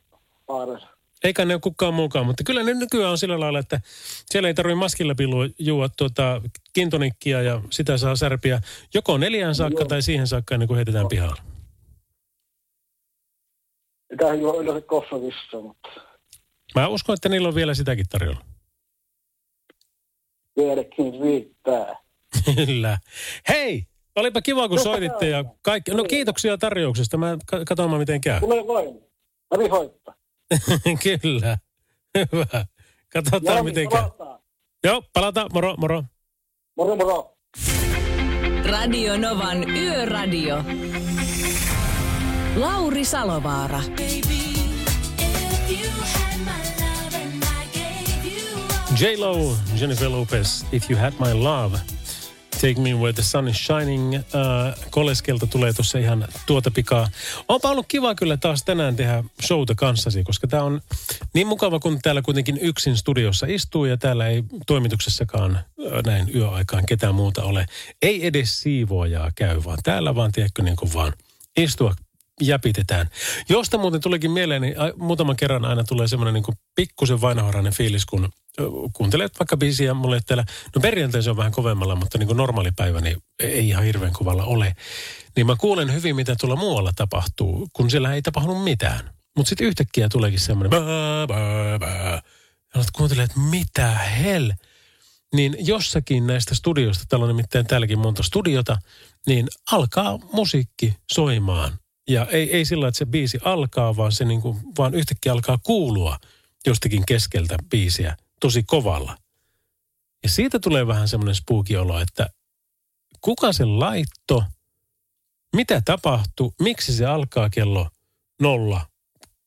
paarissa. 0.45 0.87
Eikä 1.23 1.45
ne 1.45 1.53
ole 1.53 1.61
kukaan 1.61 1.93
mukaan, 1.93 2.25
mutta 2.25 2.43
kyllä 2.43 2.63
ne 2.63 2.73
nykyään 2.73 3.11
on 3.11 3.17
sillä 3.17 3.39
lailla, 3.39 3.59
että 3.59 3.81
siellä 4.25 4.47
ei 4.47 4.53
tarvitse 4.53 4.75
maskilla 4.75 5.15
pilua 5.15 5.45
juua 5.59 5.89
tuota 5.89 6.41
kintonikkia 6.73 7.41
ja 7.41 7.61
sitä 7.69 7.97
saa 7.97 8.15
särpiä 8.15 8.61
joko 8.93 9.17
neljään 9.17 9.55
saakka 9.55 9.81
Joo. 9.81 9.87
tai 9.87 10.01
siihen 10.01 10.27
saakka 10.27 10.55
ennen 10.55 10.67
kuin 10.67 10.75
heitetään 10.75 11.07
pihalle. 11.07 11.52
Mitä 14.13 14.31
ei 14.33 14.45
ole 14.45 14.63
yleensä 14.63 14.81
kossavissa, 14.87 15.61
mutta 15.61 15.89
Mä 16.75 16.87
uskon, 16.87 17.13
että 17.13 17.29
niillä 17.29 17.47
on 17.47 17.55
vielä 17.55 17.73
sitäkin 17.73 18.05
tarjolla. 18.09 18.41
vieläkin 20.57 21.21
riittää. 21.21 21.95
Kyllä. 22.65 22.97
Hei, 23.49 23.83
olipa 24.15 24.41
kiva 24.41 24.69
kun 24.69 24.79
soititte 24.79 25.29
ja 25.29 25.45
kaikki. 25.61 25.91
No 25.91 26.03
kiitoksia 26.03 26.57
tarjouksesta. 26.57 27.17
Mä 27.17 27.37
ka- 27.45 27.65
katsomaan 27.65 27.99
miten 27.99 28.21
käy. 28.21 28.39
Tulee 28.39 28.67
vain. 28.67 29.01
Läpi 29.53 29.67
hoittaa. 29.69 30.13
Kyllä. 31.21 31.57
Hyvä. 32.17 32.65
Katsotaan 33.13 33.55
Joo, 33.55 33.63
miten 33.63 33.89
käy. 33.89 34.01
palataan. 34.01 34.39
Joo, 34.83 35.03
palataan. 35.13 35.49
Moro, 35.53 35.75
moro. 35.77 36.03
Moro 36.77 36.95
moro. 36.95 37.37
Radio 38.65 39.17
Novan 39.17 39.69
Yöradio. 39.69 40.63
Lauri 42.55 43.05
Salovaara. 43.05 43.81
J-Lo, 48.99 49.57
Jennifer 49.79 50.09
Lopez, 50.09 50.65
If 50.71 50.91
You 50.91 50.99
Had 50.99 51.13
My 51.19 51.33
Love. 51.33 51.79
Take 52.51 52.81
Me 52.81 52.93
Where 52.93 53.13
the 53.13 53.21
Sun 53.21 53.47
is 53.47 53.65
Shining. 53.65 54.15
Uh, 54.15 54.21
koleskelta 54.89 55.47
tulee 55.47 55.73
tuossa 55.73 55.97
ihan 55.97 56.27
tuota 56.45 56.71
pikaa. 56.71 57.07
Onpa 57.47 57.69
ollut 57.69 57.85
kiva 57.87 58.15
kyllä 58.15 58.37
taas 58.37 58.63
tänään 58.63 58.95
tehdä 58.95 59.23
showta 59.45 59.75
kanssasi, 59.75 60.23
koska 60.23 60.47
tämä 60.47 60.63
on 60.63 60.81
niin 61.33 61.47
mukava, 61.47 61.79
kun 61.79 61.99
täällä 62.01 62.21
kuitenkin 62.21 62.57
yksin 62.61 62.97
studiossa 62.97 63.45
istuu 63.49 63.85
ja 63.85 63.97
täällä 63.97 64.27
ei 64.27 64.43
toimituksessakaan 64.67 65.55
äh, 65.55 65.63
näin 66.05 66.35
yöaikaan 66.35 66.85
ketään 66.85 67.15
muuta 67.15 67.43
ole. 67.43 67.65
Ei 68.01 68.27
edes 68.27 68.61
siivoojaa 68.61 69.31
käy, 69.35 69.61
vaan 69.65 69.79
täällä 69.83 70.15
vaan, 70.15 70.31
tiedätkö, 70.31 70.63
niin 70.63 70.75
kuin 70.75 70.93
vaan 70.93 71.13
istua 71.57 71.95
jäpitetään. 72.41 73.09
Josta 73.49 73.77
muuten 73.77 74.01
tulikin 74.01 74.31
mieleen, 74.31 74.61
niin 74.61 74.75
muutaman 74.97 75.35
kerran 75.35 75.65
aina 75.65 75.83
tulee 75.83 76.07
semmoinen 76.07 76.33
niin 76.33 76.57
pikkusen 76.75 77.21
vainoharhainen 77.21 77.73
fiilis, 77.73 78.05
kun 78.05 78.29
kuuntelet 78.93 79.39
vaikka 79.39 79.57
biisiä 79.57 79.93
mulle 79.93 80.21
täällä. 80.25 80.45
No 80.75 80.81
perjantai 80.81 81.23
se 81.23 81.29
on 81.29 81.37
vähän 81.37 81.51
kovemmalla, 81.51 81.95
mutta 81.95 82.17
niin 82.17 82.27
kuin 82.27 82.37
normaali 82.37 82.71
päivä 82.75 83.01
niin 83.01 83.17
ei 83.39 83.69
ihan 83.69 83.83
hirveän 83.83 84.13
kovalla 84.13 84.43
ole. 84.43 84.75
Niin 85.35 85.47
mä 85.47 85.55
kuulen 85.55 85.93
hyvin, 85.93 86.15
mitä 86.15 86.35
tuolla 86.35 86.55
muualla 86.55 86.91
tapahtuu, 86.95 87.67
kun 87.73 87.91
siellä 87.91 88.13
ei 88.13 88.21
tapahdu 88.21 88.55
mitään. 88.55 89.13
Mutta 89.37 89.49
sitten 89.49 89.67
yhtäkkiä 89.67 90.09
tuleekin 90.09 90.39
semmoinen. 90.39 90.79
Ja 92.73 92.79
olet 92.79 92.91
kuuntelee, 92.91 93.23
että 93.23 93.39
mitä 93.39 93.91
hell. 93.91 94.51
Niin 95.35 95.55
jossakin 95.59 96.27
näistä 96.27 96.55
studioista, 96.55 97.05
täällä 97.09 97.23
on 97.23 97.27
nimittäin 97.27 97.67
täälläkin 97.67 97.99
monta 97.99 98.23
studiota, 98.23 98.77
niin 99.27 99.47
alkaa 99.71 100.19
musiikki 100.33 100.95
soimaan. 101.13 101.79
Ja 102.07 102.25
ei, 102.25 102.55
ei 102.55 102.65
sillä, 102.65 102.87
että 102.87 102.97
se 102.97 103.05
biisi 103.05 103.39
alkaa, 103.43 103.95
vaan 103.95 104.11
se 104.11 104.25
niin 104.25 104.41
kuin, 104.41 104.57
vaan 104.77 104.93
yhtäkkiä 104.93 105.31
alkaa 105.31 105.57
kuulua 105.63 106.17
jostakin 106.65 107.03
keskeltä 107.07 107.57
biisiä 107.69 108.17
tosi 108.39 108.63
kovalla. 108.63 109.17
Ja 110.23 110.29
siitä 110.29 110.59
tulee 110.59 110.87
vähän 110.87 111.07
semmoinen 111.07 111.35
spooky 111.35 111.75
olo, 111.75 111.99
että 111.99 112.29
kuka 113.21 113.53
se 113.53 113.65
laitto, 113.65 114.43
mitä 115.55 115.81
tapahtuu, 115.85 116.53
miksi 116.59 116.93
se 116.93 117.05
alkaa 117.05 117.49
kello 117.49 117.89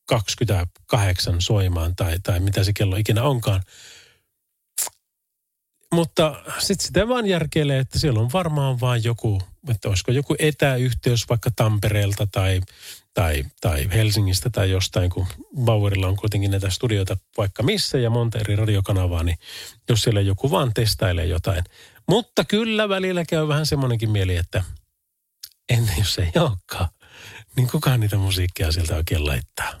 028 0.05 1.41
soimaan 1.41 1.95
tai, 1.95 2.19
tai 2.23 2.39
mitä 2.39 2.63
se 2.63 2.73
kello 2.73 2.95
ikinä 2.95 3.23
onkaan. 3.23 3.61
Mutta 5.93 6.35
sitten 6.59 6.87
sitä 6.87 7.07
vaan 7.07 7.25
järkeilee, 7.25 7.79
että 7.79 7.99
siellä 7.99 8.19
on 8.19 8.29
varmaan 8.33 8.79
vaan 8.79 9.03
joku, 9.03 9.41
että 9.69 9.89
olisiko 9.89 10.11
joku 10.11 10.35
etäyhteys 10.39 11.29
vaikka 11.29 11.49
Tampereelta 11.55 12.27
tai, 12.31 12.61
tai, 13.13 13.45
tai 13.61 13.87
Helsingistä 13.93 14.49
tai 14.49 14.71
jostain, 14.71 15.09
kun 15.09 15.27
Bauerilla 15.61 16.07
on 16.07 16.15
kuitenkin 16.15 16.51
näitä 16.51 16.69
studioita 16.69 17.17
vaikka 17.37 17.63
missä 17.63 17.97
ja 17.97 18.09
monta 18.09 18.39
eri 18.39 18.55
radiokanavaa, 18.55 19.23
niin 19.23 19.37
jos 19.89 20.01
siellä 20.01 20.21
joku 20.21 20.51
vaan 20.51 20.73
testailee 20.73 21.25
jotain. 21.25 21.63
Mutta 22.09 22.43
kyllä 22.43 22.89
välillä 22.89 23.25
käy 23.25 23.47
vähän 23.47 23.65
semmoinenkin 23.65 24.11
mieli, 24.11 24.35
että 24.35 24.63
entä 25.69 25.91
jos 25.97 26.19
ei 26.19 26.31
olekaan, 26.35 26.89
niin 27.55 27.67
kukaan 27.67 27.99
niitä 27.99 28.17
musiikkia 28.17 28.71
sieltä 28.71 28.95
oikein 28.95 29.25
laittaa. 29.25 29.73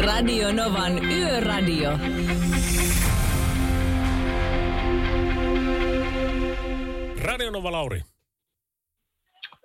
Radio 0.00 0.52
Novan 0.52 1.04
Yöradio. 1.04 1.98
Radionova 7.28 7.72
Lauri. 7.72 8.02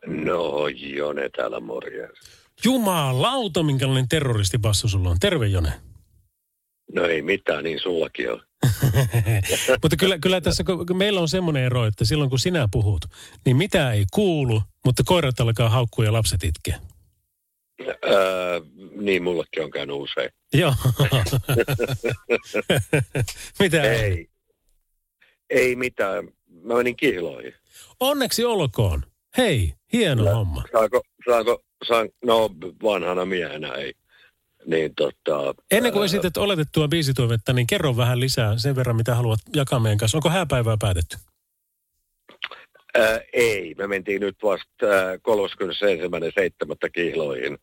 No, 0.05 0.68
Jone 0.68 1.30
täällä 1.38 1.59
morjens. 1.59 2.20
Jumalauta, 2.66 3.64
minkälainen 3.64 4.09
terroristibassu 4.09 4.88
sulla 4.88 5.09
on. 5.09 5.18
Terve 5.20 5.47
Jone. 5.47 5.74
No 6.93 7.05
ei 7.05 7.22
mitään, 7.22 7.64
niin 7.64 7.80
sullakin 7.80 8.32
on. 8.32 8.41
mutta 9.82 9.97
kyllä, 9.99 10.18
kyllä 10.20 10.41
tässä, 10.41 10.64
kun 10.64 10.97
meillä 10.97 11.20
on 11.20 11.30
semmoinen 11.30 11.64
ero, 11.64 11.86
että 11.86 12.05
silloin 12.05 12.30
kun 12.30 12.39
sinä 12.39 12.68
puhut, 12.72 13.05
niin 13.45 13.57
mitä 13.57 13.93
ei 13.93 14.05
kuulu, 14.14 14.61
mutta 14.86 15.03
koirat 15.05 15.39
alkaa 15.39 15.70
haukkua 15.70 16.05
ja 16.05 16.14
lapset 16.14 16.43
itkeä. 16.43 16.80
Öö, 18.05 18.59
niin, 18.95 19.24
mullekin 19.24 19.64
on 19.64 19.72
käynyt 19.72 19.95
usein. 19.95 20.30
Joo. 20.61 20.74
mitä? 23.59 23.84
Ei. 23.84 24.28
Ei 25.49 25.76
mitään. 25.76 26.28
Mä 26.62 26.74
menin 26.74 26.95
kihloihin. 26.95 27.54
Onneksi 27.99 28.45
olkoon. 28.45 29.04
Hei, 29.38 29.74
hieno 29.93 30.36
homma. 30.36 30.64
Saako, 30.72 31.01
saako, 31.30 31.62
saan, 31.88 32.10
no 32.26 32.49
vanhana 32.84 33.26
miehenä 33.26 33.74
ei. 33.74 33.93
Niin 34.66 34.95
tota... 34.95 35.54
Ennen 35.72 35.93
kuin 35.93 36.06
esität 36.06 36.38
oletettua 36.38 36.88
biisitoivetta, 36.88 37.54
niin 37.54 37.68
kerro 37.68 37.97
vähän 37.97 38.20
lisää 38.20 38.58
sen 38.58 38.76
verran, 38.76 38.95
mitä 38.95 39.16
haluat 39.16 39.39
jakaa 39.56 39.80
meidän 39.80 39.97
kanssa. 39.97 40.18
Onko 40.18 40.30
hääpäivää 40.30 40.78
päätetty? 40.80 41.18
Ää, 42.97 43.20
ei, 43.34 43.76
me 43.78 43.88
mentiin 43.88 44.22
nyt 44.22 44.38
vasta 44.43 44.86
ää, 44.86 45.16
31.7. 45.16 46.89
kihloihin. 46.93 47.58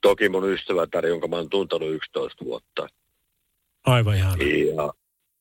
Toki 0.00 0.28
mun 0.28 0.50
ystävätär, 0.50 1.06
jonka 1.06 1.28
mä 1.28 1.36
oon 1.36 1.50
tuntenut 1.50 1.90
11 1.90 2.44
vuotta. 2.44 2.86
Aivan 3.86 4.16
ihan. 4.16 4.38
Ja, 4.40 4.92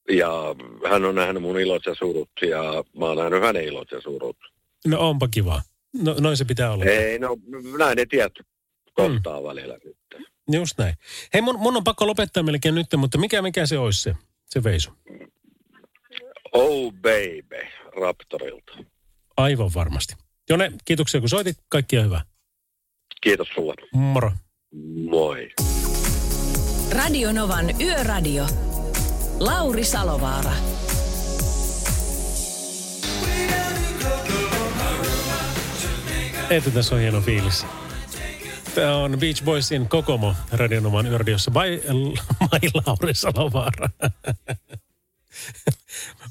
ja 0.10 0.56
hän 0.90 1.06
on 1.06 1.16
nähnyt 1.16 1.44
mun 1.44 1.60
ilot 1.60 1.86
ja 1.86 1.96
surut 1.96 2.30
ja 2.42 2.84
mä 3.00 3.06
oon 3.06 3.18
nähnyt 3.18 3.42
hänen 3.42 3.64
ilot 3.64 3.92
ja 3.92 4.02
surut. 4.02 4.38
No 4.88 5.10
onpa 5.10 5.28
kiva. 5.28 5.62
No, 5.94 6.16
noin 6.20 6.38
se 6.38 6.46
pitää 6.46 6.72
olla. 6.72 6.86
Ei, 6.86 7.20
no 7.20 7.38
näin 7.78 7.96
ne 7.96 8.06
tiedät 8.06 8.34
kohtaa 8.94 9.40
mm. 9.40 9.48
välillä 9.48 9.78
nyt. 9.86 9.98
Just 10.52 10.78
näin. 10.78 10.96
Hei, 11.34 11.42
mun, 11.42 11.60
mun 11.60 11.78
on 11.78 11.84
pakko 11.84 12.08
lopettaa 12.08 12.44
melkein 12.44 12.76
nyt, 12.76 12.88
mutta 12.98 13.18
mikä, 13.18 13.42
mikä 13.42 13.66
se 13.66 13.78
olisi 13.78 14.02
se, 14.02 14.16
se 14.46 14.64
veisu? 14.64 14.92
Oh 16.52 16.94
baby, 16.94 17.68
Raptorilta. 18.02 18.74
Aivan 19.38 19.72
varmasti. 19.76 20.16
Jone, 20.50 20.72
kiitoksia 20.86 21.20
kun 21.20 21.30
soitit. 21.30 21.58
Kaikkia 21.70 22.04
hyvää. 22.04 22.22
Kiitos 23.22 23.48
sulle. 23.56 23.74
Moro. 23.94 24.32
Moi. 25.10 25.50
Radio 26.92 27.32
Novan 27.32 27.82
Yöradio. 27.82 28.46
Lauri 29.40 29.84
Salovaara. 29.84 30.52
Että 36.50 36.72
tässä 36.72 36.96
on 36.96 37.02
hieno 37.02 37.22
fiilis. 37.22 37.66
Tämä 38.76 38.96
on 38.96 39.20
Beach 39.20 39.44
Boysin 39.44 39.90
Kokomo 39.90 40.36
radionoman 40.52 41.08
yöradiossa 41.08 41.52
by 41.52 41.82
Mai 42.40 42.60
Lauri 42.74 43.14
Salovaara. 43.14 43.90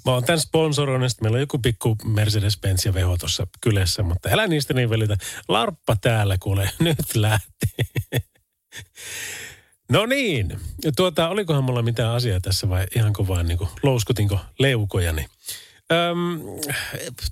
Mä 0.05 0.13
oon 0.13 0.25
tämän 0.25 0.41
sponsoroinut, 0.41 1.13
meillä 1.21 1.37
on 1.37 1.41
joku 1.41 1.59
pikku 1.59 1.97
Mercedes-Benz 2.05 2.85
ja 2.85 2.95
veho 2.95 3.17
tuossa 3.17 3.47
kylässä, 3.61 4.03
mutta 4.03 4.29
älä 4.33 4.47
niistä 4.47 4.75
niin 4.75 4.91
välitä. 4.91 5.17
Larppa 5.49 5.97
täällä 5.97 6.39
kuule, 6.41 6.71
nyt 6.79 7.15
lähti. 7.15 7.67
No 9.93 10.07
niin, 10.07 10.61
tuota, 10.97 11.29
olikohan 11.29 11.65
mulla 11.65 11.83
mitään 11.83 12.15
asiaa 12.15 12.41
tässä 12.41 12.69
vai 12.69 12.87
ihanko 12.97 13.29
vaan 13.29 13.47
niin 13.49 13.59
kuin, 13.59 13.71
louskutinko 13.83 14.41
leukojani? 14.59 15.27
Öm, 15.93 16.41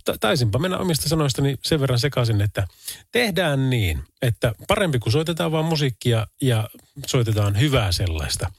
ta- 0.04 0.18
taisinpa 0.20 0.58
mennä 0.58 0.78
omista 0.78 1.08
sanoistani 1.08 1.56
sen 1.62 1.80
verran 1.80 1.98
sekaisin, 1.98 2.40
että 2.40 2.66
tehdään 3.12 3.70
niin, 3.70 4.04
että 4.22 4.52
parempi 4.68 4.98
kuin 4.98 5.12
soitetaan 5.12 5.52
vaan 5.52 5.64
musiikkia 5.64 6.26
ja 6.42 6.68
soitetaan 7.06 7.60
hyvää 7.60 7.92
sellaista. 7.92 8.52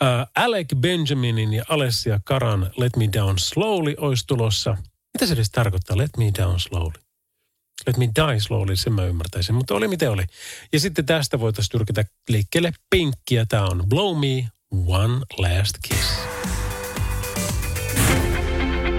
Ää, 0.00 0.26
Alec 0.36 0.74
Benjaminin 0.76 1.52
ja 1.52 1.64
Alessia 1.68 2.20
Karan 2.24 2.70
Let 2.76 2.96
Me 2.96 3.08
Down 3.12 3.38
Slowly 3.38 3.94
olisi 3.98 4.26
tulossa. 4.26 4.76
Mitä 5.14 5.26
se 5.26 5.32
edes 5.34 5.50
tarkoittaa, 5.50 5.96
Let 5.96 6.16
Me 6.16 6.24
Down 6.38 6.60
Slowly? 6.60 7.03
Let 7.86 7.96
Me 7.96 8.06
Die 8.06 8.40
Slowly, 8.40 8.76
sen 8.76 8.92
mä 8.92 9.04
ymmärtäisin, 9.04 9.54
mutta 9.54 9.74
oli 9.74 9.88
miten 9.88 10.10
oli. 10.10 10.24
Ja 10.72 10.80
sitten 10.80 11.06
tästä 11.06 11.40
voitaisiin 11.40 11.70
tyrkätä 11.70 12.04
liikkeelle 12.28 12.72
pinkkiä. 12.90 13.46
Tämä 13.48 13.64
on 13.64 13.84
Blow 13.88 14.18
Me 14.18 14.48
One 14.86 15.14
Last 15.38 15.78
Kiss. 15.88 16.18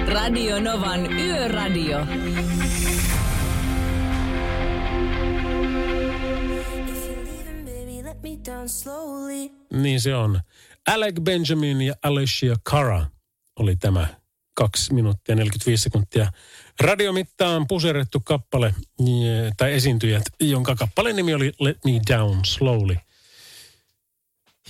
Radio 0.08 0.60
Novan 0.60 1.14
Yöradio. 1.14 2.06
Niin 9.74 10.02
se 10.02 10.16
on. 10.16 10.40
Alec 10.88 11.16
Benjamin 11.22 11.82
ja 11.82 11.94
Alicia 12.04 12.56
Cara 12.70 13.06
oli 13.60 13.76
tämä 13.76 14.08
2 14.56 14.94
minuuttia 14.94 15.36
45 15.36 15.84
sekuntia. 15.84 16.32
Radiomittaan 16.80 17.68
puserrettu 17.68 18.20
kappale, 18.20 18.68
eh, 18.68 19.54
tai 19.58 19.74
esiintyjät, 19.74 20.24
jonka 20.40 20.76
kappaleen 20.76 21.16
nimi 21.16 21.34
oli 21.34 21.52
Let 21.60 21.78
Me 21.86 21.92
Down 22.16 22.46
Slowly. 22.46 22.98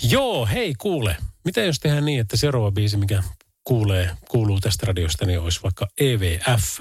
Joo, 0.04 0.46
hei 0.46 0.76
kuule. 0.78 1.18
Mitä 1.46 1.62
jos 1.62 1.80
tehdään 1.80 2.06
niin, 2.06 2.20
että 2.22 2.38
seuraava 2.38 2.72
biisi, 2.72 2.98
mikä 2.98 3.24
kuulee, 3.64 4.12
kuuluu 4.30 4.60
tästä 4.60 4.86
radiosta, 4.86 5.26
niin 5.26 5.40
olisi 5.40 5.60
vaikka 5.64 5.88
EVF. 6.00 6.80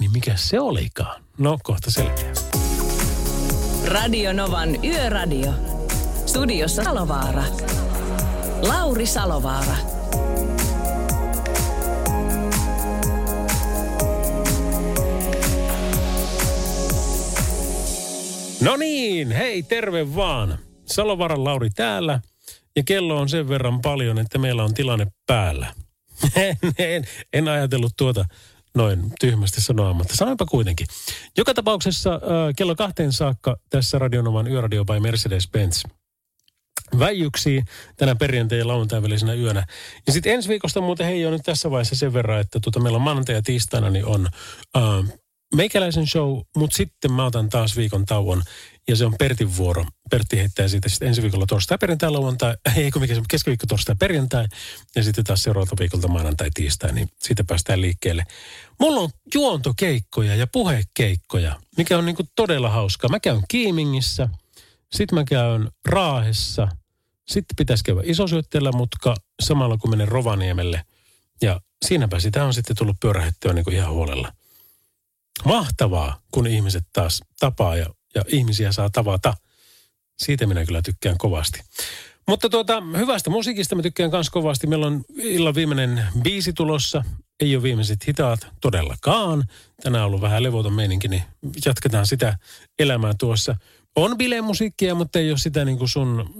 Niin 0.00 0.12
mikä 0.12 0.36
se 0.36 0.60
olikaan? 0.60 1.24
No, 1.38 1.58
kohta 1.62 1.90
selkeä. 1.90 2.32
Radio 3.86 4.32
Novan 4.32 4.84
Yöradio. 4.84 5.52
Studiossa 6.26 6.84
Salovaara. 6.84 7.44
Lauri 8.62 9.06
Salovaara. 9.06 9.99
No 18.60 18.76
niin, 18.76 19.30
hei 19.30 19.62
terve 19.62 20.14
vaan. 20.14 20.58
Salovaran 20.86 21.44
Lauri 21.44 21.70
täällä 21.70 22.20
ja 22.76 22.82
kello 22.82 23.16
on 23.16 23.28
sen 23.28 23.48
verran 23.48 23.80
paljon, 23.80 24.18
että 24.18 24.38
meillä 24.38 24.64
on 24.64 24.74
tilanne 24.74 25.06
päällä. 25.26 25.74
en, 26.36 26.56
en, 26.78 27.04
en 27.32 27.48
ajatellut 27.48 27.92
tuota 27.96 28.24
noin 28.74 29.12
tyhmästi 29.20 29.60
sanoa, 29.60 29.92
mutta 29.92 30.16
sanoinpa 30.16 30.46
kuitenkin. 30.46 30.86
Joka 31.36 31.54
tapauksessa 31.54 32.14
äh, 32.14 32.20
kello 32.56 32.76
kahteen 32.76 33.12
saakka 33.12 33.56
tässä 33.70 33.98
Radionovan 33.98 34.46
Yöradio 34.46 34.84
by 34.84 34.98
Mercedes-Benz 34.98 35.90
väijyksiä 36.98 37.62
tänä 37.96 38.14
perjantai- 38.14 38.58
ja 38.58 38.68
lauantai 38.68 39.02
välisenä 39.02 39.34
yönä. 39.34 39.66
Ja 40.06 40.12
sitten 40.12 40.32
ensi 40.32 40.48
viikosta 40.48 40.80
muuten 40.80 41.06
hei 41.06 41.26
on 41.26 41.32
nyt 41.32 41.42
tässä 41.44 41.70
vaiheessa 41.70 41.96
sen 41.96 42.12
verran, 42.12 42.40
että 42.40 42.60
tuota, 42.60 42.80
meillä 42.80 42.96
on 42.96 43.02
maanantai 43.02 43.34
ja 43.34 43.42
tiistaina 43.42 43.90
niin 43.90 44.06
on 44.06 44.28
äh, 44.76 45.18
meikäläisen 45.54 46.06
show, 46.06 46.38
mutta 46.56 46.76
sitten 46.76 47.12
mä 47.12 47.24
otan 47.24 47.48
taas 47.48 47.76
viikon 47.76 48.06
tauon 48.06 48.42
ja 48.88 48.96
se 48.96 49.04
on 49.04 49.14
Pertin 49.18 49.56
vuoro. 49.56 49.84
Pertti 50.10 50.36
heittää 50.36 50.68
siitä 50.68 50.88
sitten 50.88 51.08
ensi 51.08 51.22
viikolla 51.22 51.46
torstai, 51.46 51.78
perjantai, 51.78 52.10
lauantai, 52.10 52.56
ei 52.76 52.90
kun 52.90 53.02
mikä 53.02 53.14
se 53.14 53.22
keskiviikko, 53.28 53.66
torstai, 53.66 53.96
perjantai 53.98 54.46
ja 54.96 55.02
sitten 55.02 55.24
taas 55.24 55.42
seuraavalta 55.42 55.76
viikolta 55.78 56.08
maanantai, 56.08 56.50
tiistai, 56.54 56.92
niin 56.92 57.08
siitä 57.18 57.44
päästään 57.44 57.80
liikkeelle. 57.80 58.24
Mulla 58.80 59.00
on 59.00 59.10
juontokeikkoja 59.34 60.34
ja 60.34 60.46
puhekeikkoja, 60.46 61.60
mikä 61.76 61.98
on 61.98 62.06
niinku 62.06 62.22
todella 62.36 62.70
hauskaa. 62.70 63.10
Mä 63.10 63.20
käyn 63.20 63.42
Kiimingissä, 63.48 64.28
sitten 64.92 65.18
mä 65.18 65.24
käyn 65.24 65.70
Raahessa, 65.84 66.68
sitten 67.28 67.56
pitäisi 67.56 67.84
käydä 67.84 68.00
isosyötteellä 68.04 68.72
mutka 68.72 69.14
samalla 69.42 69.78
kun 69.78 69.90
menen 69.90 70.08
Rovaniemelle. 70.08 70.84
Ja 71.42 71.60
siinäpä 71.86 72.20
sitä 72.20 72.44
on 72.44 72.54
sitten 72.54 72.76
tullut 72.76 73.00
pyörähettyä 73.00 73.52
niin 73.52 73.64
kuin 73.64 73.76
ihan 73.76 73.92
huolella. 73.92 74.32
Mahtavaa, 75.44 76.20
kun 76.30 76.46
ihmiset 76.46 76.84
taas 76.92 77.22
tapaa 77.40 77.76
ja, 77.76 77.86
ja 78.14 78.22
ihmisiä 78.26 78.72
saa 78.72 78.90
tavata. 78.90 79.34
Siitä 80.18 80.46
minä 80.46 80.66
kyllä 80.66 80.82
tykkään 80.82 81.18
kovasti. 81.18 81.60
Mutta 82.28 82.48
tuota, 82.48 82.82
hyvästä 82.96 83.30
musiikista 83.30 83.74
mä 83.74 83.82
tykkään 83.82 84.10
myös 84.10 84.30
kovasti. 84.30 84.66
Meillä 84.66 84.86
on 84.86 85.04
illan 85.16 85.54
viimeinen 85.54 86.06
biisi 86.22 86.52
tulossa. 86.52 87.04
Ei 87.40 87.56
ole 87.56 87.62
viimeiset 87.62 88.08
hitaat 88.08 88.46
todellakaan. 88.60 89.44
Tänään 89.82 90.04
on 90.04 90.06
ollut 90.06 90.20
vähän 90.20 90.42
levoton 90.42 90.72
meininki, 90.72 91.08
niin 91.08 91.22
jatketaan 91.66 92.06
sitä 92.06 92.38
elämää 92.78 93.12
tuossa. 93.18 93.56
On 93.96 94.18
bilemusiikkia, 94.18 94.94
mutta 94.94 95.18
ei 95.18 95.30
ole 95.30 95.38
sitä 95.38 95.64
niin 95.64 95.78
kuin 95.78 95.88
sun, 95.88 96.34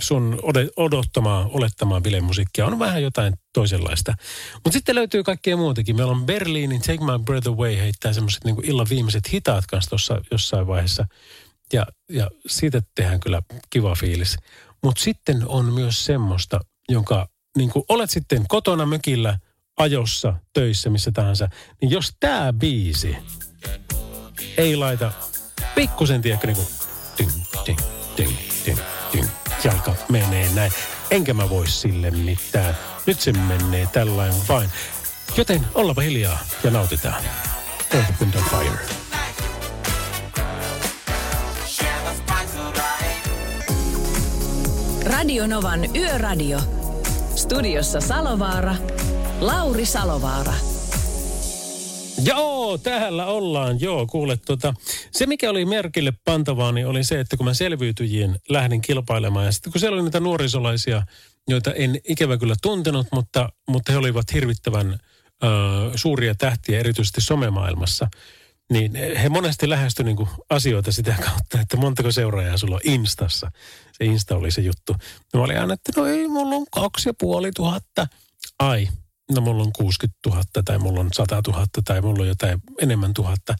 sun 0.00 0.38
odottamaa, 0.76 1.48
olettamaa 1.52 2.00
bilemusiikkia. 2.00 2.66
On 2.66 2.78
vähän 2.78 3.02
jotain 3.02 3.34
toisenlaista. 3.52 4.14
Mutta 4.54 4.72
sitten 4.72 4.94
löytyy 4.94 5.22
kaikkea 5.22 5.56
muutakin. 5.56 5.96
Meillä 5.96 6.12
on 6.12 6.26
Berliinin 6.26 6.80
Take 6.80 6.98
My 7.04 7.24
Breath 7.24 7.48
Away 7.48 7.76
heittää 7.76 8.12
semmoiset 8.12 8.44
niin 8.44 8.64
illan 8.64 8.86
viimeiset 8.90 9.32
hitaat 9.32 9.66
kanssa 9.66 9.88
tuossa 9.88 10.20
jossain 10.30 10.66
vaiheessa. 10.66 11.06
Ja, 11.72 11.86
ja 12.08 12.30
siitä 12.46 12.82
tehdään 12.94 13.20
kyllä 13.20 13.42
kiva 13.70 13.94
fiilis. 13.94 14.36
Mutta 14.82 15.02
sitten 15.02 15.48
on 15.48 15.72
myös 15.72 16.04
semmoista, 16.04 16.60
jonka 16.88 17.28
niin 17.56 17.70
kuin 17.70 17.84
olet 17.88 18.10
sitten 18.10 18.44
kotona 18.48 18.86
mökillä, 18.86 19.38
ajossa, 19.76 20.34
töissä, 20.52 20.90
missä 20.90 21.12
tahansa, 21.12 21.48
niin 21.80 21.90
jos 21.90 22.12
tämä 22.20 22.52
biisi 22.52 23.16
ei 24.56 24.76
laita 24.76 25.12
pikkusen, 25.74 26.22
tiedätkö, 26.22 26.46
niin 26.46 26.56
kuin 26.56 26.85
jalka 29.64 29.94
menee 30.08 30.48
näin. 30.54 30.72
Enkä 31.10 31.34
mä 31.34 31.50
voi 31.50 31.66
sille 31.66 32.10
mitään. 32.10 32.76
Nyt 33.06 33.20
se 33.20 33.32
menee 33.32 33.88
tällainen 33.92 34.48
vain. 34.48 34.70
Joten 35.36 35.66
ollapa 35.74 36.02
hiljaa 36.02 36.38
ja 36.64 36.70
nautitaan. 36.70 37.22
Earth, 37.94 38.20
Wind 38.20 38.34
Fire. 38.34 38.78
Radio 45.04 45.46
Novan 45.46 45.96
Yöradio. 45.96 46.58
Studiossa 47.36 48.00
Salovaara. 48.00 48.74
Lauri 49.40 49.86
Salovaara. 49.86 50.75
Joo, 52.24 52.78
täällä 52.78 53.26
ollaan. 53.26 53.80
Joo, 53.80 54.06
kuule, 54.06 54.36
tota, 54.36 54.74
se 55.12 55.26
mikä 55.26 55.50
oli 55.50 55.64
merkille 55.64 56.12
pantavaa, 56.24 56.72
niin 56.72 56.86
oli 56.86 57.04
se, 57.04 57.20
että 57.20 57.36
kun 57.36 57.46
mä 57.46 57.54
selviytyjien 57.54 58.38
lähdin 58.48 58.80
kilpailemaan 58.80 59.46
ja 59.46 59.52
sitten 59.52 59.72
kun 59.72 59.80
siellä 59.80 59.94
oli 59.94 60.02
niitä 60.02 60.20
nuorisolaisia, 60.20 61.02
joita 61.48 61.72
en 61.72 62.00
ikävä 62.08 62.38
kyllä 62.38 62.54
tuntenut, 62.62 63.06
mutta, 63.12 63.48
mutta 63.68 63.92
he 63.92 63.98
olivat 63.98 64.32
hirvittävän 64.32 65.00
ö, 65.44 65.46
suuria 65.94 66.34
tähtiä 66.34 66.78
erityisesti 66.78 67.20
somemaailmassa, 67.20 68.08
niin 68.72 68.94
he 68.94 69.28
monesti 69.28 69.68
lähestyi 69.68 70.04
niin 70.04 70.28
asioita 70.50 70.92
sitä 70.92 71.14
kautta, 71.20 71.60
että 71.60 71.76
montako 71.76 72.12
seuraajaa 72.12 72.58
sulla 72.58 72.74
on 72.74 72.80
Instassa. 72.84 73.50
Se 73.92 74.04
Insta 74.04 74.36
oli 74.36 74.50
se 74.50 74.60
juttu. 74.60 74.92
No 75.34 75.40
mä 75.40 75.44
olin 75.44 75.60
aina, 75.60 75.74
että 75.74 75.92
no 75.96 76.06
ei, 76.06 76.28
mulla 76.28 76.54
on 76.54 76.66
kaksi 76.70 77.08
ja 77.08 77.14
puoli 77.20 77.50
tuhatta. 77.56 78.06
Ai, 78.58 78.88
no 79.30 79.40
mulla 79.40 79.62
on 79.62 79.72
60 79.72 80.18
000 80.26 80.42
tai 80.64 80.78
mulla 80.78 81.00
on 81.00 81.08
100 81.12 81.42
000 81.48 81.66
tai 81.84 82.00
mulla 82.00 82.22
on 82.22 82.28
jotain 82.28 82.62
enemmän 82.82 83.14
tuhatta. 83.14 83.54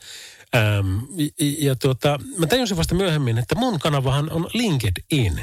Ähm, 0.54 0.98
ja, 1.18 1.28
ja 1.58 1.76
tuota, 1.76 2.18
mä 2.38 2.46
tajusin 2.46 2.76
vasta 2.76 2.94
myöhemmin, 2.94 3.38
että 3.38 3.54
mun 3.54 3.78
kanavahan 3.78 4.30
on 4.30 4.50
LinkedIn. 4.54 5.40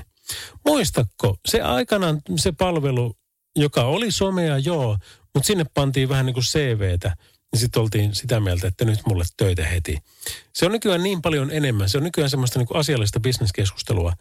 Muistatko, 0.65 1.37
se 1.47 1.61
aikanaan 1.61 2.21
se 2.35 2.51
palvelu, 2.51 3.15
joka 3.55 3.83
oli 3.83 4.11
somea, 4.11 4.57
joo, 4.57 4.97
mutta 5.33 5.47
sinne 5.47 5.65
pantiin 5.73 6.09
vähän 6.09 6.25
niin 6.25 6.33
kuin 6.33 6.43
CVtä. 6.43 7.15
Ja 7.51 7.59
sitten 7.59 7.81
oltiin 7.81 8.15
sitä 8.15 8.39
mieltä, 8.39 8.67
että 8.67 8.85
nyt 8.85 8.99
mulle 9.07 9.23
töitä 9.37 9.65
heti. 9.65 9.97
Se 10.53 10.65
on 10.65 10.71
nykyään 10.71 11.03
niin 11.03 11.21
paljon 11.21 11.51
enemmän. 11.51 11.89
Se 11.89 11.97
on 11.97 12.03
nykyään 12.03 12.29
semmoista 12.29 12.59
niin 12.59 12.67
kuin 12.67 12.77
asiallista 12.77 13.19
bisneskeskustelua. 13.19 14.13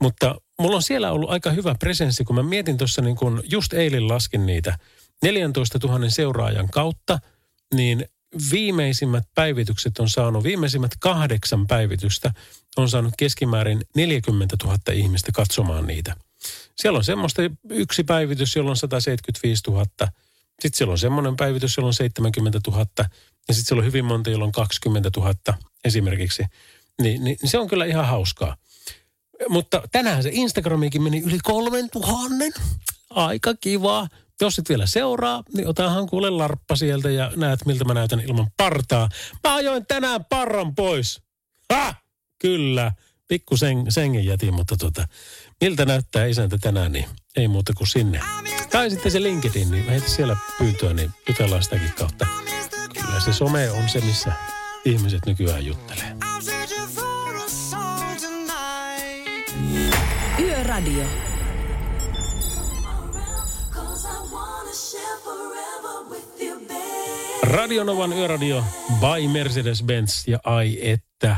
Mutta 0.00 0.40
mulla 0.58 0.76
on 0.76 0.82
siellä 0.82 1.12
ollut 1.12 1.30
aika 1.30 1.50
hyvä 1.50 1.74
presenssi, 1.74 2.24
kun 2.24 2.36
mä 2.36 2.42
mietin 2.42 2.78
tuossa 2.78 3.02
niin 3.02 3.16
kuin 3.16 3.42
just 3.44 3.72
eilen 3.72 4.08
laskin 4.08 4.46
niitä– 4.46 4.78
14 5.22 5.78
000 5.84 6.10
seuraajan 6.10 6.68
kautta, 6.68 7.18
niin 7.74 8.06
viimeisimmät 8.50 9.24
päivitykset 9.34 9.98
on 9.98 10.08
saanut, 10.08 10.44
viimeisimmät 10.44 10.92
kahdeksan 11.00 11.66
päivitystä 11.66 12.32
on 12.76 12.88
saanut 12.88 13.14
keskimäärin 13.18 13.80
40 13.96 14.56
000 14.64 14.78
ihmistä 14.92 15.32
katsomaan 15.32 15.86
niitä. 15.86 16.16
Siellä 16.76 16.96
on 16.96 17.04
semmoista 17.04 17.42
yksi 17.70 18.04
päivitys, 18.04 18.56
jolla 18.56 18.70
on 18.70 18.76
175 18.76 19.62
000. 19.70 19.84
Sitten 20.60 20.78
siellä 20.78 20.92
on 20.92 20.98
semmoinen 20.98 21.36
päivitys, 21.36 21.76
jolla 21.76 21.88
on 21.88 21.94
70 21.94 22.60
000. 22.66 22.86
Ja 23.48 23.54
sitten 23.54 23.64
siellä 23.64 23.80
on 23.80 23.86
hyvin 23.86 24.04
monta, 24.04 24.30
jolla 24.30 24.44
on 24.44 24.52
20 24.52 25.10
000 25.16 25.34
esimerkiksi. 25.84 26.42
Niin, 27.02 27.24
niin 27.24 27.36
se 27.44 27.58
on 27.58 27.68
kyllä 27.68 27.84
ihan 27.84 28.06
hauskaa. 28.06 28.56
Mutta 29.48 29.82
tänään 29.92 30.22
se 30.22 30.30
Instagramikin 30.32 31.02
meni 31.02 31.22
yli 31.26 31.38
kolmen 31.42 31.90
tuhannen. 31.90 32.52
Aika 33.10 33.54
kivaa. 33.54 34.08
Jos 34.40 34.54
sit 34.54 34.68
vielä 34.68 34.86
seuraa, 34.86 35.42
niin 35.54 35.68
otahan 35.68 36.08
kuule 36.08 36.30
larppa 36.30 36.76
sieltä 36.76 37.10
ja 37.10 37.32
näet, 37.36 37.66
miltä 37.66 37.84
mä 37.84 37.94
näytän 37.94 38.20
ilman 38.20 38.46
partaa. 38.56 39.08
Mä 39.44 39.54
ajoin 39.54 39.86
tänään 39.86 40.24
parran 40.24 40.74
pois. 40.74 41.22
Ha! 41.72 41.94
Kyllä. 42.38 42.92
Pikku 43.28 43.56
sen, 43.56 43.84
sengen 43.88 44.24
jätin, 44.24 44.54
mutta 44.54 44.76
tota, 44.76 45.08
miltä 45.60 45.84
näyttää 45.84 46.26
isäntä 46.26 46.58
tänään, 46.60 46.92
niin 46.92 47.06
ei 47.36 47.48
muuta 47.48 47.72
kuin 47.72 47.88
sinne. 47.88 48.20
Tai 48.70 48.90
sitten 48.90 49.12
se 49.12 49.22
LinkedIn, 49.22 49.70
niin 49.70 49.88
heitä 49.88 50.08
siellä 50.08 50.36
pyyntöä, 50.58 50.92
niin 50.92 51.10
jutellaan 51.28 51.62
sitäkin 51.62 51.92
kautta. 51.92 52.26
Kyllä 53.00 53.20
se 53.20 53.32
some 53.32 53.70
on 53.70 53.88
se, 53.88 54.00
missä 54.00 54.32
ihmiset 54.84 55.26
nykyään 55.26 55.66
juttelee. 55.66 56.16
Yöradio. 60.38 61.31
Radionovan 67.42 68.12
yöradio 68.12 68.64
by 69.00 69.28
Mercedes-Benz 69.28 70.24
ja 70.26 70.38
ai 70.44 70.90
että 70.90 71.36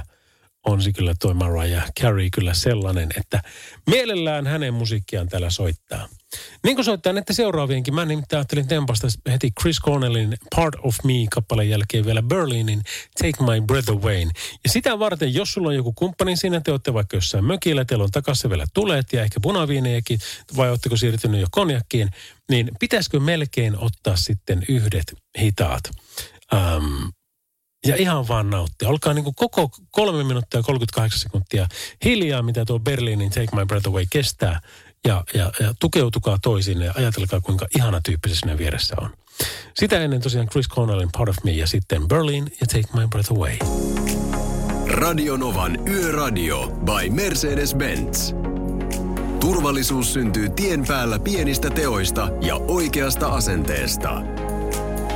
on 0.67 0.83
se 0.83 0.93
kyllä 0.93 1.15
toi 1.21 1.35
Mariah 1.35 1.93
Carey 2.01 2.29
kyllä 2.31 2.55
sellainen, 2.55 3.09
että 3.17 3.43
mielellään 3.91 4.47
hänen 4.47 4.75
musiikkiaan 4.75 5.29
täällä 5.29 5.51
soittaa. 5.51 6.09
Niin 6.65 6.77
kuin 6.77 6.85
soittaa 6.85 7.13
että 7.19 7.33
seuraavienkin, 7.33 7.95
mä 7.95 8.05
nimittäin 8.05 8.39
ajattelin 8.39 8.69
tempasta 8.69 9.09
heti 9.31 9.51
Chris 9.61 9.81
Cornellin 9.81 10.37
Part 10.57 10.75
of 10.83 10.97
Me-kappaleen 11.05 11.71
jälkeen 11.71 12.07
vielä 12.07 12.23
Berlinin 12.23 12.83
Take 13.19 13.45
My 13.45 13.67
Breath 13.67 13.91
Away. 13.91 14.21
Ja 14.65 14.71
sitä 14.71 14.99
varten, 14.99 15.35
jos 15.35 15.53
sulla 15.53 15.69
on 15.69 15.75
joku 15.75 15.93
kumppani 15.93 16.37
siinä, 16.37 16.61
te 16.61 16.71
olette 16.71 16.95
vaikka 16.95 17.17
jossain 17.17 17.45
mökillä, 17.45 17.85
teillä 17.85 18.05
on 18.05 18.11
takassa 18.11 18.51
vielä 18.51 18.65
tulet 18.75 19.13
ja 19.13 19.23
ehkä 19.23 19.41
punaviinejäkin, 19.43 20.19
vai 20.57 20.71
oletteko 20.71 20.97
siirtynyt 20.97 21.41
jo 21.41 21.47
konjakkiin, 21.51 22.11
niin 22.51 22.71
pitäisikö 22.81 23.21
melkein 23.21 23.79
ottaa 23.79 24.17
sitten 24.17 24.65
yhdet 24.69 25.15
hitaat? 25.39 25.91
Um, 26.53 27.13
ja 27.87 27.97
ihan 27.97 28.29
vaan 28.29 28.51
nauttia. 28.51 28.89
Olkaa 28.89 29.15
niin 29.15 29.25
kuin 29.25 29.35
koko 29.35 29.71
kolme 29.91 30.25
minuuttia 30.25 30.59
ja 30.59 30.65
38 30.65 31.21
sekuntia 31.21 31.67
hiljaa, 32.05 32.43
mitä 32.43 32.65
tuo 32.65 32.79
Berliinin 32.79 33.31
Take 33.31 33.57
My 33.57 33.67
Breath 33.67 33.89
Away 33.89 34.05
kestää. 34.11 34.61
Ja, 35.05 35.25
ja, 35.35 35.53
ja 35.61 35.75
tukeutukaa 35.81 36.39
toisiinne 36.43 36.85
ja 36.85 36.93
ajatelkaa, 36.97 37.41
kuinka 37.41 37.67
ihana 37.77 38.01
tyyppi 38.05 38.29
se 38.29 38.35
sinne 38.35 38.59
vieressä 38.59 38.97
on. 39.01 39.11
Sitä 39.75 40.01
ennen 40.01 40.21
tosiaan 40.21 40.49
Chris 40.49 40.69
Cornellin 40.69 41.09
Part 41.19 41.29
of 41.29 41.37
Me 41.45 41.51
ja 41.51 41.67
sitten 41.67 42.09
Berlin 42.09 42.45
ja 42.61 42.67
Take 42.67 43.01
My 43.01 43.09
Breath 43.09 43.33
Away. 43.33 43.57
Radionovan 44.87 45.89
Yöradio 45.89 46.67
by 46.67 47.11
Mercedes-Benz. 47.11 48.35
Turvallisuus 49.41 50.13
syntyy 50.13 50.49
tien 50.49 50.85
päällä 50.87 51.19
pienistä 51.19 51.71
teoista 51.71 52.29
ja 52.41 52.55
oikeasta 52.55 53.29
asenteesta. 53.29 54.23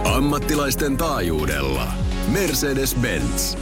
Ammattilaisten 0.04 0.96
taajuudella. 0.96 1.92
Mercedes-Benz. 2.32 3.58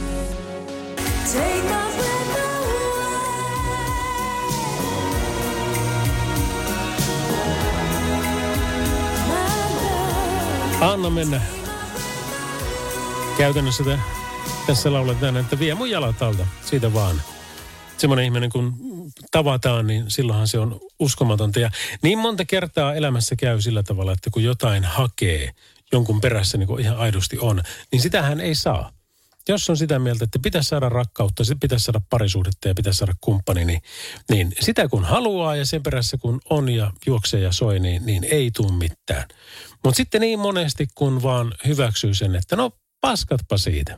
Anna 10.81 11.09
mennä. 11.09 11.41
Käytännössä 13.37 13.83
te, 13.83 13.99
tässä 14.67 14.93
lauletaan, 14.93 15.37
että 15.37 15.59
vie 15.59 15.75
mun 15.75 15.89
jalat 15.89 16.21
alta. 16.21 16.47
Siitä 16.65 16.93
vaan. 16.93 17.21
Semmoinen 17.97 18.25
ihminen, 18.25 18.49
kun 18.49 18.73
tavataan, 19.31 19.87
niin 19.87 20.05
silloinhan 20.07 20.47
se 20.47 20.59
on 20.59 20.79
uskomatonta. 20.99 21.59
Ja 21.59 21.69
niin 22.01 22.19
monta 22.19 22.45
kertaa 22.45 22.95
elämässä 22.95 23.35
käy 23.35 23.61
sillä 23.61 23.83
tavalla, 23.83 24.11
että 24.11 24.29
kun 24.29 24.43
jotain 24.43 24.83
hakee 24.83 25.51
jonkun 25.91 26.21
perässä 26.21 26.57
niin 26.57 26.67
kuin 26.67 26.81
ihan 26.81 26.97
aidosti 26.97 27.37
on, 27.39 27.61
niin 27.91 28.01
sitähän 28.01 28.39
ei 28.39 28.55
saa. 28.55 28.91
Jos 29.49 29.69
on 29.69 29.77
sitä 29.77 29.99
mieltä, 29.99 30.23
että 30.23 30.39
pitäisi 30.39 30.69
saada 30.69 30.89
rakkautta, 30.89 31.43
sitten 31.43 31.59
pitäisi 31.59 31.85
saada 31.85 32.01
parisuhdetta 32.09 32.67
ja 32.67 32.75
pitäisi 32.75 32.97
saada 32.97 33.13
kumppani, 33.21 33.65
niin, 33.65 33.81
niin 34.29 34.53
sitä 34.59 34.87
kun 34.87 35.05
haluaa 35.05 35.55
ja 35.55 35.65
sen 35.65 35.83
perässä 35.83 36.17
kun 36.17 36.41
on 36.49 36.69
ja 36.69 36.91
juoksee 37.05 37.39
ja 37.39 37.51
soi, 37.51 37.79
niin, 37.79 38.05
niin 38.05 38.23
ei 38.23 38.51
tule 38.51 38.71
mitään. 38.71 39.27
Mutta 39.83 39.97
sitten 39.97 40.21
niin 40.21 40.39
monesti 40.39 40.87
kun 40.95 41.23
vaan 41.23 41.53
hyväksyy 41.67 42.13
sen, 42.13 42.35
että 42.35 42.55
no 42.55 42.71
paskatpa 43.01 43.57
siitä. 43.57 43.97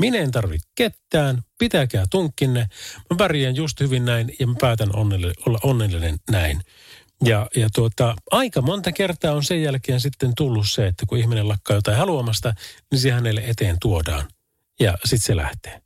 Minä 0.00 0.18
en 0.18 0.30
tarvi 0.30 0.58
ketään, 0.74 1.42
pitäkää 1.58 2.04
tunkkinne. 2.10 2.68
Mä 3.10 3.16
pärjään 3.16 3.56
just 3.56 3.80
hyvin 3.80 4.04
näin 4.04 4.34
ja 4.40 4.46
mä 4.46 4.54
päätän 4.60 4.96
onnellinen, 4.96 5.34
olla 5.46 5.58
onnellinen 5.62 6.16
näin. 6.30 6.60
Ja, 7.24 7.48
ja 7.56 7.68
tuota, 7.74 8.16
aika 8.30 8.62
monta 8.62 8.92
kertaa 8.92 9.32
on 9.32 9.44
sen 9.44 9.62
jälkeen 9.62 10.00
sitten 10.00 10.32
tullut 10.36 10.70
se, 10.70 10.86
että 10.86 11.06
kun 11.06 11.18
ihminen 11.18 11.48
lakkaa 11.48 11.76
jotain 11.76 11.96
haluamasta, 11.96 12.54
niin 12.90 13.00
se 13.00 13.10
hänelle 13.10 13.40
eteen 13.40 13.76
tuodaan. 13.80 14.28
Ja 14.80 14.98
sitten 15.04 15.26
se 15.26 15.36
lähtee. 15.36 15.82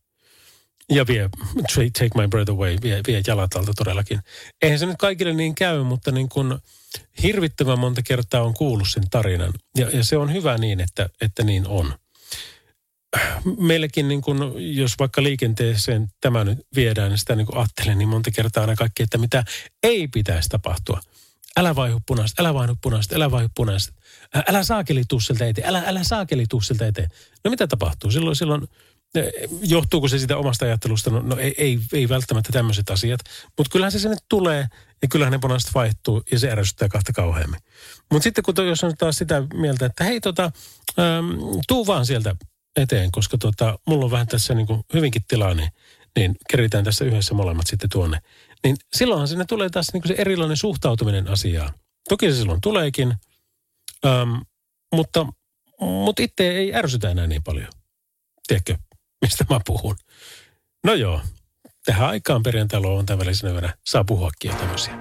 Ja 0.91 1.07
vie, 1.07 1.31
take 1.75 2.11
my 2.15 2.29
breath 2.29 2.51
away, 2.51 2.77
vie, 2.83 3.01
vie 3.07 3.23
jalat 3.27 3.55
alta 3.55 3.73
todellakin. 3.77 4.21
Eihän 4.63 4.79
se 4.79 4.87
nyt 4.87 4.97
kaikille 4.99 5.33
niin 5.33 5.55
käy, 5.55 5.83
mutta 5.83 6.11
niin 6.11 6.29
kun 6.29 6.61
hirvittävän 7.23 7.79
monta 7.79 8.03
kertaa 8.03 8.43
on 8.43 8.55
kuullut 8.55 8.89
sen 8.89 9.11
tarinan. 9.11 9.53
Ja, 9.77 9.91
ja 9.91 10.05
se 10.05 10.17
on 10.17 10.33
hyvä 10.33 10.59
niin, 10.59 10.81
että, 10.81 11.09
että 11.21 11.43
niin 11.43 11.67
on 11.67 11.95
meilläkin, 13.59 14.09
niin 14.09 14.23
kun, 14.23 14.55
jos 14.57 14.95
vaikka 14.99 15.23
liikenteeseen 15.23 16.09
tämä 16.21 16.45
nyt 16.45 16.59
viedään, 16.77 17.11
niin 17.11 17.19
sitä 17.19 17.37
niin 17.37 17.47
kuin 17.47 17.59
ajattelen 17.59 17.99
niin 17.99 18.09
monta 18.09 18.31
kertaa 18.31 18.61
aina 18.61 18.77
kaikki, 18.77 19.03
että 19.03 19.19
mitä 19.19 19.45
ei 19.83 20.09
pitäisi 20.09 20.49
tapahtua. 20.49 21.01
Älä 21.57 21.77
vaihu 21.77 22.01
punaista, 22.07 22.43
älä 22.43 22.55
vaihu 22.55 22.77
punaista, 22.83 23.17
älä 23.17 23.31
vaihu 23.31 23.49
punaista. 23.55 23.93
Älä 24.49 24.63
saakeli 24.63 25.03
tuu 25.09 25.21
sieltä 25.21 25.47
eteen, 25.47 25.69
älä, 25.69 25.83
älä 25.87 26.05
saakeli 26.05 26.47
tuu 26.49 26.61
sieltä 26.61 26.87
eteen. 26.87 27.09
No 27.45 27.51
mitä 27.51 27.67
tapahtuu? 27.67 28.11
Silloin, 28.11 28.37
silloin 28.37 28.69
johtuuko 29.63 30.09
se 30.09 30.19
sitä 30.19 30.37
omasta 30.37 30.65
ajattelusta? 30.65 31.11
No, 31.11 31.21
no 31.21 31.37
ei, 31.37 31.55
ei, 31.59 31.79
ei 31.93 32.09
välttämättä 32.09 32.53
tämmöiset 32.53 32.91
asiat. 32.91 33.21
Mutta 33.59 33.73
kyllähän 33.73 33.93
se 33.93 33.99
sinne 33.99 34.17
tulee 34.29 34.67
ja 35.03 35.09
kyllähän 35.09 35.33
ne 35.33 35.39
punaiset 35.39 35.75
vaihtuu 35.75 36.23
ja 36.33 36.39
se 36.39 36.51
ärsyttää 36.51 36.89
kahta 36.89 37.13
kauheammin. 37.13 37.61
Mutta 38.11 38.25
sitten 38.25 38.45
kun 38.45 38.55
to, 38.55 38.63
jos 38.63 38.85
on 38.85 38.97
taas 38.99 39.19
sitä 39.19 39.43
mieltä, 39.55 39.87
että 39.87 40.05
hei 40.05 40.21
tota, 40.21 40.45
äm, 40.99 41.39
tuu 41.69 41.87
vaan 41.87 42.07
sieltä 42.07 42.37
eteen, 42.77 43.11
koska 43.13 43.39
tota, 43.39 43.79
mulla 43.87 44.05
on 44.05 44.11
vähän 44.11 44.27
tässä 44.27 44.55
niin 44.55 44.67
kuin 44.67 44.83
hyvinkin 44.95 45.25
tilaa, 45.29 45.55
niin, 45.55 45.71
niin 46.17 46.37
keritään 46.51 46.85
tässä 46.85 47.05
yhdessä 47.05 47.35
molemmat 47.35 47.67
sitten 47.67 47.91
tuonne. 47.91 48.19
Niin 48.65 48.77
silloinhan 48.95 49.29
sinne 49.29 49.45
tulee 49.45 49.69
taas 49.71 49.93
niin 49.93 50.03
kuin 50.03 50.17
se 50.17 50.23
erilainen 50.23 50.57
suhtautuminen 50.57 51.29
asiaan. 51.29 51.75
Toki 52.09 52.31
se 52.31 52.37
silloin 52.37 52.61
tuleekin, 52.61 53.15
äm, 54.07 54.41
mutta, 54.95 55.27
mutta 55.81 56.23
itse 56.23 56.51
ei 56.51 56.75
ärsytä 56.75 57.11
enää 57.11 57.27
niin 57.27 57.43
paljon. 57.43 57.69
Tiedätkö, 58.47 58.77
mistä 59.23 59.45
mä 59.51 59.61
puhun? 59.67 59.97
No 60.85 60.95
joo, 60.95 61.21
tähän 61.85 62.09
aikaan 62.09 62.43
perjantailla 62.43 62.89
on 62.89 63.07
tämän 63.07 63.19
välisenä 63.19 63.53
vielä 63.53 63.75
saa 63.87 64.05
puhuakin 64.05 64.51
jo 64.51 64.57
tämmöisiä. 64.57 64.99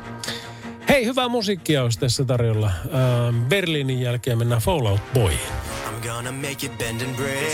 Hei, 0.90 1.06
hyvää 1.06 1.28
musiikkia 1.28 1.84
olisi 1.84 2.00
tässä 2.00 2.26
tarjolla. 2.26 2.68
Ähm, 2.68 3.46
Berliinin 3.46 4.02
jälkeen 4.02 4.38
mennään 4.38 4.62
Fallout 4.62 5.14
Boyin. 5.14 5.40
I'm 5.86 6.08
gonna 6.08 6.32
make 6.32 6.66
it 6.66 6.78
bend 6.78 7.02
and 7.02 7.16
break. 7.16 7.52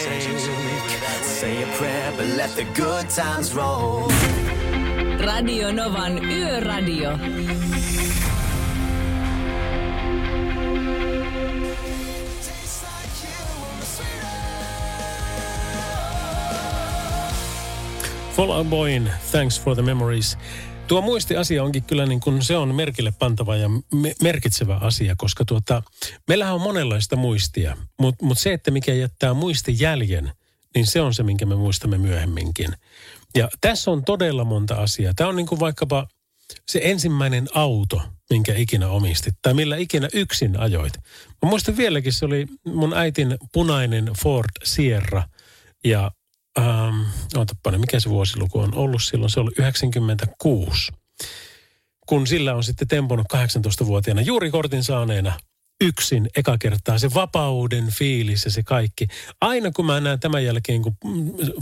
Say 1.39 1.63
a 1.63 1.67
prayer, 1.77 2.11
but 2.11 2.25
let 2.37 2.55
the 2.55 2.65
good 2.83 3.05
times 3.15 3.55
roll. 3.55 4.11
Radio 5.25 5.71
Novan 5.71 6.25
Yöradio. 6.31 7.09
Fall 18.37 18.51
Out 18.51 18.69
Boyin, 18.69 19.11
thanks 19.31 19.61
for 19.61 19.75
the 19.75 19.83
memories. 19.83 20.37
Tuo 20.87 21.01
muistiasia 21.01 21.63
onkin 21.63 21.83
kyllä 21.83 22.05
niin 22.05 22.19
kuin 22.19 22.41
se 22.41 22.57
on 22.57 22.75
merkille 22.75 23.13
pantava 23.19 23.55
ja 23.55 23.69
me- 23.69 24.15
merkitsevä 24.21 24.75
asia, 24.75 25.15
koska 25.17 25.45
tuota, 25.45 25.83
meillähän 26.27 26.55
on 26.55 26.61
monenlaista 26.61 27.15
muistia, 27.15 27.77
mutta 27.99 28.25
mut 28.25 28.39
se, 28.39 28.53
että 28.53 28.71
mikä 28.71 28.93
jättää 28.93 29.33
muistijäljen, 29.33 30.31
niin 30.75 30.85
se 30.85 31.01
on 31.01 31.13
se, 31.13 31.23
minkä 31.23 31.45
me 31.45 31.55
muistamme 31.55 31.97
myöhemminkin. 31.97 32.73
Ja 33.35 33.49
tässä 33.61 33.91
on 33.91 34.03
todella 34.05 34.43
monta 34.43 34.75
asiaa. 34.75 35.13
Tämä 35.15 35.29
on 35.29 35.35
niin 35.35 35.47
kuin 35.47 35.59
vaikkapa 35.59 36.07
se 36.67 36.79
ensimmäinen 36.83 37.47
auto, 37.53 38.01
minkä 38.29 38.53
ikinä 38.55 38.89
omistit, 38.89 39.35
tai 39.41 39.53
millä 39.53 39.77
ikinä 39.77 40.09
yksin 40.13 40.59
ajoit. 40.59 40.93
Mä 41.43 41.49
muistan 41.49 41.77
vieläkin, 41.77 42.13
se 42.13 42.25
oli 42.25 42.45
mun 42.65 42.93
äitin 42.93 43.37
punainen 43.53 44.11
Ford 44.23 44.51
Sierra, 44.63 45.23
ja 45.83 46.11
ähm, 46.57 47.01
ootapa, 47.35 47.71
niin 47.71 47.81
mikä 47.81 47.99
se 47.99 48.09
vuosiluku 48.09 48.59
on 48.59 48.75
ollut 48.75 49.03
silloin, 49.03 49.29
se 49.29 49.39
oli 49.39 49.51
96. 49.57 50.91
Kun 52.07 52.27
sillä 52.27 52.55
on 52.55 52.63
sitten 52.63 52.87
temponut 52.87 53.27
18-vuotiaana 53.33 54.21
juuri 54.21 54.51
kortin 54.51 54.83
saaneena 54.83 55.39
yksin 55.81 56.29
eka 56.35 56.57
kertaa 56.57 56.97
se 56.97 57.13
vapauden 57.13 57.87
fiilis 57.91 58.45
ja 58.45 58.51
se 58.51 58.63
kaikki. 58.63 59.07
Aina 59.41 59.71
kun 59.71 59.85
mä 59.85 59.99
näen 59.99 60.19
tämän 60.19 60.45
jälkeen 60.45 60.81
kun 60.81 60.97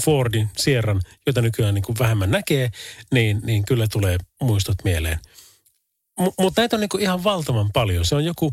Fordin 0.04 0.50
Sierran, 0.58 1.02
jota 1.28 1.42
nykyään 1.42 1.74
niin 1.74 1.84
kuin 1.84 2.00
vähemmän 2.00 2.32
näkee, 2.32 2.70
niin, 3.12 3.42
niin 3.44 3.66
kyllä 3.66 3.88
tulee 3.92 4.18
muistot 4.42 4.78
mieleen. 4.84 5.20
M- 6.20 6.42
mutta 6.42 6.62
näitä 6.62 6.76
on 6.76 6.80
niin 6.80 6.90
kuin 6.90 7.04
ihan 7.04 7.24
valtavan 7.24 7.70
paljon. 7.74 8.06
Se 8.06 8.16
on 8.16 8.26
joku 8.26 8.52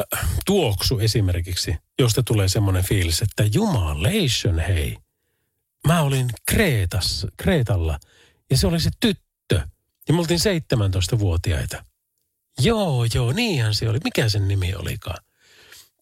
äh, 0.00 0.28
tuoksu 0.46 0.98
esimerkiksi, 0.98 1.76
josta 1.98 2.22
tulee 2.22 2.48
semmoinen 2.48 2.84
fiilis, 2.84 3.22
että 3.22 3.44
jumalation 3.52 4.58
hei– 4.58 4.96
mä 5.88 6.02
olin 6.02 6.30
Kreetas, 6.50 7.26
Kreetalla 7.36 7.98
ja 8.50 8.56
se 8.56 8.66
oli 8.66 8.80
se 8.80 8.90
tyttö. 9.00 9.60
Ja 10.08 10.14
me 10.14 10.20
oltiin 10.20 10.40
17-vuotiaita. 10.40 11.84
Joo, 12.58 13.06
joo, 13.14 13.32
niinhän 13.32 13.74
se 13.74 13.88
oli. 13.88 13.98
Mikä 14.04 14.28
sen 14.28 14.48
nimi 14.48 14.74
olikaan? 14.74 15.24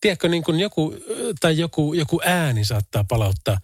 Tiedätkö, 0.00 0.28
niin 0.28 0.44
kuin 0.44 0.60
joku, 0.60 0.94
tai 1.40 1.58
joku, 1.58 1.94
joku 1.94 2.20
ääni 2.24 2.64
saattaa 2.64 3.04
palauttaa. 3.04 3.58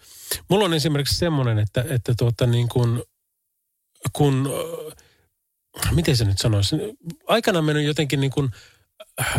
Mulla 0.49 0.65
on 0.65 0.75
esimerkiksi 0.75 1.19
semmoinen, 1.19 1.59
että, 1.59 1.85
että 1.89 2.15
tuota 2.19 2.47
niin 2.47 2.69
kuin, 2.69 3.03
kun, 4.13 4.51
miten 5.91 6.17
se 6.17 6.25
nyt 6.25 6.39
sanoisi, 6.39 6.77
aikana 7.27 7.63
mennyt 7.63 7.87
jotenkin 7.87 8.21
niin 8.21 8.33
kuin 8.33 8.51
äh, 9.21 9.37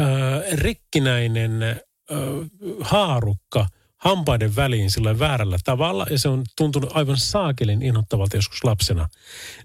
rikkinäinen 0.53 1.63
äh, 1.63 1.77
haarukka– 2.81 3.67
hampaiden 4.03 4.55
väliin 4.55 4.91
sillä 4.91 5.19
väärällä 5.19 5.57
tavalla 5.63 6.05
ja 6.09 6.19
se 6.19 6.29
on 6.29 6.43
tuntunut 6.57 6.89
aivan 6.93 7.17
saakelin 7.17 7.81
inhottavalta 7.81 8.37
joskus 8.37 8.63
lapsena. 8.63 9.09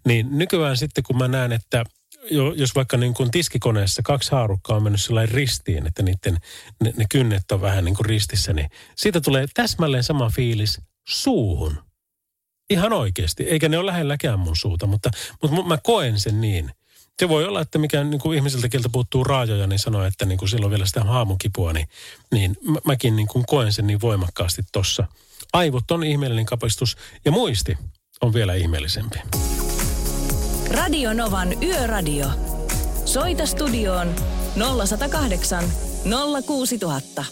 Niin 0.04 0.26
nykyään 0.30 0.76
sitten 0.76 1.04
kun 1.04 1.18
mä 1.18 1.28
näen, 1.28 1.52
että 1.52 1.84
jos 2.54 2.74
vaikka 2.74 2.96
niin 2.96 3.14
kuin 3.14 3.30
tiskikoneessa 3.30 4.02
kaksi 4.02 4.32
haarukkaa 4.32 4.76
on 4.76 4.82
mennyt 4.82 5.02
sellainen 5.02 5.34
ristiin, 5.34 5.86
että 5.86 6.02
niiden, 6.02 6.36
ne, 6.84 6.92
ne 6.96 7.04
kynnet 7.10 7.52
on 7.52 7.60
vähän 7.60 7.84
niin 7.84 7.94
kuin 7.94 8.06
ristissä, 8.06 8.52
niin 8.52 8.70
siitä 8.96 9.20
tulee 9.20 9.46
täsmälleen 9.54 10.04
sama 10.04 10.30
fiilis 10.30 10.80
suuhun. 11.08 11.78
Ihan 12.70 12.92
oikeasti. 12.92 13.44
Eikä 13.44 13.68
ne 13.68 13.78
ole 13.78 13.86
lähelläkään 13.86 14.38
mun 14.38 14.56
suuta, 14.56 14.86
mutta, 14.86 15.10
mutta 15.42 15.62
mä 15.62 15.78
koen 15.82 16.20
sen 16.20 16.40
niin. 16.40 16.70
Se 17.18 17.28
voi 17.28 17.44
olla, 17.44 17.60
että 17.60 17.78
mikä 17.78 18.04
niin 18.04 18.20
kuin 18.20 18.36
ihmiseltä, 18.36 18.68
keltä 18.68 18.88
puuttuu 18.88 19.24
raajoja, 19.24 19.66
niin 19.66 19.78
sanoo, 19.78 20.04
että 20.04 20.26
niin 20.26 20.38
kuin 20.38 20.48
silloin 20.48 20.70
vielä 20.70 20.86
sitä 20.86 21.04
haamukipua, 21.04 21.72
niin, 21.72 21.88
niin 22.32 22.56
mä, 22.62 22.78
mäkin 22.84 23.16
niin 23.16 23.28
kuin 23.28 23.44
koen 23.46 23.72
sen 23.72 23.86
niin 23.86 24.00
voimakkaasti 24.00 24.62
tossa. 24.72 25.06
Aivot 25.52 25.90
on 25.90 26.04
ihmeellinen 26.04 26.46
kapistus 26.46 26.96
ja 27.24 27.32
muisti 27.32 27.78
on 28.20 28.34
vielä 28.34 28.54
ihmeellisempi. 28.54 29.18
Radio 30.70 31.12
Novan 31.12 31.62
Yöradio. 31.62 32.26
Soita 33.04 33.46
studioon 33.46 34.14
0108 34.86 35.64
06000. 36.46 37.24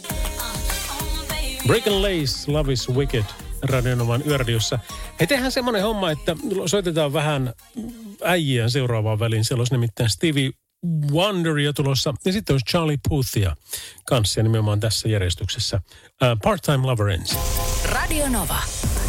Break 1.66 1.86
and 1.86 2.02
Lace, 2.02 2.52
Love 2.52 2.72
is 2.72 2.88
Wicked, 2.88 3.24
Radionovan 3.62 4.22
yöradiossa. 4.26 4.78
He 5.20 5.26
tehdään 5.26 5.52
semmoinen 5.52 5.82
homma, 5.82 6.10
että 6.10 6.36
soitetaan 6.66 7.12
vähän 7.12 7.52
äijiä 8.26 8.68
seuraavaan 8.68 9.18
väliin. 9.18 9.44
Siellä 9.44 9.60
olisi 9.60 9.74
nimittäin 9.74 10.10
Stevie 10.10 10.50
Wonderia 11.12 11.72
tulossa 11.72 12.14
ja 12.24 12.32
sitten 12.32 12.54
olisi 12.54 12.66
Charlie 12.66 12.98
Puthia 13.08 13.56
kanssa 14.06 14.40
ja 14.40 14.44
nimenomaan 14.44 14.80
tässä 14.80 15.08
järjestyksessä. 15.08 15.80
Uh, 15.86 16.38
Part-Time 16.42 16.86
Lover 16.86 17.08
ensin. 17.08 17.38
Radio 17.84 18.28
Nova. 18.28 18.58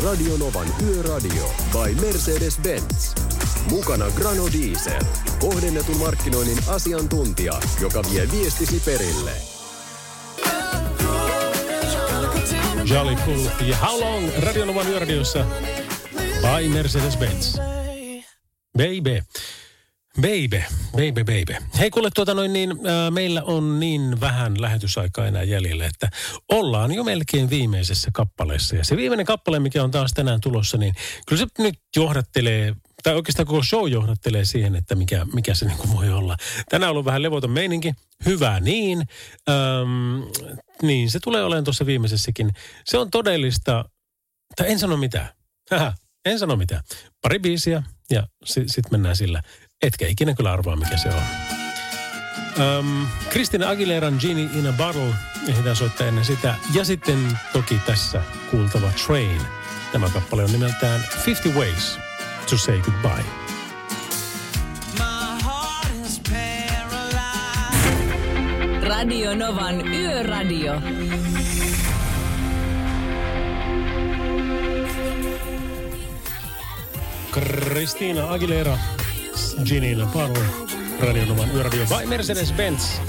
Radio 0.04 0.38
Novan 0.38 0.68
Yöradio 0.88 1.52
by 1.72 1.96
Mercedes-Benz. 2.06 3.22
Mukana 3.70 4.06
Grano 4.16 4.44
Diesel. 4.54 5.02
Kohdennetun 5.40 5.98
markkinoinnin 5.98 6.58
asiantuntija, 6.68 7.54
joka 7.82 8.04
vie 8.12 8.28
viestisi 8.32 8.82
perille. 8.86 9.32
Jolly 12.90 13.16
Puth 13.16 13.68
ja 13.68 13.78
How 13.78 14.00
Long 14.00 14.30
Radionovan 14.44 14.88
yöradiossa 14.88 15.46
by 16.42 16.68
Mercedes-Benz. 16.70 17.77
Baby. 18.78 19.24
Baby, 20.22 20.64
baby, 20.92 21.24
baby. 21.24 21.66
Hei 21.80 21.90
kuule 21.90 22.10
tuota 22.16 22.34
noin 22.34 22.54
niin, 22.54 22.72
äh, 22.72 23.12
meillä 23.12 23.44
on 23.44 23.80
niin 23.80 24.22
vähän 24.22 24.62
lähetysaikaa 24.62 25.28
enää 25.28 25.44
jäljellä, 25.44 25.86
että 25.86 26.10
ollaan 26.50 26.92
jo 26.92 27.04
melkein 27.04 27.50
viimeisessä 27.50 28.12
kappaleessa. 28.14 28.76
Ja 28.76 28.84
se 28.84 28.98
viimeinen 28.98 29.26
kappale, 29.26 29.60
mikä 29.60 29.84
on 29.84 29.92
taas 29.92 30.14
tänään 30.14 30.42
tulossa, 30.42 30.78
niin 30.78 30.94
kyllä 31.28 31.40
se 31.40 31.64
nyt 31.64 31.76
johdattelee, 31.96 32.76
tai 33.04 33.16
oikeastaan 33.16 33.48
koko 33.48 33.64
show 33.64 33.90
johdattelee 33.90 34.46
siihen, 34.46 34.76
että 34.76 34.96
mikä, 34.96 35.26
mikä 35.34 35.56
se 35.56 35.66
niin 35.66 35.94
voi 35.94 36.10
olla. 36.10 36.38
Tänään 36.70 36.90
on 36.90 36.92
ollut 36.92 37.06
vähän 37.06 37.22
levoton 37.22 37.52
meininki, 37.52 37.94
hyvä 38.26 38.60
niin. 38.60 39.04
Öm, 39.50 40.24
niin, 40.82 41.12
se 41.12 41.20
tulee 41.20 41.44
olemaan 41.44 41.64
tuossa 41.64 41.86
viimeisessäkin. 41.86 42.52
Se 42.86 42.98
on 42.98 43.12
todellista, 43.12 43.86
tai 44.56 44.72
en 44.72 44.80
sano 44.80 44.98
mitään. 44.98 45.30
Haha, 45.72 45.94
en 46.26 46.40
sano 46.40 46.56
mitään. 46.56 46.84
Pari 47.22 47.40
biisiä 47.40 47.84
ja 48.12 48.28
sitten 48.46 48.70
sit 48.70 48.92
mennään 48.92 49.16
sillä. 49.16 49.42
Etkä 49.82 50.08
ikinä 50.08 50.34
kyllä 50.34 50.52
arvaa, 50.52 50.76
mikä 50.76 50.98
se 50.98 51.10
on. 51.10 51.22
Um, 52.80 53.08
Kristina 53.30 53.70
Aguileran 53.70 54.18
Genie 54.22 54.50
in 54.54 54.68
a 54.68 54.74
Bottle 54.74 55.14
ehditään 55.48 55.76
soittaa 55.76 56.08
ennen 56.08 56.26
sitä. 56.26 56.56
Ja 56.74 56.86
sitten 56.86 57.38
toki 57.54 57.76
tässä 57.86 58.22
kuultava 58.52 58.92
Train. 59.08 59.42
Tämä 59.92 60.10
kappale 60.10 60.44
on 60.44 60.52
nimeltään 60.52 61.02
50 61.26 61.60
Ways 61.60 62.00
to 62.50 62.58
Say 62.58 62.80
Goodbye. 62.82 63.48
Radio 68.88 69.36
Novan 69.36 69.88
Yöradio. 69.88 70.82
Kristiina 77.32 78.30
Aguilera, 78.30 78.78
Genie 79.66 79.92
in 79.92 80.02
a 80.02 80.06
Bottle, 80.06 80.44
Radionovan 81.00 81.50
yöradio 81.56 81.86
vai 81.90 82.06
Mercedes-Benz. 82.06 83.02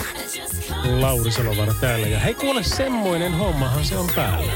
Lauri 1.00 1.32
Salovara 1.32 1.74
täällä. 1.80 2.06
Ja 2.06 2.18
hei 2.18 2.34
kuule, 2.34 2.62
semmoinen 2.62 3.34
hommahan 3.34 3.84
se 3.84 3.96
on 3.96 4.10
päällä. 4.16 4.52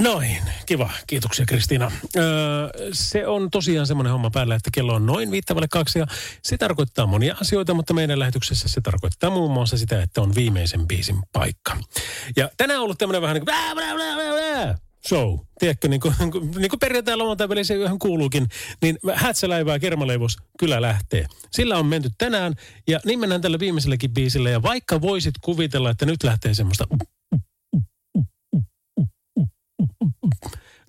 Noin, 0.00 0.42
kiva. 0.66 0.90
Kiitoksia 1.06 1.46
Kristiina. 1.46 1.92
Öö, 2.16 2.68
se 2.92 3.26
on 3.26 3.50
tosiaan 3.50 3.86
semmoinen 3.86 4.12
homma 4.12 4.30
päällä, 4.30 4.54
että 4.54 4.70
kello 4.74 4.94
on 4.94 5.06
noin 5.06 5.30
viittävälle 5.30 5.68
kaksi 5.70 5.98
ja 5.98 6.06
se 6.42 6.58
tarkoittaa 6.58 7.06
monia 7.06 7.36
asioita, 7.40 7.74
mutta 7.74 7.94
meidän 7.94 8.18
lähetyksessä 8.18 8.68
se 8.68 8.80
tarkoittaa 8.80 9.30
muun 9.30 9.52
muassa 9.52 9.78
sitä, 9.78 10.02
että 10.02 10.20
on 10.20 10.34
viimeisen 10.34 10.88
biisin 10.88 11.18
paikka. 11.32 11.76
Ja 12.36 12.50
tänään 12.56 12.80
on 12.80 12.84
ollut 12.84 12.98
tämmöinen 12.98 13.22
vähän 13.22 13.34
niin 13.34 13.44
kuin 13.46 13.54
show. 15.08 15.38
Tiedätkö, 15.58 15.88
niin 15.88 16.00
kuin, 16.00 16.14
niin 16.58 16.70
kuin 16.70 16.80
perjantai 16.80 17.16
lauantai 17.16 17.48
välissä 17.48 17.74
yöhön 17.74 17.98
kuuluukin, 17.98 18.46
niin 18.82 18.98
hätsäläivää 19.14 19.78
kermaleivos 19.78 20.36
kyllä 20.58 20.82
lähtee. 20.82 21.26
Sillä 21.50 21.78
on 21.78 21.86
menty 21.86 22.10
tänään 22.18 22.54
ja 22.88 23.00
niin 23.04 23.20
mennään 23.20 23.40
tällä 23.40 23.58
viimeiselläkin 23.58 24.14
biisillä 24.14 24.50
ja 24.50 24.62
vaikka 24.62 25.00
voisit 25.00 25.34
kuvitella, 25.40 25.90
että 25.90 26.06
nyt 26.06 26.22
lähtee 26.22 26.54
semmoista 26.54 26.84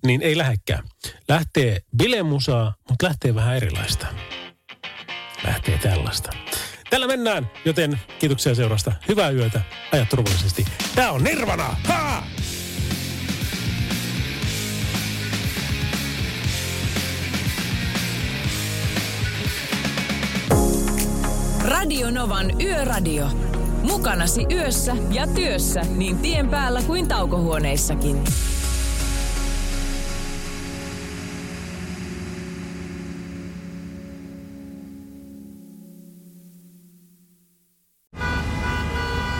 niin 0.06 0.22
ei 0.22 0.38
lähekkään. 0.38 0.84
Lähtee 1.28 1.80
bilemusaa, 1.96 2.74
mutta 2.88 3.06
lähtee 3.06 3.34
vähän 3.34 3.56
erilaista. 3.56 4.06
Lähtee 5.44 5.78
tällaista. 5.78 6.30
Tällä 6.90 7.06
mennään, 7.06 7.50
joten 7.64 8.00
kiitoksia 8.18 8.54
seurasta. 8.54 8.92
Hyvää 9.08 9.30
yötä, 9.30 9.60
ajat 9.92 10.08
turvallisesti. 10.08 10.64
Tää 10.94 11.12
on 11.12 11.24
Nirvana! 11.24 11.76
Ha! 11.84 12.26
Radio 21.64 22.10
Novan 22.10 22.62
Yöradio. 22.62 23.26
Mukanasi 23.82 24.46
yössä 24.52 24.96
ja 25.10 25.26
työssä 25.26 25.82
niin 25.96 26.18
tien 26.18 26.48
päällä 26.48 26.82
kuin 26.82 27.08
taukohuoneissakin. 27.08 28.24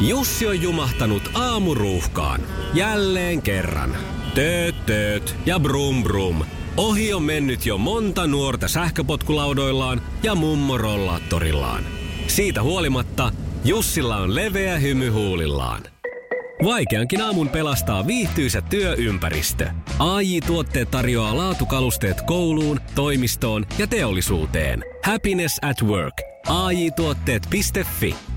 Jussi 0.01 0.47
on 0.47 0.63
jumahtanut 0.63 1.31
aamuruuhkaan. 1.35 2.41
Jälleen 2.75 3.43
kerran. 3.43 3.97
Tööt, 4.35 4.87
tööt 4.87 5.37
ja 5.47 5.61
brum 5.61 6.03
brum. 6.03 6.45
Ohi 6.77 7.13
on 7.13 7.23
mennyt 7.23 7.67
jo 7.67 7.79
monta 7.79 8.27
nuorta 8.27 8.69
sähköpotkulaudoillaan 8.69 10.03
ja 10.23 10.35
mummorollaattorillaan. 10.35 11.94
Siitä 12.27 12.63
huolimatta 12.63 13.33
Jussilla 13.65 14.17
on 14.17 14.35
leveä 14.35 14.79
hymy 14.79 15.09
huulillaan. 15.09 15.83
Vaikeankin 16.65 17.21
aamun 17.21 17.49
pelastaa 17.49 18.07
viihtyisä 18.07 18.61
työympäristö. 18.61 19.71
AI 19.99 20.41
Tuotteet 20.41 20.91
tarjoaa 20.91 21.37
laatukalusteet 21.37 22.23
kouluun, 22.23 22.81
toimistoon 22.95 23.67
ja 23.79 23.87
teollisuuteen. 23.87 24.85
Happiness 25.05 25.59
at 25.63 25.83
work. 25.83 26.23
AJ-tuotteet.fi 26.49 28.34